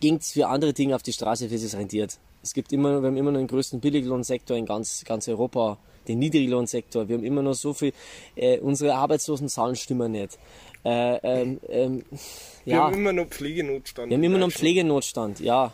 Ging's 0.00 0.32
für 0.32 0.48
andere 0.48 0.72
Dinge 0.72 0.94
auf 0.94 1.02
die 1.02 1.12
Straße, 1.12 1.50
wie 1.50 1.54
es 1.54 1.76
rentiert. 1.76 2.18
Es 2.42 2.54
gibt 2.54 2.72
immer, 2.72 3.02
wir 3.02 3.08
haben 3.08 3.16
immer 3.16 3.32
noch 3.32 3.40
den 3.40 3.48
größten 3.48 3.80
Billiglohnsektor 3.80 4.56
in 4.56 4.66
ganz, 4.66 5.04
ganz 5.04 5.28
Europa, 5.28 5.78
den 6.06 6.18
Niedriglohnsektor. 6.20 7.08
Wir 7.08 7.16
haben 7.16 7.24
immer 7.24 7.42
noch 7.42 7.54
so 7.54 7.74
viel, 7.74 7.92
äh, 8.36 8.58
unsere 8.58 8.94
Arbeitslosenzahlen 8.94 9.76
stimmen 9.76 10.12
nicht. 10.12 10.38
Äh, 10.84 11.16
ähm, 11.22 11.60
ähm, 11.68 12.04
Wir 12.64 12.76
ja. 12.76 12.84
haben 12.84 12.94
immer 12.94 13.12
noch 13.12 13.26
Pflegenotstand. 13.26 14.10
Wir 14.10 14.16
haben 14.16 14.24
immer 14.24 14.38
noch. 14.38 14.50
Pflegenotstand, 14.50 15.40
ja. 15.40 15.72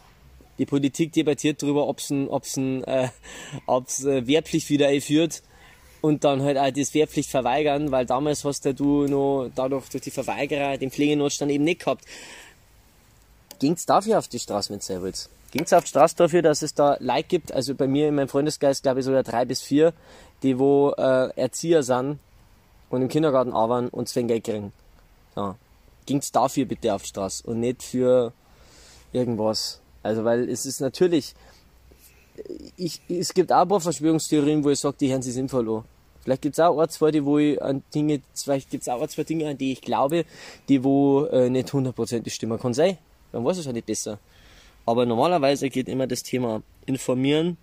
Die 0.59 0.67
Politik 0.67 1.13
debattiert 1.13 1.63
darüber, 1.63 1.89
ob 1.89 1.99
es 1.99 2.11
ob's 2.11 2.57
ein, 2.57 2.85
äh, 2.85 3.09
ob's, 3.67 4.05
äh, 4.05 4.27
Wehrpflicht 4.27 4.71
wieder 4.71 4.89
einführt 4.89 5.43
und 6.01 6.23
dann 6.23 6.43
halt 6.43 6.59
auch 6.59 6.71
das 6.71 6.95
Wehrpflicht 6.95 7.31
verweigern, 7.31 7.91
weil 7.91 8.07
damals 8.07 8.45
hast 8.45 8.65
ja 8.65 8.73
du 8.73 9.07
noch 9.07 9.51
dadurch 9.55 9.89
durch 9.89 10.03
die 10.03 10.11
Verweigerer 10.11 10.79
den 10.79 10.91
Pflegenotstand 10.91 11.51
eben 11.51 11.65
nicht 11.65 11.81
gehabt. 11.81 12.05
Ging's 13.59 13.87
dafür 13.87 14.19
auf 14.19 14.29
die 14.29 14.39
Straße, 14.39 14.73
wenn 14.73 14.81
ihr 14.89 15.03
wollt? 15.03 15.29
Ging's 15.55 15.73
auf 15.73 15.85
die 15.85 15.91
Straße 15.91 16.17
dafür, 16.17 16.43
dass 16.43 16.63
es 16.63 16.75
da 16.75 16.97
Leute 16.99 17.29
gibt, 17.29 17.53
also 17.53 17.77
bei 17.77 17.87
mir 17.87 18.09
in 18.09 18.17
meinem 18.17 18.27
Freundesgeist 18.27 18.83
glaube 18.83 18.99
ich 18.99 19.07
sogar 19.07 19.23
drei 19.23 19.45
bis 19.45 19.63
vier, 19.63 19.93
die 20.43 20.59
wo 20.59 20.91
äh, 20.99 21.31
Erzieher 21.37 21.85
sind 21.85 22.19
und 22.91 23.03
im 23.03 23.09
Kindergarten 23.09 23.53
arbeiten 23.53 23.87
und 23.87 24.09
zwei 24.09 24.23
Geld 24.23 24.43
kriegen. 24.43 24.73
Ja. 25.37 25.55
Ging's 26.07 26.33
dafür 26.33 26.65
bitte 26.65 26.93
auf 26.93 27.03
die 27.03 27.09
Straße 27.09 27.47
und 27.47 27.61
nicht 27.61 27.85
für 27.85 28.33
irgendwas. 29.13 29.81
Also, 30.03 30.25
weil 30.25 30.49
es 30.49 30.67
ist 30.67 30.81
natürlich, 30.81 31.37
ich, 32.77 33.01
es 33.09 33.33
gibt 33.33 33.53
auch 33.53 33.63
ein 33.63 33.69
paar 33.69 33.81
Verschwörungstheorien, 33.81 34.65
wo 34.65 34.71
ich 34.71 34.81
sage, 34.81 34.97
die 34.99 35.13
hören 35.13 35.23
sich 35.23 35.35
sinnvoll 35.35 35.71
an. 35.71 35.85
Vielleicht 36.25 36.43
gibt's 36.43 36.59
auch 36.59 36.77
ein, 36.81 36.89
zwei, 36.89 37.13
die 37.13 37.25
wo 37.25 37.39
ich 37.39 37.63
an 37.63 37.85
Dinge, 37.95 38.23
vielleicht 38.35 38.71
gibt's 38.71 38.89
auch 38.89 39.01
ein, 39.01 39.09
zwei 39.09 39.23
Dinge, 39.23 39.51
an 39.51 39.57
die 39.57 39.71
ich 39.71 39.83
glaube, 39.83 40.25
die 40.69 40.83
wo 40.83 41.27
äh, 41.27 41.49
nicht 41.49 41.73
hundertprozentig 41.73 42.35
stimmen. 42.35 42.59
Kann 42.59 42.75
sein. 42.75 42.99
Dann 43.31 43.45
weiß 43.45 43.59
es 43.59 43.67
halt 43.67 43.77
nicht 43.77 43.87
besser. 43.87 44.19
Aber 44.87 45.07
normalerweise 45.07 45.71
geht 45.71 45.89
immer 45.89 46.07
das 46.07 46.23
Thema 46.23 46.63
informieren, 46.87 47.57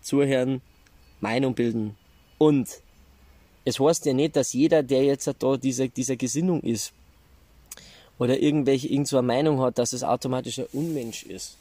zuhören, 0.00 0.60
Meinung 1.20 1.54
bilden. 1.54 1.96
Und 2.38 2.68
es 3.64 3.78
heißt 3.78 4.06
ja 4.06 4.12
nicht, 4.12 4.36
dass 4.36 4.52
jeder, 4.52 4.82
der 4.82 5.04
jetzt 5.04 5.32
da 5.38 5.56
dieser, 5.56 5.88
dieser 5.88 6.16
Gesinnung 6.16 6.62
ist 6.62 6.92
oder 8.18 8.40
irgendwelche 8.40 8.88
irgend 8.88 9.08
so 9.08 9.18
eine 9.18 9.26
Meinung 9.26 9.60
hat, 9.60 9.78
dass 9.78 9.92
es 9.92 10.02
automatisch 10.02 10.58
ein 10.58 10.66
Unmensch 10.72 11.24
ist. 11.24 11.56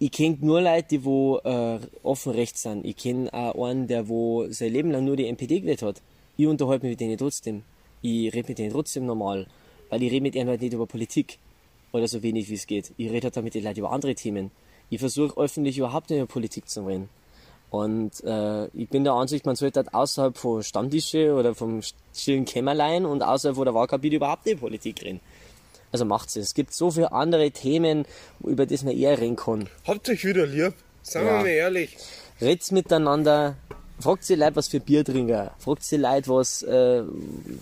Ich 0.00 0.12
kenne 0.12 0.38
nur 0.40 0.60
Leute, 0.60 0.88
die 0.88 1.04
wo 1.04 1.38
äh, 1.38 1.80
offen 2.02 2.32
rechts 2.32 2.62
sind. 2.62 2.84
Ich 2.84 2.96
kenne 2.96 3.32
auch 3.34 3.66
einen, 3.66 3.88
der 3.88 4.08
wo 4.08 4.46
sein 4.50 4.72
Leben 4.72 4.92
lang 4.92 5.04
nur 5.04 5.16
die 5.16 5.26
NPD 5.26 5.60
gewählt 5.60 5.82
hat. 5.82 6.00
Ich 6.36 6.46
unterhalte 6.46 6.86
mich 6.86 6.92
mit 6.92 7.00
denen 7.00 7.18
trotzdem. 7.18 7.64
Ich 8.00 8.32
rede 8.32 8.48
mit 8.48 8.58
denen 8.58 8.70
trotzdem 8.70 9.06
normal, 9.06 9.46
weil 9.90 10.02
ich 10.02 10.12
rede 10.12 10.22
mit 10.22 10.36
ihnen 10.36 10.48
halt 10.48 10.60
nicht 10.60 10.72
über 10.72 10.86
Politik 10.86 11.38
oder 11.92 12.06
so 12.08 12.22
wenig 12.22 12.48
wie 12.50 12.54
es 12.54 12.66
geht. 12.66 12.92
Ich 12.96 13.10
rede 13.10 13.24
halt 13.26 13.36
dann 13.36 13.44
mit 13.44 13.54
den 13.54 13.64
Leuten 13.64 13.80
über 13.80 13.92
andere 13.92 14.14
Themen. 14.14 14.50
Ich 14.90 15.00
versuche 15.00 15.38
öffentlich 15.40 15.78
überhaupt 15.78 16.10
nicht 16.10 16.18
über 16.18 16.26
Politik 16.28 16.68
zu 16.68 16.86
reden. 16.86 17.08
Und 17.70 18.24
äh, 18.24 18.66
ich 18.68 18.88
bin 18.88 19.04
der 19.04 19.12
Ansicht, 19.12 19.44
man 19.44 19.54
sollte 19.56 19.80
halt 19.80 19.92
außerhalb 19.92 20.38
von 20.38 20.62
Stammtische 20.62 21.34
oder 21.34 21.54
vom 21.54 21.82
stillen 22.14 22.46
Kämmerlein 22.46 23.04
und 23.04 23.22
außerhalb 23.22 23.56
von 23.56 23.66
der 23.66 23.74
Wahlkabine 23.74 24.16
überhaupt 24.16 24.46
nicht 24.46 24.60
Politik 24.60 25.02
reden. 25.02 25.20
Also 25.92 26.04
macht's 26.06 26.36
es. 26.36 26.48
Es 26.48 26.54
gibt 26.54 26.72
so 26.72 26.90
viele 26.90 27.12
andere 27.12 27.50
Themen, 27.50 28.06
über 28.42 28.64
die 28.66 28.76
man 28.84 28.96
eher 28.96 29.18
reden 29.18 29.36
kann. 29.36 29.68
Habt 29.86 30.08
euch 30.08 30.24
wieder 30.24 30.46
lieb. 30.46 30.72
Sagen 31.02 31.26
Ja. 31.26 31.32
wir 31.36 31.40
mal 31.42 31.48
ehrlich. 31.48 31.96
Red's 32.40 32.70
miteinander. 32.70 33.56
Fragt 34.00 34.24
sie 34.24 34.34
Leute, 34.36 34.56
was 34.56 34.68
für 34.68 34.80
Bier 34.80 35.04
trinken. 35.04 35.50
Fragt 35.58 35.82
sie 35.82 35.96
Leute, 35.96 36.28
was, 36.30 36.62
äh, 36.62 37.02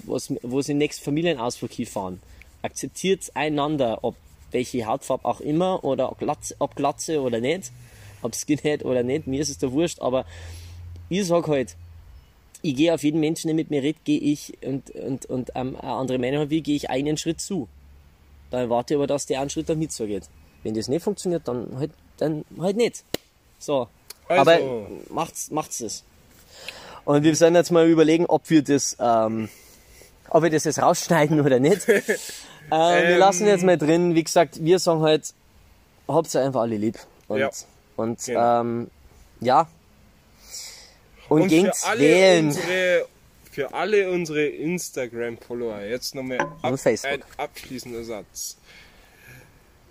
was, 0.05 0.33
wo 0.43 0.61
sie 0.61 0.75
nächsten 0.75 1.03
Familienausflug 1.05 1.73
hinfahren. 1.73 2.21
Akzeptiert 2.67 3.31
einander, 3.35 4.01
ob 4.03 4.17
welche 4.51 4.87
Hautfarbe 4.87 5.25
auch 5.25 5.41
immer 5.41 5.83
oder 5.85 6.11
ob 6.13 6.19
Glatze, 6.19 6.55
ob 6.59 6.77
Glatze 6.77 7.21
oder 7.21 7.41
nicht, 7.41 7.73
ob 8.23 8.35
Skinhead 8.35 8.85
oder 8.85 9.03
nicht, 9.03 9.27
mir 9.27 9.41
ist 9.41 9.49
es 9.51 9.59
da 9.59 9.71
wurscht, 9.73 10.01
aber 10.01 10.25
ich 11.09 11.27
sag 11.27 11.47
halt, 11.49 11.77
ich 12.63 12.75
gehe 12.75 12.93
auf 12.93 13.03
jeden 13.05 13.21
Menschen, 13.21 13.49
der 13.49 13.55
mit 13.55 13.71
mir 13.71 13.83
redet, 13.83 14.05
gehe 14.05 14.19
ich 14.19 14.55
und, 14.65 14.91
und, 14.91 15.27
und 15.27 15.51
ähm, 15.55 15.77
eine 15.77 15.93
andere 15.93 16.19
Meinung 16.19 16.41
habe, 16.41 16.51
wie 16.51 16.63
gehe 16.63 16.77
ich 16.77 16.91
einen 16.91 17.17
Schritt 17.17 17.41
zu. 17.41 17.69
Dann 18.51 18.61
erwarte 18.63 18.95
ich 18.95 18.99
aber, 18.99 19.07
dass 19.07 19.27
der 19.27 19.41
einen 19.41 19.51
Schritt 19.51 19.69
damit 19.69 19.93
so 19.93 20.07
geht. 20.07 20.25
Wenn 20.63 20.75
das 20.75 20.89
nicht 20.89 21.03
funktioniert, 21.03 21.47
dann 21.47 21.77
halt, 21.79 21.91
dann 22.17 22.45
halt 22.59 22.77
nicht. 22.77 23.05
So. 23.59 23.89
Also- 24.29 24.51
Aber 24.51 24.59
macht's, 25.11 25.51
macht's 25.51 25.79
das. 25.79 26.03
Und 27.05 27.23
wir 27.23 27.37
sollen 27.37 27.55
jetzt 27.55 27.71
mal 27.71 27.87
überlegen, 27.89 28.27
ob 28.27 28.51
wir 28.51 28.63
das, 28.63 28.97
ähm, 28.99 29.49
ob 30.31 30.43
wir 30.43 30.51
das 30.51 30.65
jetzt 30.65 30.81
rausschneiden 30.81 31.41
oder 31.41 31.59
nicht. 31.61 31.89
äh, 31.89 32.01
wir 32.71 33.05
Ähm. 33.11 33.19
lassen 33.19 33.47
jetzt 33.47 33.65
mal 33.65 33.79
drin. 33.79 34.15
Wie 34.15 34.25
gesagt, 34.25 34.65
wir 34.65 34.79
sagen 34.79 35.03
halt, 35.03 35.33
habt 36.09 36.35
ihr 36.35 36.43
einfach 36.43 36.61
alle 36.63 36.77
lieb. 36.77 36.99
Und, 37.29 37.39
Ja. 37.39 37.51
und 37.97 38.23
Genau. 38.25 38.61
ähm, 38.61 38.91
ja. 39.41 39.69
Und, 41.29 41.43
Und 41.53 41.85
alle 41.85 42.01
wählen. 42.01 42.47
unsere 42.47 43.07
für 43.51 43.73
alle 43.73 44.11
unsere 44.11 44.45
Instagram-Follower 44.47 45.81
jetzt 45.81 46.15
nochmal 46.15 46.39
ab, 46.41 46.75
ein 47.05 47.25
abschließender 47.39 48.05
Satz. 48.05 48.59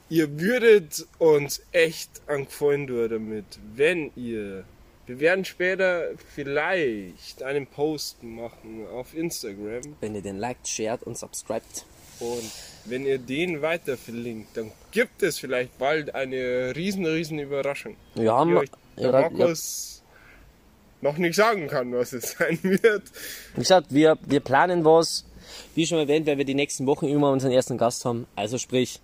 Ihr 0.07 0.39
würdet 0.39 1.07
uns 1.17 1.61
echt 1.71 2.09
angefallen 2.27 2.85
tun 2.85 3.09
damit, 3.09 3.45
wenn 3.75 4.11
ihr. 4.15 4.65
Wir 5.07 5.19
werden 5.19 5.45
später 5.45 6.09
vielleicht 6.33 7.43
einen 7.43 7.67
Post 7.67 8.23
machen 8.23 8.87
auf 8.87 9.13
Instagram 9.13 9.95
Wenn 10.01 10.15
ihr 10.15 10.21
den 10.21 10.37
liked, 10.37 10.67
shared 10.67 11.03
und 11.03 11.17
subscribt. 11.17 11.85
und 12.19 12.51
wenn 12.85 13.05
ihr 13.05 13.19
den 13.19 13.61
weiter 13.61 13.97
verlinkt, 13.97 14.57
dann 14.57 14.71
gibt 14.91 15.21
es 15.21 15.37
vielleicht 15.39 15.77
bald 15.77 16.15
eine 16.15 16.75
riesen, 16.75 17.05
riesen 17.05 17.39
Überraschung. 17.39 17.95
Wir 18.15 18.33
haben, 18.33 18.51
die 18.51 18.57
euch 18.57 18.69
der 18.97 19.11
ja, 19.11 19.21
ja, 19.21 19.29
Markus 19.29 20.03
noch 21.01 21.17
nicht 21.17 21.35
sagen 21.35 21.67
kann, 21.67 21.93
was 21.93 22.13
es 22.13 22.31
sein 22.37 22.59
wird. 22.63 23.03
Wie 23.53 23.61
gesagt, 23.61 23.87
wir, 23.89 24.17
wir 24.25 24.39
planen 24.39 24.85
was. 24.85 25.25
Wie 25.75 25.85
schon 25.85 25.99
erwähnt, 25.99 26.25
werden 26.25 26.39
wir 26.39 26.45
die 26.45 26.55
nächsten 26.55 26.87
Wochen 26.87 27.07
immer 27.07 27.31
unseren 27.31 27.51
ersten 27.51 27.77
Gast 27.77 28.05
haben. 28.05 28.25
Also 28.35 28.57
sprich, 28.57 28.99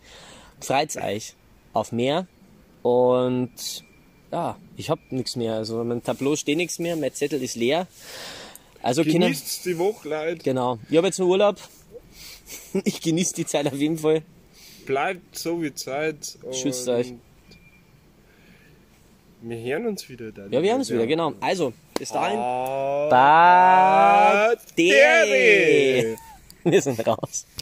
freut's 0.60 0.98
euch 0.98 1.36
auf 1.74 1.92
mehr. 1.92 2.28
Und 2.82 3.84
ja, 4.32 4.58
ich 4.78 4.90
hab 4.90 5.00
nichts 5.12 5.36
mehr. 5.36 5.56
Also 5.56 5.84
mein 5.84 6.02
Tableau 6.04 6.36
steht 6.36 6.58
nichts 6.58 6.80
mehr, 6.80 6.96
mein 6.96 7.14
Zettel 7.14 7.42
ist 7.44 7.56
leer. 7.56 7.88
Also 8.82 9.04
Genießt 9.04 9.66
die 9.66 9.78
Woche, 9.78 10.10
Leute. 10.10 10.44
genau. 10.44 10.80
Ich 10.90 10.98
habe 10.98 11.08
jetzt 11.08 11.20
einen 11.20 11.30
Urlaub. 11.30 11.58
Ich 12.84 13.00
genieße 13.00 13.34
die 13.36 13.46
Zeit 13.46 13.66
auf 13.68 13.76
jeden 13.76 13.98
Fall. 13.98 14.24
Bleibt 14.86 15.38
so 15.38 15.62
wie 15.62 15.74
Zeit. 15.74 16.38
Schützt 16.52 16.86
euch. 16.90 17.14
Wir 19.42 19.58
hören 19.58 19.88
uns 19.88 20.10
wieder 20.10 20.32
dann. 20.34 20.52
Ja, 20.52 20.62
wir 20.62 20.70
hören 20.70 20.80
uns 20.82 20.90
wieder, 20.92 21.08
genau. 21.08 21.34
Also, 21.40 21.72
bis 21.98 22.10
dahin. 22.10 22.38
Ah. 22.38 23.08
Badere. 24.66 26.18
Wir 26.64 26.82
sind 26.82 27.08
raus. 27.08 27.46